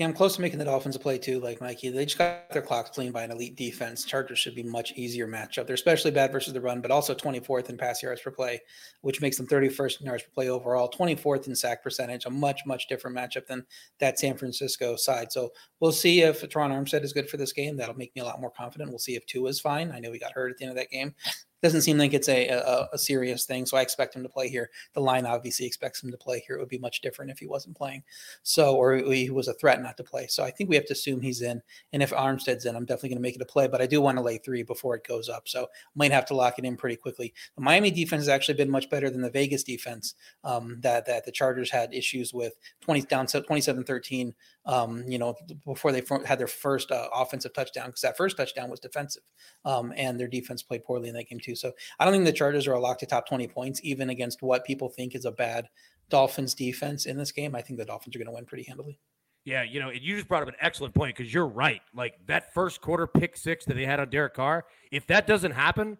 Yeah, 0.00 0.06
I'm 0.06 0.14
close 0.14 0.36
to 0.36 0.40
making 0.40 0.58
the 0.58 0.64
Dolphins 0.64 0.96
a 0.96 0.98
play 0.98 1.18
too, 1.18 1.40
like 1.40 1.60
Mikey. 1.60 1.90
They 1.90 2.06
just 2.06 2.16
got 2.16 2.48
their 2.52 2.62
clocks 2.62 2.88
cleaned 2.88 3.12
by 3.12 3.22
an 3.22 3.32
elite 3.32 3.54
defense. 3.54 4.02
Chargers 4.02 4.38
should 4.38 4.54
be 4.54 4.62
much 4.62 4.92
easier 4.92 5.28
matchup. 5.28 5.66
They're 5.66 5.74
especially 5.74 6.10
bad 6.10 6.32
versus 6.32 6.54
the 6.54 6.60
run, 6.62 6.80
but 6.80 6.90
also 6.90 7.14
24th 7.14 7.68
in 7.68 7.76
pass 7.76 8.02
yards 8.02 8.22
per 8.22 8.30
play, 8.30 8.62
which 9.02 9.20
makes 9.20 9.36
them 9.36 9.46
31st 9.46 10.00
in 10.00 10.06
yards 10.06 10.22
per 10.22 10.30
play 10.30 10.48
overall, 10.48 10.90
24th 10.90 11.48
in 11.48 11.54
sack 11.54 11.82
percentage, 11.82 12.24
a 12.24 12.30
much, 12.30 12.62
much 12.64 12.88
different 12.88 13.14
matchup 13.14 13.44
than 13.46 13.62
that 13.98 14.18
San 14.18 14.38
Francisco 14.38 14.96
side. 14.96 15.30
So 15.30 15.50
we'll 15.80 15.92
see 15.92 16.22
if 16.22 16.40
Terron 16.48 16.70
Armstead 16.70 17.04
is 17.04 17.12
good 17.12 17.28
for 17.28 17.36
this 17.36 17.52
game. 17.52 17.76
That'll 17.76 17.94
make 17.94 18.16
me 18.16 18.22
a 18.22 18.24
lot 18.24 18.40
more 18.40 18.52
confident. 18.52 18.88
We'll 18.88 19.00
see 19.00 19.16
if 19.16 19.26
Tua 19.26 19.50
is 19.50 19.60
fine. 19.60 19.92
I 19.92 20.00
know 20.00 20.12
he 20.12 20.18
got 20.18 20.32
hurt 20.32 20.50
at 20.50 20.56
the 20.56 20.64
end 20.64 20.70
of 20.70 20.78
that 20.78 20.88
game 20.88 21.14
doesn't 21.62 21.82
seem 21.82 21.98
like 21.98 22.14
it's 22.14 22.28
a, 22.28 22.48
a, 22.48 22.88
a, 22.92 22.98
serious 22.98 23.44
thing. 23.44 23.66
So 23.66 23.76
I 23.76 23.82
expect 23.82 24.14
him 24.16 24.22
to 24.22 24.28
play 24.28 24.48
here. 24.48 24.70
The 24.94 25.00
line 25.00 25.26
obviously 25.26 25.66
expects 25.66 26.02
him 26.02 26.10
to 26.10 26.16
play 26.16 26.42
here. 26.46 26.56
It 26.56 26.60
would 26.60 26.68
be 26.68 26.78
much 26.78 27.00
different 27.00 27.30
if 27.30 27.38
he 27.38 27.46
wasn't 27.46 27.76
playing. 27.76 28.02
So, 28.42 28.76
or 28.76 28.96
he 28.96 29.30
was 29.30 29.48
a 29.48 29.54
threat 29.54 29.82
not 29.82 29.96
to 29.98 30.04
play. 30.04 30.26
So 30.26 30.42
I 30.42 30.50
think 30.50 30.70
we 30.70 30.76
have 30.76 30.86
to 30.86 30.92
assume 30.92 31.20
he's 31.20 31.42
in. 31.42 31.60
And 31.92 32.02
if 32.02 32.10
Armstead's 32.10 32.64
in, 32.64 32.76
I'm 32.76 32.84
definitely 32.84 33.10
going 33.10 33.18
to 33.18 33.22
make 33.22 33.36
it 33.36 33.42
a 33.42 33.46
play. 33.46 33.68
But 33.68 33.82
I 33.82 33.86
do 33.86 34.00
want 34.00 34.16
to 34.18 34.22
lay 34.22 34.38
three 34.38 34.62
before 34.62 34.96
it 34.96 35.06
goes 35.06 35.28
up. 35.28 35.48
So 35.48 35.68
might 35.94 36.12
have 36.12 36.26
to 36.26 36.34
lock 36.34 36.58
it 36.58 36.64
in 36.64 36.76
pretty 36.76 36.96
quickly. 36.96 37.34
The 37.56 37.62
Miami 37.62 37.90
defense 37.90 38.22
has 38.22 38.28
actually 38.28 38.54
been 38.54 38.70
much 38.70 38.88
better 38.88 39.10
than 39.10 39.22
the 39.22 39.30
Vegas 39.30 39.62
defense 39.62 40.14
um, 40.44 40.78
that, 40.80 41.06
that 41.06 41.24
the 41.24 41.32
Chargers 41.32 41.70
had 41.70 41.92
issues 41.92 42.32
with 42.32 42.54
20 42.80 43.02
down 43.02 43.26
27 43.26 43.84
13 43.84 44.34
um, 44.66 45.04
you 45.08 45.18
know, 45.18 45.34
before 45.64 45.90
they 45.90 46.02
had 46.26 46.38
their 46.38 46.46
first 46.46 46.90
uh, 46.92 47.08
offensive 47.14 47.52
touchdown, 47.52 47.86
because 47.86 48.02
that 48.02 48.16
first 48.16 48.36
touchdown 48.36 48.70
was 48.70 48.78
defensive, 48.78 49.22
um, 49.64 49.92
and 49.96 50.20
their 50.20 50.28
defense 50.28 50.62
played 50.62 50.84
poorly 50.84 51.08
in 51.08 51.14
that 51.14 51.28
game 51.28 51.40
too. 51.40 51.49
So 51.54 51.72
I 51.98 52.04
don't 52.04 52.12
think 52.12 52.24
the 52.24 52.32
Chargers 52.32 52.66
are 52.66 52.72
a 52.72 52.80
lock 52.80 52.98
to 52.98 53.06
top 53.06 53.28
20 53.28 53.48
points, 53.48 53.80
even 53.82 54.10
against 54.10 54.42
what 54.42 54.64
people 54.64 54.88
think 54.88 55.14
is 55.14 55.24
a 55.24 55.32
bad 55.32 55.68
Dolphins 56.08 56.54
defense 56.54 57.06
in 57.06 57.16
this 57.16 57.32
game. 57.32 57.54
I 57.54 57.62
think 57.62 57.78
the 57.78 57.84
Dolphins 57.84 58.14
are 58.14 58.18
going 58.18 58.26
to 58.26 58.32
win 58.32 58.44
pretty 58.44 58.64
handily. 58.64 58.98
Yeah, 59.44 59.62
you 59.62 59.80
know, 59.80 59.90
you 59.90 60.16
just 60.16 60.28
brought 60.28 60.42
up 60.42 60.48
an 60.48 60.54
excellent 60.60 60.94
point 60.94 61.16
because 61.16 61.32
you're 61.32 61.46
right. 61.46 61.80
Like 61.94 62.14
that 62.26 62.52
first 62.52 62.80
quarter 62.80 63.06
pick 63.06 63.36
six 63.36 63.64
that 63.64 63.74
they 63.74 63.86
had 63.86 63.98
on 63.98 64.10
Derek 64.10 64.34
Carr, 64.34 64.66
if 64.92 65.06
that 65.06 65.26
doesn't 65.26 65.52
happen, 65.52 65.96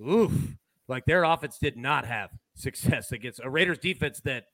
oof, 0.00 0.32
like 0.88 1.04
their 1.04 1.24
offense 1.24 1.58
did 1.58 1.76
not 1.76 2.06
have 2.06 2.30
success 2.54 3.12
against 3.12 3.40
a 3.44 3.50
Raiders 3.50 3.78
defense 3.78 4.20
that 4.20 4.44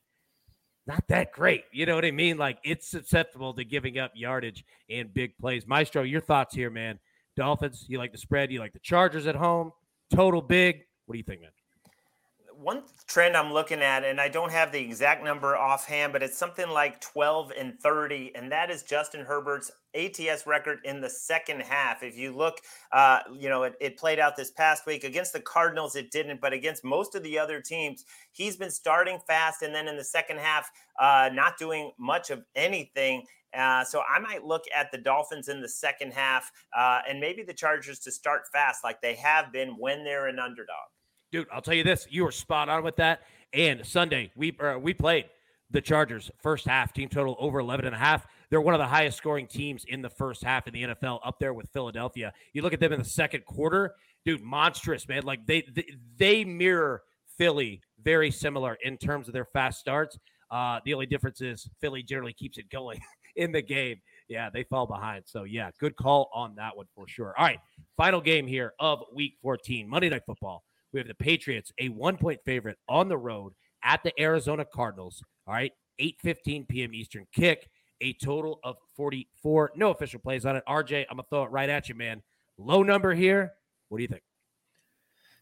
not 0.87 1.05
that 1.09 1.33
great. 1.33 1.65
You 1.73 1.87
know 1.87 1.95
what 1.95 2.05
I 2.05 2.11
mean? 2.11 2.37
Like 2.37 2.59
it's 2.65 2.89
susceptible 2.89 3.55
to 3.55 3.65
giving 3.65 3.99
up 3.99 4.13
yardage 4.15 4.65
and 4.91 5.15
big 5.15 5.39
plays. 5.39 5.67
Maestro, 5.67 6.03
your 6.03 6.21
thoughts 6.21 6.55
here, 6.55 6.71
man. 6.71 6.99
Dolphins, 7.37 7.87
you 7.89 7.99
like 7.99 8.13
the 8.13 8.19
spread? 8.19 8.53
You 8.53 8.61
like 8.61 8.73
the 8.73 8.79
Chargers 8.81 9.27
at 9.27 9.35
home? 9.37 9.73
Total 10.11 10.43
big. 10.43 10.83
What 11.07 11.15
do 11.15 11.19
you 11.19 11.25
think, 11.25 11.43
man? 11.43 11.51
one 12.65 12.83
trend 13.07 13.37
I'm 13.37 13.53
looking 13.53 13.83
at, 13.83 14.05
and 14.05 14.21
I 14.21 14.29
don't 14.29 14.51
have 14.51 14.73
the 14.73 14.81
exact 14.81 15.23
number 15.23 15.57
offhand, 15.57 16.13
but 16.13 16.23
it's 16.23 16.39
something 16.39 16.69
like 16.71 17.01
12 17.01 17.53
and 17.59 17.79
30, 17.79 18.33
and 18.35 18.51
that 18.51 18.71
is 18.71 18.83
Justin 18.83 19.25
Herbert's 19.25 19.71
ATS 19.95 20.47
record 20.47 20.79
in 20.85 21.01
the 21.01 21.11
second 21.11 21.61
half. 21.61 22.03
If 22.03 22.17
you 22.17 22.35
look, 22.35 22.61
uh, 22.91 23.21
you 23.39 23.49
know, 23.49 23.65
it, 23.65 23.75
it, 23.81 23.97
played 23.99 24.19
out 24.19 24.35
this 24.37 24.51
past 24.51 24.87
week 24.87 25.05
against 25.05 25.33
the 25.33 25.41
Cardinals, 25.41 25.95
it 25.95 26.11
didn't, 26.11 26.41
but 26.41 26.53
against 26.53 26.85
most 26.85 27.15
of 27.15 27.23
the 27.23 27.39
other 27.39 27.61
teams, 27.61 28.05
he's 28.33 28.57
been 28.57 28.71
starting 28.71 29.19
fast, 29.27 29.63
and 29.63 29.75
then 29.75 29.87
in 29.87 29.97
the 29.97 30.05
second 30.05 30.39
half, 30.39 30.71
uh, 30.99 31.29
not 31.33 31.59
doing 31.59 31.93
much 31.99 32.31
of 32.31 32.45
anything. 32.55 33.25
Uh, 33.57 33.85
so 33.85 34.03
I 34.09 34.19
might 34.19 34.45
look 34.45 34.65
at 34.75 34.91
the 34.91 34.99
Dolphins 34.99 35.49
in 35.49 35.61
the 35.61 35.69
second 35.69 36.13
half, 36.13 36.51
uh, 36.77 37.01
and 37.09 37.21
maybe 37.21 37.43
the 37.43 37.55
Chargers 37.55 37.99
to 38.01 38.11
start 38.11 38.43
fast, 38.53 38.85
like 38.85 39.01
they 39.01 39.15
have 39.15 39.53
been 39.53 39.71
when 39.79 40.05
they're 40.05 40.27
an 40.27 40.39
underdog 40.39 40.89
dude, 41.35 41.49
I'll 41.53 41.61
tell 41.61 41.75
you 41.75 41.83
this: 41.83 42.07
you 42.09 42.25
were 42.25 42.33
spot 42.33 42.69
on 42.69 42.85
with 42.85 42.97
that. 42.97 43.23
And 43.53 43.85
Sunday, 43.85 44.31
we 44.37 44.57
uh, 44.59 44.79
we 44.79 44.95
played 44.95 45.27
the 45.71 45.81
Chargers 45.81 46.31
first 46.43 46.67
half 46.67 46.93
team 46.93 47.09
total 47.09 47.37
over 47.39 47.59
11 47.59 47.87
and 47.87 47.95
a 47.95 47.99
half. 47.99 48.27
They're 48.51 48.61
one 48.61 48.75
of 48.75 48.79
the 48.79 48.87
highest 48.87 49.19
scoring 49.19 49.47
teams 49.49 49.85
in 49.89 50.03
the 50.03 50.11
first 50.11 50.45
half 50.45 50.69
in 50.69 50.75
the 50.75 50.83
NFL, 50.85 51.21
up 51.25 51.41
there 51.41 51.53
with 51.53 51.69
Philadelphia. 51.71 52.33
You 52.53 52.63
look 52.63 52.73
at 52.73 52.81
them 52.81 52.93
in 52.93 53.01
the 53.01 53.05
second 53.05 53.45
quarter, 53.45 53.95
dude, 54.25 54.43
monstrous 54.43 55.09
man. 55.09 55.25
Like 55.25 55.45
they 55.47 55.65
they, 55.75 55.87
they 56.17 56.45
mirror 56.45 57.03
Philly 57.37 57.81
very 58.03 58.31
similar 58.31 58.79
in 58.85 58.97
terms 58.97 59.27
of 59.27 59.35
their 59.35 59.47
fast 59.47 59.81
starts. 59.81 60.19
Uh, 60.51 60.79
the 60.85 60.95
only 60.95 61.07
difference 61.07 61.41
is 61.41 61.69
Philly 61.81 62.03
generally 62.03 62.33
keeps 62.33 62.59
it 62.59 62.71
going 62.71 63.01
in 63.37 63.53
the 63.53 63.63
game. 63.63 64.01
Yeah, 64.29 64.51
they 64.51 64.65
fall 64.65 64.87
behind. 64.87 65.25
So 65.27 65.45
yeah, 65.45 65.71
good 65.79 65.97
call 65.97 66.31
on 66.35 66.55
that 66.57 66.77
one 66.77 66.87
for 66.95 67.07
sure. 67.07 67.35
All 67.39 67.45
right, 67.45 67.59
final 67.97 68.21
game 68.21 68.47
here 68.47 68.73
of 68.79 69.03
Week 69.15 69.35
14, 69.43 69.89
Monday 69.89 70.09
Night 70.09 70.23
Football. 70.27 70.65
We 70.93 71.01
have 71.01 71.09
the 71.09 71.15
Patriots, 71.15 71.73
a 71.79 71.89
one 71.89 72.17
point 72.17 72.41
favorite 72.45 72.79
on 72.89 73.09
the 73.09 73.19
road 73.19 73.53
at 73.83 74.03
the 74.03 74.13
Arizona 74.21 74.65
Cardinals. 74.65 75.23
All 75.47 75.55
right, 75.55 75.73
8 75.99 76.17
15 76.23 76.67
p.m. 76.67 76.95
Eastern 76.95 77.27
kick, 77.35 77.69
a 78.01 78.13
total 78.15 78.61
of 78.65 78.77
44. 78.97 79.73
No 79.77 79.91
official 79.91 80.21
plays 80.21 80.47
on 80.47 80.57
it. 80.57 80.65
RJ, 80.69 81.05
I'm 81.11 81.17
going 81.17 81.25
to 81.25 81.29
throw 81.29 81.45
it 81.45 81.51
right 81.51 81.69
at 81.69 81.89
you, 81.89 81.95
man. 81.95 82.23
Low 82.59 82.83
number 82.83 83.15
here. 83.15 83.53
What 83.89 83.99
do 83.99 84.03
you 84.03 84.09
think? 84.09 84.23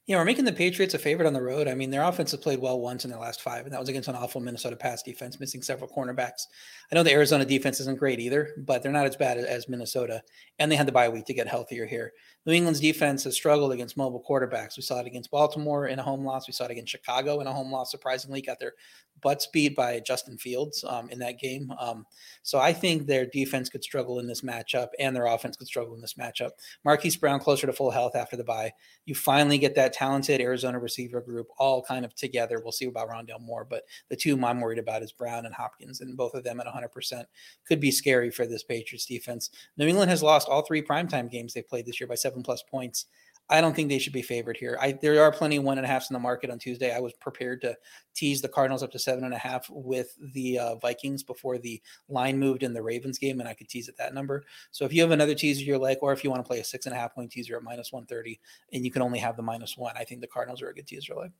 Yeah, 0.06 0.16
we're 0.16 0.24
making 0.24 0.46
the 0.46 0.52
Patriots 0.52 0.94
a 0.94 0.98
favorite 0.98 1.28
on 1.28 1.32
the 1.32 1.40
road. 1.40 1.68
I 1.68 1.76
mean, 1.76 1.90
their 1.90 2.02
offense 2.02 2.32
has 2.32 2.40
played 2.40 2.58
well 2.58 2.80
once 2.80 3.04
in 3.04 3.10
their 3.12 3.20
last 3.20 3.40
five, 3.40 3.66
and 3.66 3.72
that 3.72 3.78
was 3.78 3.88
against 3.88 4.08
an 4.08 4.16
awful 4.16 4.40
Minnesota 4.40 4.74
pass 4.74 5.00
defense, 5.00 5.38
missing 5.38 5.62
several 5.62 5.88
cornerbacks. 5.88 6.48
I 6.90 6.96
know 6.96 7.04
the 7.04 7.12
Arizona 7.12 7.44
defense 7.44 7.78
isn't 7.78 8.00
great 8.00 8.18
either, 8.18 8.50
but 8.66 8.82
they're 8.82 8.90
not 8.90 9.06
as 9.06 9.14
bad 9.14 9.38
as 9.38 9.68
Minnesota, 9.68 10.20
and 10.58 10.72
they 10.72 10.76
had 10.76 10.88
the 10.88 10.92
bye 10.92 11.08
week 11.08 11.26
to 11.26 11.34
get 11.34 11.46
healthier 11.46 11.86
here. 11.86 12.12
New 12.44 12.52
England's 12.52 12.80
defense 12.80 13.22
has 13.22 13.36
struggled 13.36 13.70
against 13.70 13.96
mobile 13.96 14.24
quarterbacks. 14.28 14.76
We 14.76 14.82
saw 14.82 14.98
it 14.98 15.06
against 15.06 15.30
Baltimore 15.30 15.86
in 15.86 16.00
a 16.00 16.02
home 16.02 16.24
loss. 16.24 16.48
We 16.48 16.52
saw 16.52 16.64
it 16.64 16.72
against 16.72 16.90
Chicago 16.90 17.38
in 17.38 17.46
a 17.46 17.52
home 17.52 17.70
loss. 17.70 17.92
Surprisingly, 17.92 18.42
got 18.42 18.58
their 18.58 18.72
butts 19.20 19.46
beat 19.52 19.76
by 19.76 20.00
Justin 20.00 20.36
Fields 20.36 20.82
um, 20.82 21.08
in 21.10 21.20
that 21.20 21.38
game. 21.38 21.72
Um, 21.78 22.04
so 22.42 22.58
I 22.58 22.72
think 22.72 23.06
their 23.06 23.24
defense 23.26 23.68
could 23.68 23.84
struggle 23.84 24.18
in 24.18 24.26
this 24.26 24.40
matchup, 24.40 24.88
and 24.98 25.14
their 25.14 25.26
offense 25.26 25.56
could 25.56 25.68
struggle 25.68 25.94
in 25.94 26.00
this 26.00 26.14
matchup. 26.14 26.50
Marquise 26.84 27.16
Brown 27.16 27.38
closer 27.38 27.68
to 27.68 27.72
full 27.72 27.92
health 27.92 28.16
after 28.16 28.36
the 28.36 28.42
bye. 28.42 28.72
You 29.04 29.14
finally 29.14 29.58
get 29.58 29.76
that 29.76 29.91
talented 29.92 30.40
Arizona 30.40 30.78
receiver 30.78 31.20
group 31.20 31.48
all 31.58 31.82
kind 31.82 32.04
of 32.04 32.14
together. 32.14 32.60
We'll 32.60 32.72
see 32.72 32.86
about 32.86 33.08
Rondale 33.08 33.40
Moore, 33.40 33.66
but 33.68 33.84
the 34.08 34.16
two 34.16 34.38
I'm 34.44 34.60
worried 34.60 34.78
about 34.78 35.02
is 35.02 35.12
Brown 35.12 35.46
and 35.46 35.54
Hopkins, 35.54 36.00
and 36.00 36.16
both 36.16 36.34
of 36.34 36.44
them 36.44 36.60
at 36.60 36.66
100% 36.66 37.24
could 37.66 37.80
be 37.80 37.90
scary 37.90 38.30
for 38.30 38.46
this 38.46 38.62
Patriots 38.62 39.06
defense. 39.06 39.50
New 39.76 39.86
England 39.86 40.10
has 40.10 40.22
lost 40.22 40.48
all 40.48 40.62
three 40.62 40.82
primetime 40.82 41.30
games 41.30 41.54
they 41.54 41.62
played 41.62 41.86
this 41.86 42.00
year 42.00 42.08
by 42.08 42.14
seven 42.14 42.42
plus 42.42 42.62
points. 42.62 43.06
I 43.52 43.60
don't 43.60 43.76
think 43.76 43.90
they 43.90 43.98
should 43.98 44.14
be 44.14 44.22
favored 44.22 44.56
here. 44.56 44.78
I, 44.80 44.92
there 44.92 45.22
are 45.22 45.30
plenty 45.30 45.56
of 45.56 45.64
one 45.64 45.76
and 45.76 45.84
a 45.84 45.88
halfs 45.88 46.08
in 46.08 46.14
the 46.14 46.20
market 46.20 46.50
on 46.50 46.58
Tuesday. 46.58 46.94
I 46.94 47.00
was 47.00 47.12
prepared 47.12 47.60
to 47.60 47.76
tease 48.14 48.40
the 48.40 48.48
Cardinals 48.48 48.82
up 48.82 48.90
to 48.92 48.98
seven 48.98 49.24
and 49.24 49.34
a 49.34 49.38
half 49.38 49.68
with 49.70 50.16
the 50.32 50.58
uh, 50.58 50.74
Vikings 50.76 51.22
before 51.22 51.58
the 51.58 51.80
line 52.08 52.38
moved 52.38 52.62
in 52.62 52.72
the 52.72 52.82
Ravens 52.82 53.18
game, 53.18 53.40
and 53.40 53.48
I 53.48 53.52
could 53.52 53.68
tease 53.68 53.90
at 53.90 53.96
that 53.98 54.14
number. 54.14 54.42
So 54.70 54.86
if 54.86 54.92
you 54.92 55.02
have 55.02 55.10
another 55.10 55.34
teaser 55.34 55.64
you 55.64 55.76
like, 55.76 55.98
or 56.02 56.12
if 56.12 56.24
you 56.24 56.30
want 56.30 56.42
to 56.42 56.48
play 56.48 56.60
a 56.60 56.64
six 56.64 56.86
and 56.86 56.94
a 56.94 56.98
half 56.98 57.14
point 57.14 57.30
teaser 57.30 57.56
at 57.56 57.62
minus 57.62 57.92
130 57.92 58.40
and 58.72 58.84
you 58.84 58.90
can 58.90 59.02
only 59.02 59.18
have 59.18 59.36
the 59.36 59.42
minus 59.42 59.76
one, 59.76 59.94
I 59.98 60.04
think 60.04 60.22
the 60.22 60.26
Cardinals 60.26 60.62
are 60.62 60.70
a 60.70 60.74
good 60.74 60.86
teaser 60.86 61.14
like. 61.14 61.32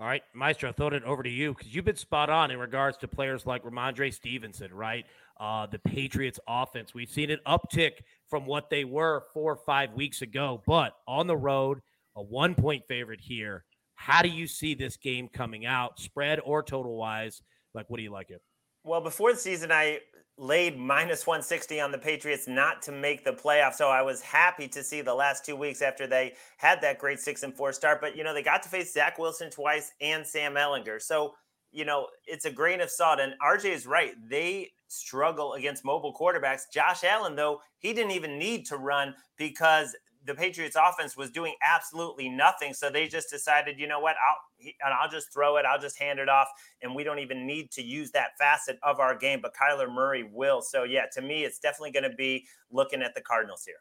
All 0.00 0.06
right, 0.06 0.22
Maestro, 0.34 0.70
I 0.70 0.72
throw 0.72 0.88
it 0.88 1.04
over 1.04 1.22
to 1.22 1.30
you 1.30 1.54
because 1.54 1.72
you've 1.74 1.84
been 1.84 1.96
spot 1.96 2.30
on 2.30 2.50
in 2.50 2.58
regards 2.58 2.96
to 2.98 3.08
players 3.08 3.46
like 3.46 3.62
Rhamondre 3.62 4.12
Stevenson, 4.12 4.72
right? 4.72 5.06
Uh, 5.38 5.66
the 5.66 5.78
Patriots 5.78 6.40
offense. 6.48 6.94
We've 6.94 7.10
seen 7.10 7.30
an 7.30 7.38
uptick 7.46 7.92
from 8.32 8.46
what 8.46 8.70
they 8.70 8.82
were 8.82 9.22
four 9.34 9.52
or 9.52 9.56
five 9.56 9.92
weeks 9.92 10.22
ago, 10.22 10.62
but 10.66 10.94
on 11.06 11.26
the 11.26 11.36
road, 11.36 11.80
a 12.16 12.22
one 12.22 12.54
point 12.54 12.82
favorite 12.88 13.20
here. 13.20 13.62
How 13.94 14.22
do 14.22 14.30
you 14.30 14.46
see 14.46 14.74
this 14.74 14.96
game 14.96 15.28
coming 15.28 15.66
out, 15.66 16.00
spread 16.00 16.40
or 16.42 16.62
total 16.62 16.96
wise? 16.96 17.42
Like, 17.74 17.90
what 17.90 17.98
do 17.98 18.02
you 18.02 18.10
like 18.10 18.30
it? 18.30 18.40
Well, 18.84 19.02
before 19.02 19.34
the 19.34 19.38
season, 19.38 19.70
I 19.70 19.98
laid 20.38 20.78
minus 20.78 21.26
160 21.26 21.78
on 21.78 21.92
the 21.92 21.98
Patriots 21.98 22.48
not 22.48 22.80
to 22.84 22.92
make 22.92 23.22
the 23.22 23.34
playoffs. 23.34 23.74
So 23.74 23.90
I 23.90 24.00
was 24.00 24.22
happy 24.22 24.66
to 24.66 24.82
see 24.82 25.02
the 25.02 25.14
last 25.14 25.44
two 25.44 25.54
weeks 25.54 25.82
after 25.82 26.06
they 26.06 26.32
had 26.56 26.80
that 26.80 26.98
great 26.98 27.20
six 27.20 27.42
and 27.42 27.54
four 27.54 27.70
start. 27.74 28.00
But, 28.00 28.16
you 28.16 28.24
know, 28.24 28.32
they 28.32 28.42
got 28.42 28.62
to 28.62 28.70
face 28.70 28.94
Zach 28.94 29.18
Wilson 29.18 29.50
twice 29.50 29.92
and 30.00 30.26
Sam 30.26 30.54
Ehlinger. 30.54 31.02
So, 31.02 31.34
you 31.70 31.84
know, 31.84 32.06
it's 32.26 32.46
a 32.46 32.50
grain 32.50 32.80
of 32.80 32.90
salt. 32.90 33.20
And 33.20 33.34
RJ 33.46 33.66
is 33.66 33.86
right. 33.86 34.14
They 34.26 34.70
struggle 34.92 35.54
against 35.54 35.84
mobile 35.84 36.14
quarterbacks. 36.14 36.62
Josh 36.72 37.04
Allen, 37.04 37.34
though, 37.34 37.60
he 37.78 37.92
didn't 37.92 38.12
even 38.12 38.38
need 38.38 38.66
to 38.66 38.76
run 38.76 39.14
because 39.36 39.96
the 40.24 40.34
Patriots 40.34 40.76
offense 40.76 41.16
was 41.16 41.30
doing 41.30 41.54
absolutely 41.66 42.28
nothing. 42.28 42.74
So 42.74 42.90
they 42.90 43.08
just 43.08 43.30
decided, 43.30 43.78
you 43.78 43.88
know 43.88 44.00
what, 44.00 44.16
I'll 44.16 44.36
and 44.84 44.94
I'll 44.94 45.10
just 45.10 45.32
throw 45.32 45.56
it, 45.56 45.64
I'll 45.64 45.80
just 45.80 45.98
hand 45.98 46.20
it 46.20 46.28
off, 46.28 46.46
and 46.82 46.94
we 46.94 47.02
don't 47.02 47.18
even 47.18 47.46
need 47.46 47.72
to 47.72 47.82
use 47.82 48.12
that 48.12 48.38
facet 48.38 48.78
of 48.84 49.00
our 49.00 49.16
game. 49.16 49.40
But 49.42 49.52
Kyler 49.54 49.92
Murray 49.92 50.22
will. 50.22 50.62
So 50.62 50.84
yeah, 50.84 51.06
to 51.14 51.22
me, 51.22 51.44
it's 51.44 51.58
definitely 51.58 51.90
going 51.90 52.08
to 52.08 52.16
be 52.16 52.46
looking 52.70 53.02
at 53.02 53.14
the 53.14 53.20
Cardinals 53.20 53.64
here. 53.64 53.76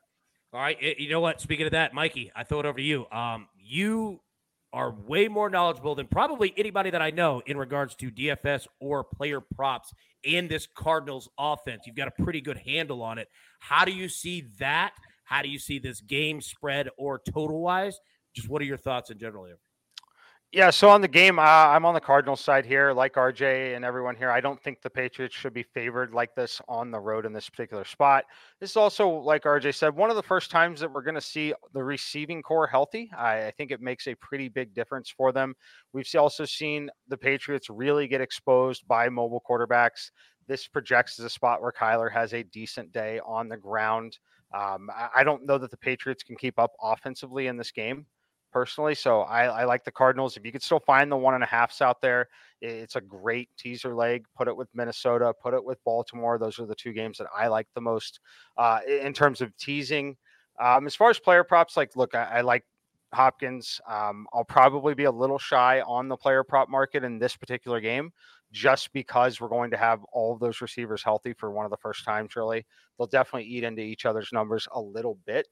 All 0.53 0.59
right, 0.59 0.77
you 0.81 1.09
know 1.09 1.21
what? 1.21 1.39
Speaking 1.39 1.65
of 1.65 1.71
that, 1.71 1.93
Mikey, 1.93 2.31
I 2.35 2.43
throw 2.43 2.59
it 2.59 2.65
over 2.65 2.77
to 2.77 2.83
you. 2.83 3.05
Um, 3.11 3.47
you 3.57 4.19
are 4.73 4.91
way 4.91 5.27
more 5.27 5.49
knowledgeable 5.49 5.95
than 5.95 6.07
probably 6.07 6.53
anybody 6.57 6.89
that 6.89 7.01
I 7.01 7.11
know 7.11 7.41
in 7.45 7.57
regards 7.57 7.95
to 7.95 8.09
DFS 8.09 8.67
or 8.79 9.03
player 9.03 9.41
props 9.41 9.93
in 10.23 10.47
this 10.47 10.67
Cardinals 10.75 11.29
offense. 11.37 11.83
You've 11.85 11.95
got 11.95 12.07
a 12.07 12.23
pretty 12.23 12.41
good 12.41 12.57
handle 12.57 13.01
on 13.01 13.17
it. 13.17 13.27
How 13.59 13.85
do 13.85 13.91
you 13.91 14.07
see 14.07 14.47
that? 14.59 14.93
How 15.23 15.41
do 15.41 15.49
you 15.49 15.59
see 15.59 15.79
this 15.79 16.01
game 16.01 16.41
spread 16.41 16.89
or 16.97 17.19
total 17.19 17.61
wise? 17.61 17.99
Just 18.33 18.49
what 18.49 18.61
are 18.61 18.65
your 18.65 18.77
thoughts 18.77 19.09
in 19.09 19.17
general 19.17 19.45
here? 19.45 19.59
Yeah, 20.53 20.69
so 20.69 20.89
on 20.89 20.99
the 20.99 21.07
game, 21.07 21.39
uh, 21.39 21.43
I'm 21.43 21.85
on 21.85 21.93
the 21.93 22.01
Cardinals 22.01 22.41
side 22.41 22.65
here, 22.65 22.91
like 22.91 23.13
RJ 23.13 23.73
and 23.73 23.85
everyone 23.85 24.17
here. 24.17 24.29
I 24.29 24.41
don't 24.41 24.61
think 24.61 24.81
the 24.81 24.89
Patriots 24.89 25.33
should 25.33 25.53
be 25.53 25.63
favored 25.63 26.13
like 26.13 26.35
this 26.35 26.59
on 26.67 26.91
the 26.91 26.99
road 26.99 27.25
in 27.25 27.31
this 27.31 27.49
particular 27.49 27.85
spot. 27.85 28.25
This 28.59 28.71
is 28.71 28.75
also, 28.75 29.07
like 29.07 29.43
RJ 29.43 29.73
said, 29.73 29.95
one 29.95 30.09
of 30.09 30.17
the 30.17 30.23
first 30.23 30.51
times 30.51 30.81
that 30.81 30.91
we're 30.91 31.03
going 31.03 31.15
to 31.15 31.21
see 31.21 31.53
the 31.73 31.81
receiving 31.81 32.41
corps 32.41 32.67
healthy. 32.67 33.09
I, 33.17 33.45
I, 33.45 33.51
think 33.51 33.71
it 33.71 33.79
makes 33.79 34.07
a 34.07 34.15
pretty 34.15 34.49
big 34.49 34.73
difference 34.73 35.09
for 35.09 35.31
them. 35.31 35.55
We've 35.93 36.05
also 36.19 36.43
seen 36.43 36.89
the 37.07 37.17
Patriots 37.17 37.69
really 37.69 38.09
get 38.09 38.19
exposed 38.19 38.85
by 38.89 39.07
mobile 39.07 39.41
quarterbacks. 39.49 40.11
This 40.49 40.67
projects 40.67 41.17
as 41.17 41.23
a 41.23 41.29
spot 41.29 41.61
where 41.61 41.71
Kyler 41.71 42.11
has 42.11 42.33
a 42.33 42.43
decent 42.43 42.91
day 42.91 43.21
on 43.25 43.47
the 43.47 43.55
ground. 43.55 44.19
Um, 44.53 44.89
I, 44.93 45.07
I, 45.15 45.23
don't 45.23 45.45
know 45.45 45.57
that 45.57 45.71
the 45.71 45.77
Patriots 45.77 46.23
can 46.23 46.35
keep 46.35 46.59
up 46.59 46.73
offensively 46.83 47.47
in 47.47 47.55
this 47.55 47.71
game 47.71 48.05
personally. 48.51 48.95
So 48.95 49.21
I, 49.21 49.45
I, 49.45 49.63
like 49.65 49.83
the 49.83 49.91
Cardinals. 49.91 50.37
If 50.37 50.45
you 50.45 50.51
could 50.51 50.63
still 50.63 50.79
find 50.79 51.11
the 51.11 51.17
one 51.17 51.33
and 51.33 51.43
a 51.43 51.47
halfs 51.47 51.81
out 51.81 52.01
there, 52.01 52.27
it's 52.61 52.95
a 52.95 53.01
great 53.01 53.49
teaser 53.57 53.95
leg. 53.95 54.25
Put 54.35 54.47
it 54.47 54.55
with 54.55 54.69
Minnesota, 54.73 55.33
put 55.41 55.53
it 55.53 55.63
with 55.63 55.83
Baltimore. 55.83 56.37
Those 56.37 56.59
are 56.59 56.65
the 56.65 56.75
two 56.75 56.93
games 56.93 57.17
that 57.17 57.27
I 57.35 57.47
like 57.47 57.67
the 57.73 57.81
most 57.81 58.19
uh, 58.57 58.79
in 58.87 59.13
terms 59.13 59.41
of 59.41 59.55
teasing. 59.57 60.17
Um, 60.59 60.85
as 60.85 60.95
far 60.95 61.09
as 61.09 61.19
player 61.19 61.43
props, 61.43 61.77
like, 61.77 61.95
look, 61.95 62.13
I, 62.13 62.23
I 62.23 62.41
like 62.41 62.63
Hopkins. 63.13 63.81
Um, 63.87 64.27
I'll 64.33 64.43
probably 64.43 64.93
be 64.93 65.05
a 65.05 65.11
little 65.11 65.39
shy 65.39 65.81
on 65.81 66.07
the 66.07 66.17
player 66.17 66.43
prop 66.43 66.69
market 66.69 67.03
in 67.03 67.19
this 67.19 67.35
particular 67.35 67.79
game 67.81 68.11
just 68.51 68.91
because 68.93 69.39
we're 69.39 69.47
going 69.47 69.71
to 69.71 69.77
have 69.77 70.03
all 70.11 70.33
of 70.33 70.39
those 70.39 70.61
receivers 70.61 71.03
healthy 71.03 71.33
for 71.33 71.51
one 71.51 71.65
of 71.65 71.71
the 71.71 71.77
first 71.77 72.03
times, 72.03 72.35
really. 72.35 72.65
They'll 72.97 73.07
definitely 73.07 73.49
eat 73.49 73.63
into 73.63 73.81
each 73.81 74.05
other's 74.05 74.29
numbers 74.33 74.67
a 74.73 74.81
little 74.81 75.17
bit. 75.25 75.47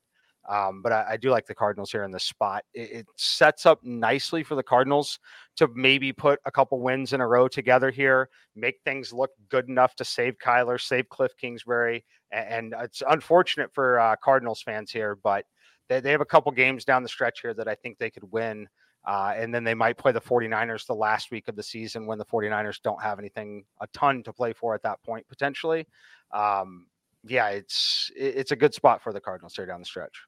Um, 0.48 0.82
but 0.82 0.92
I, 0.92 1.06
I, 1.12 1.18
do 1.18 1.30
like 1.30 1.46
the 1.46 1.54
Cardinals 1.54 1.92
here 1.92 2.04
in 2.04 2.12
this 2.12 2.24
spot. 2.24 2.64
It, 2.74 2.92
it, 2.92 3.08
sets 3.18 3.66
up 3.66 3.84
nicely 3.84 4.42
for 4.42 4.56
the 4.56 4.64
Cardinals 4.64 5.20
to 5.58 5.68
maybe 5.76 6.14
put 6.14 6.40
a 6.46 6.52
couple 6.52 6.80
wins 6.80 7.14
in 7.14 7.22
a 7.22 7.28
row 7.28 7.48
together 7.48 7.92
here, 7.92 8.30
make 8.56 8.76
things 8.84 9.14
look 9.14 9.32
good 9.50 9.68
enough 9.68 9.96
to 9.96 10.06
save 10.06 10.38
Kyler, 10.38 10.80
save 10.80 11.10
Cliff 11.10 11.34
Kingsbury. 11.38 12.06
And, 12.32 12.74
and 12.74 12.84
it's 12.84 13.04
unfortunate 13.08 13.72
for 13.74 14.00
uh, 14.00 14.16
Cardinals 14.24 14.62
fans 14.62 14.92
here, 14.92 15.18
but 15.22 15.46
they, 15.90 16.00
they 16.00 16.12
have 16.12 16.22
a 16.22 16.26
couple 16.26 16.52
games 16.52 16.86
down 16.86 17.04
the 17.04 17.10
stretch 17.10 17.42
here 17.42 17.54
that 17.54 17.68
I 17.68 17.76
think 17.76 17.98
they 17.98 18.10
could 18.10 18.32
win. 18.32 18.68
Uh, 19.06 19.34
and 19.36 19.54
then 19.54 19.64
they 19.64 19.74
might 19.74 19.98
play 19.98 20.12
the 20.12 20.22
49ers 20.22 20.86
the 20.86 20.96
last 20.96 21.32
week 21.32 21.48
of 21.48 21.56
the 21.56 21.64
season 21.64 22.06
when 22.06 22.18
the 22.18 22.26
49ers 22.26 22.82
don't 22.82 23.02
have 23.02 23.20
anything 23.20 23.64
a 23.82 23.88
ton 23.94 24.24
to 24.24 24.34
play 24.34 24.54
for 24.54 24.76
at 24.76 24.84
that 24.84 25.02
point, 25.04 25.28
potentially. 25.28 25.88
Um, 26.32 26.88
yeah, 27.24 27.50
it's 27.50 28.12
it's 28.16 28.52
a 28.52 28.56
good 28.56 28.74
spot 28.74 29.02
for 29.02 29.14
the 29.14 29.20
Cardinals 29.20 29.56
here 29.56 29.66
down 29.66 29.80
the 29.80 29.86
stretch. 29.86 30.22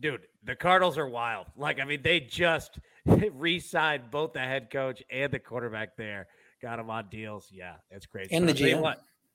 Dude, 0.00 0.22
the 0.44 0.56
Cardinals 0.56 0.96
are 0.96 1.08
wild. 1.08 1.46
Like, 1.56 1.78
I 1.78 1.84
mean, 1.84 2.00
they 2.02 2.20
just 2.20 2.78
re-signed 3.06 4.10
both 4.10 4.32
the 4.32 4.40
head 4.40 4.70
coach 4.70 5.02
and 5.10 5.30
the 5.30 5.38
quarterback 5.38 5.96
there. 5.96 6.26
Got 6.62 6.76
them 6.76 6.88
on 6.88 7.08
deals. 7.10 7.48
Yeah, 7.52 7.74
that's 7.90 8.06
crazy. 8.06 8.34
And 8.34 8.48
the 8.48 8.54
GM. 8.54 8.94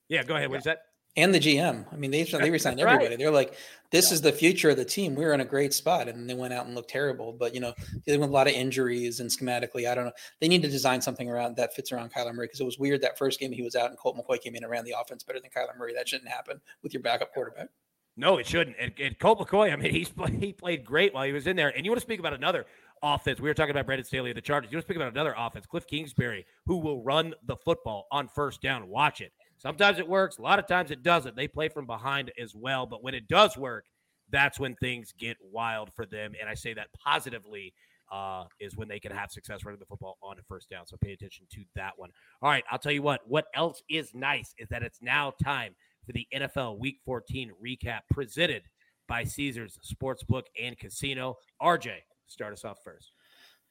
Yeah, 0.10 0.24
go 0.24 0.36
ahead. 0.36 0.50
What 0.50 0.60
is 0.60 0.64
that? 0.66 0.80
And 1.18 1.34
the 1.34 1.40
GM. 1.40 1.86
I 1.92 1.96
mean, 1.96 2.12
they 2.12 2.24
they 2.24 2.52
resigned 2.52 2.82
right. 2.82 2.94
everybody. 2.94 3.16
They're 3.16 3.32
like, 3.32 3.56
this 3.92 4.10
yeah. 4.10 4.16
is 4.16 4.22
the 4.22 4.32
future 4.32 4.72
of 4.72 4.78
the 4.78 4.86
team. 4.86 5.16
We're 5.16 5.34
in 5.34 5.42
a 5.42 5.46
great 5.46 5.74
spot, 5.74 6.08
and 6.08 6.30
they 6.30 6.34
went 6.34 6.54
out 6.54 6.66
and 6.66 6.76
looked 6.76 6.90
terrible. 6.90 7.34
But 7.34 7.54
you 7.54 7.62
know, 7.62 7.74
dealing 8.06 8.22
with 8.22 8.30
a 8.30 8.34
lot 8.34 8.48
of 8.48 8.54
injuries 8.54 9.20
and 9.20 9.30
schematically, 9.30 9.90
I 9.90 9.96
don't 9.96 10.06
know. 10.06 10.12
They 10.42 10.48
need 10.48 10.62
to 10.64 10.70
design 10.70 11.02
something 11.02 11.30
around 11.30 11.56
that 11.58 11.74
fits 11.74 11.92
around 11.92 12.12
Kyler 12.12 12.34
Murray 12.34 12.48
because 12.48 12.60
it 12.60 12.66
was 12.66 12.80
weird 12.80 13.02
that 13.02 13.18
first 13.18 13.40
game 13.40 13.52
he 13.52 13.62
was 13.62 13.76
out 13.76 13.90
and 13.90 13.98
Colt 13.98 14.18
McCoy 14.18 14.42
came 14.42 14.56
in 14.56 14.64
and 14.64 14.72
ran 14.72 14.84
the 14.84 14.96
offense 15.00 15.24
better 15.24 15.40
than 15.40 15.52
Kyler 15.52 15.78
Murray. 15.78 15.94
That 15.94 16.08
shouldn't 16.08 16.30
happen 16.30 16.60
with 16.84 16.94
your 16.94 17.02
backup 17.02 17.34
quarterback. 17.34 17.70
No, 18.18 18.38
it 18.38 18.48
shouldn't. 18.48 18.78
And, 18.80 18.94
and 19.00 19.20
Colt 19.20 19.40
McCoy, 19.40 19.74
I 19.74 19.76
mean, 19.76 19.92
he's 19.92 20.12
he 20.40 20.54
played 20.54 20.86
great 20.86 21.14
while 21.14 21.26
he 21.26 21.34
was 21.34 21.48
in 21.48 21.56
there. 21.56 21.70
And 21.76 21.86
you 21.86 21.92
want 21.92 22.00
to 22.00 22.06
speak 22.06 22.20
about 22.20 22.34
another 22.34 22.66
offense? 23.04 23.40
We 23.40 23.50
were 23.50 23.54
talking 23.54 23.72
about 23.72 23.86
Brandon 23.86 24.06
Staley 24.06 24.32
of 24.32 24.36
the 24.36 24.42
Chargers. 24.42 24.72
You 24.72 24.78
want 24.78 24.86
to 24.86 24.88
speak 24.88 24.98
about 24.98 25.12
another 25.12 25.36
offense? 25.38 25.66
Cliff 25.66 25.86
Kingsbury, 25.86 26.46
who 26.66 26.78
will 26.78 27.04
run 27.04 27.34
the 27.46 27.58
football 27.58 28.08
on 28.12 28.28
first 28.28 28.62
down. 28.62 28.88
Watch 28.88 29.22
it. 29.22 29.34
Sometimes 29.66 29.98
it 29.98 30.08
works, 30.08 30.38
a 30.38 30.44
lot 30.44 30.60
of 30.60 30.68
times 30.68 30.92
it 30.92 31.02
doesn't. 31.02 31.36
They 31.36 31.48
play 31.48 31.70
from 31.70 31.88
behind 31.88 32.32
as 32.40 32.54
well, 32.54 32.86
but 32.86 33.02
when 33.04 33.16
it 33.16 33.28
does 33.28 33.58
work, 33.58 33.86
that's 34.30 34.60
when 34.60 34.76
things 34.76 35.12
get 35.18 35.38
wild 35.42 35.90
for 35.96 36.06
them. 36.06 36.34
And 36.40 36.48
I 36.48 36.54
say 36.54 36.76
that 36.76 36.90
positively 37.04 37.74
uh, 38.12 38.44
is 38.60 38.78
when 38.78 38.88
they 38.88 39.00
can 39.00 39.12
have 39.12 39.32
success 39.32 39.66
running 39.66 39.80
the 39.80 39.88
football 39.88 40.20
on 40.22 40.38
a 40.38 40.44
first 40.44 40.70
down. 40.70 40.86
So 40.86 40.98
pay 41.02 41.14
attention 41.14 41.48
to 41.54 41.64
that 41.74 41.94
one. 41.98 42.12
All 42.44 42.52
right, 42.52 42.64
I'll 42.70 42.78
tell 42.78 42.92
you 42.92 43.02
what. 43.02 43.22
What 43.26 43.46
else 43.56 43.82
is 43.90 44.14
nice 44.14 44.54
is 44.60 44.70
that 44.70 44.84
it's 44.84 45.02
now 45.02 45.34
time 45.44 45.74
for 46.06 46.12
the 46.12 46.28
NFL 46.32 46.78
Week 46.78 47.00
14 47.04 47.52
recap 47.60 48.02
presented 48.12 48.62
by 49.08 49.24
Caesars 49.24 49.80
Sportsbook 49.84 50.44
and 50.62 50.78
Casino. 50.78 51.38
RJ, 51.60 51.90
start 52.28 52.54
us 52.54 52.66
off 52.66 52.78
first. 52.84 53.15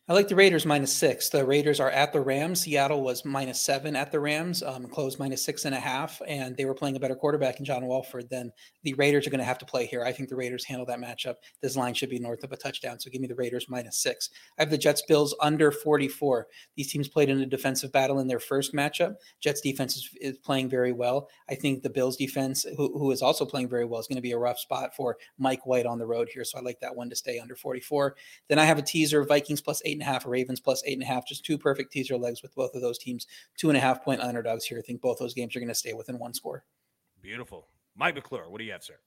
I 0.07 0.13
like 0.13 0.29
the 0.29 0.37
Raiders 0.37 0.67
minus 0.67 0.93
six. 0.93 1.31
The 1.31 1.47
Raiders 1.47 1.81
are 1.81 1.89
at 1.89 2.13
the 2.13 2.21
Rams. 2.21 2.61
Seattle 2.61 3.01
was 3.01 3.25
minus 3.25 3.59
seven 3.59 3.97
at 3.97 4.13
the 4.13 4.21
Rams, 4.21 4.63
um, 4.63 4.87
closed 4.87 5.19
minus 5.19 5.43
six 5.43 5.65
and 5.65 5.75
a 5.75 5.81
half, 5.81 6.21
and 6.29 6.55
they 6.59 6.67
were 6.67 6.75
playing 6.75 6.97
a 6.97 7.01
better 7.01 7.15
quarterback 7.15 7.59
in 7.59 7.65
John 7.65 7.87
Wolford 7.87 8.29
than 8.29 8.53
the 8.83 8.93
Raiders 8.95 9.27
are 9.27 9.31
going 9.31 9.39
to 9.39 9.47
have 9.47 9.57
to 9.57 9.65
play 9.65 9.87
here. 9.87 10.05
I 10.05 10.13
think 10.13 10.29
the 10.29 10.37
Raiders 10.37 10.63
handle 10.63 10.85
that 10.89 10.99
matchup. 10.99 11.37
This 11.63 11.75
line 11.75 11.95
should 11.95 12.11
be 12.11 12.19
north 12.19 12.45
of 12.45 12.53
a 12.53 12.57
touchdown, 12.59 13.01
so 13.01 13.09
give 13.09 13.23
me 13.23 13.29
the 13.29 13.35
Raiders 13.35 13.71
minus 13.71 13.97
six. 13.97 14.29
I 14.59 14.63
have 14.63 14.71
the 14.71 14.77
Jets 14.77 15.03
Bills 15.09 15.35
under 15.41 15.73
44. 15.73 16.49
These 16.77 16.93
teams 16.93 17.09
played 17.09 17.31
in 17.31 17.41
a 17.41 17.47
defensive 17.47 17.91
battle 17.91 18.19
in 18.19 18.29
their 18.29 18.41
first 18.41 18.75
matchup. 18.75 19.15
Jets 19.41 19.63
defense 19.63 19.97
is, 19.97 20.11
is 20.21 20.37
playing 20.37 20.69
very 20.69 20.93
well. 20.93 21.31
I 21.49 21.55
think 21.55 21.83
the 21.83 21.89
Bills 21.89 22.19
defense, 22.19 22.67
who, 22.77 22.99
who 22.99 23.11
is 23.11 23.23
also 23.23 23.47
playing 23.47 23.71
very 23.71 23.87
well, 23.87 24.01
is 24.01 24.07
going 24.07 24.17
to 24.17 24.21
be 24.21 24.33
a 24.33 24.39
rough 24.39 24.59
spot 24.59 24.95
for 24.95 25.17
Mike 25.39 25.65
White 25.65 25.87
on 25.87 25.99
the 25.99 26.07
road 26.07 26.29
here. 26.31 26.45
So 26.45 26.59
I 26.59 26.61
like 26.61 26.81
that 26.81 26.95
one 26.95 27.09
to 27.09 27.17
stay 27.17 27.39
under 27.39 27.57
44. 27.57 28.17
Then 28.51 28.59
I 28.59 28.67
have 28.67 28.77
a 28.77 28.83
teaser 28.83 29.25
Vikings 29.25 29.63
plus 29.63 29.81
eight 29.87 29.94
and 29.95 30.03
a 30.03 30.13
half, 30.13 30.27
Ravens 30.27 30.61
plus 30.61 30.83
eight 30.87 30.95
and 30.95 31.03
a 31.03 31.07
half. 31.07 31.27
Just 31.27 31.45
two 31.45 31.59
perfect 31.59 31.93
teaser 31.93 32.17
legs 32.17 32.43
with 32.43 32.55
both 32.55 32.75
of 32.75 32.81
those 32.81 32.99
teams. 32.99 33.27
Two 33.57 33.69
and 33.69 33.77
a 33.77 33.81
half 33.81 34.05
point 34.05 34.21
underdogs 34.21 34.65
here. 34.65 34.79
I 34.79 34.83
think 34.83 35.01
both 35.01 35.19
those 35.19 35.35
games 35.35 35.55
are 35.57 35.61
going 35.61 35.69
to 35.69 35.75
stay 35.75 35.93
within 35.93 36.19
one 36.19 36.35
score. 36.35 36.65
Beautiful. 37.21 37.69
Mike 37.97 38.15
McClure, 38.17 38.51
what 38.51 38.59
do 38.59 38.65
you 38.65 38.73
have, 38.73 38.83
sir? 38.83 38.99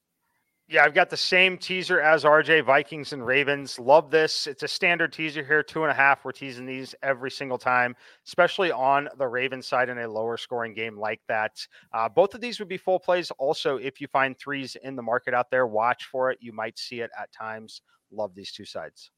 Yeah, 0.69 0.83
I've 0.83 0.93
got 0.93 1.09
the 1.09 1.15
same 1.15 1.57
teaser 1.57 2.01
as 2.01 2.25
RJ 2.25 2.65
Vikings 2.65 3.13
and 3.13 3.25
Ravens. 3.25 3.79
Love 3.79 4.11
this. 4.11 4.47
It's 4.47 4.63
a 4.63 4.67
standard 4.67 5.13
teaser 5.13 5.41
here, 5.41 5.63
two 5.63 5.83
and 5.83 5.91
a 5.91 5.93
half. 5.93 6.25
We're 6.25 6.33
teasing 6.33 6.65
these 6.65 6.93
every 7.01 7.31
single 7.31 7.57
time, 7.57 7.95
especially 8.25 8.69
on 8.69 9.07
the 9.17 9.27
Ravens 9.27 9.65
side 9.65 9.88
in 9.88 9.97
a 9.99 10.09
lower 10.09 10.35
scoring 10.35 10.73
game 10.73 10.97
like 10.97 11.21
that. 11.29 11.65
Uh, 11.93 12.09
both 12.09 12.35
of 12.35 12.41
these 12.41 12.59
would 12.59 12.67
be 12.67 12.75
full 12.75 12.99
plays. 12.99 13.31
Also, 13.38 13.77
if 13.77 14.01
you 14.01 14.07
find 14.07 14.38
threes 14.38 14.75
in 14.83 14.97
the 14.97 15.01
market 15.01 15.33
out 15.33 15.49
there, 15.49 15.67
watch 15.67 16.03
for 16.11 16.31
it. 16.31 16.38
You 16.41 16.51
might 16.51 16.77
see 16.77 16.99
it 16.99 17.11
at 17.17 17.31
times. 17.31 17.81
Love 18.11 18.35
these 18.35 18.51
two 18.51 18.65
sides. 18.65 19.11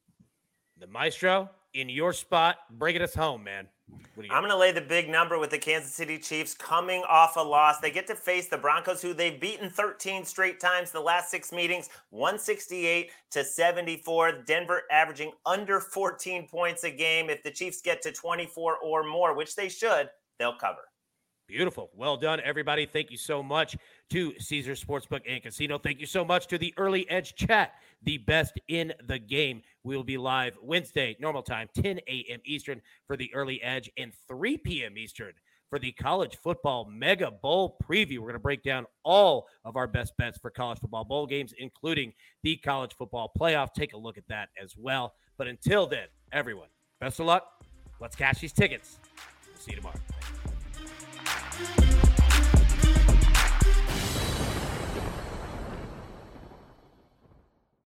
The 0.80 0.88
Maestro 0.88 1.50
in 1.74 1.90
your 1.90 2.14
spot, 2.14 2.60
bringing 2.72 3.02
us 3.02 3.14
home, 3.14 3.44
man. 3.44 3.68
I'm 4.18 4.42
going 4.42 4.50
to 4.50 4.58
lay 4.58 4.72
the 4.72 4.80
big 4.80 5.10
number 5.10 5.38
with 5.38 5.50
the 5.50 5.58
Kansas 5.58 5.94
City 5.94 6.18
Chiefs 6.18 6.54
coming 6.54 7.04
off 7.10 7.36
a 7.36 7.42
loss. 7.42 7.80
They 7.80 7.92
get 7.92 8.08
to 8.08 8.16
face 8.16 8.48
the 8.48 8.58
Broncos, 8.58 9.02
who 9.02 9.14
they've 9.14 9.40
beaten 9.40 9.70
13 9.70 10.24
straight 10.24 10.62
times 10.62 10.92
the 10.92 11.02
last 11.02 11.32
six 11.32 11.52
meetings, 11.52 11.90
168 12.12 13.12
to 13.32 13.44
74. 13.44 14.44
Denver 14.46 14.84
averaging 14.90 15.34
under 15.46 15.82
14 15.82 16.48
points 16.48 16.86
a 16.86 16.92
game. 16.92 17.30
If 17.30 17.44
the 17.44 17.52
Chiefs 17.52 17.82
get 17.82 18.02
to 18.04 18.14
24 18.14 18.78
or 18.78 19.04
more, 19.04 19.36
which 19.36 19.56
they 19.56 19.68
should, 19.68 20.10
they'll 20.38 20.56
cover. 20.56 20.82
Beautiful. 21.48 21.90
Well 21.96 22.16
done, 22.16 22.40
everybody. 22.46 22.86
Thank 22.86 23.12
you 23.12 23.18
so 23.18 23.42
much 23.42 23.76
to 24.10 24.34
Caesar 24.40 24.74
Sportsbook 24.74 25.22
and 25.28 25.42
Casino. 25.42 25.78
Thank 25.78 26.00
you 26.00 26.06
so 26.06 26.26
much 26.26 26.48
to 26.48 26.58
the 26.58 26.74
Early 26.78 27.10
Edge 27.10 27.36
Chat, 27.36 27.74
the 28.04 28.18
best 28.18 28.60
in 28.68 28.94
the 29.08 29.20
game. 29.20 29.62
We 29.84 29.96
will 29.96 30.04
be 30.04 30.18
live 30.18 30.58
Wednesday, 30.62 31.16
normal 31.20 31.44
time, 31.44 31.70
10 31.76 32.00
a.m. 32.08 32.40
Eastern 32.46 32.82
for 33.08 33.18
the 33.18 33.34
Early 33.34 33.62
Edge 33.62 33.90
and 33.98 34.12
3 34.28 34.58
p.m. 34.58 34.98
Eastern 34.98 35.34
for 35.70 35.80
the 35.80 35.92
college 35.92 36.38
football 36.38 36.86
mega 36.86 37.30
bowl 37.30 37.78
preview. 37.84 38.18
We're 38.20 38.28
going 38.28 38.34
to 38.34 38.40
break 38.40 38.64
down 38.64 38.86
all 39.04 39.48
of 39.64 39.76
our 39.76 39.88
best 39.88 40.18
bets 40.18 40.40
for 40.40 40.50
college 40.50 40.80
football 40.80 41.04
bowl 41.06 41.28
games, 41.28 41.54
including 41.58 42.14
the 42.44 42.58
college 42.58 42.96
football 42.96 43.32
playoff. 43.40 43.74
Take 43.74 43.94
a 43.94 43.98
look 43.98 44.18
at 44.18 44.28
that 44.30 44.50
as 44.62 44.76
well. 44.78 45.14
But 45.38 45.48
until 45.48 45.86
then, 45.86 46.08
everyone, 46.32 46.70
best 47.00 47.20
of 47.20 47.28
luck. 47.28 47.64
Let's 48.00 48.16
cash 48.16 48.40
these 48.40 48.54
tickets. 48.54 48.98
We'll 49.48 49.58
see 49.58 49.72
you 49.72 49.78
tomorrow. 49.78 50.00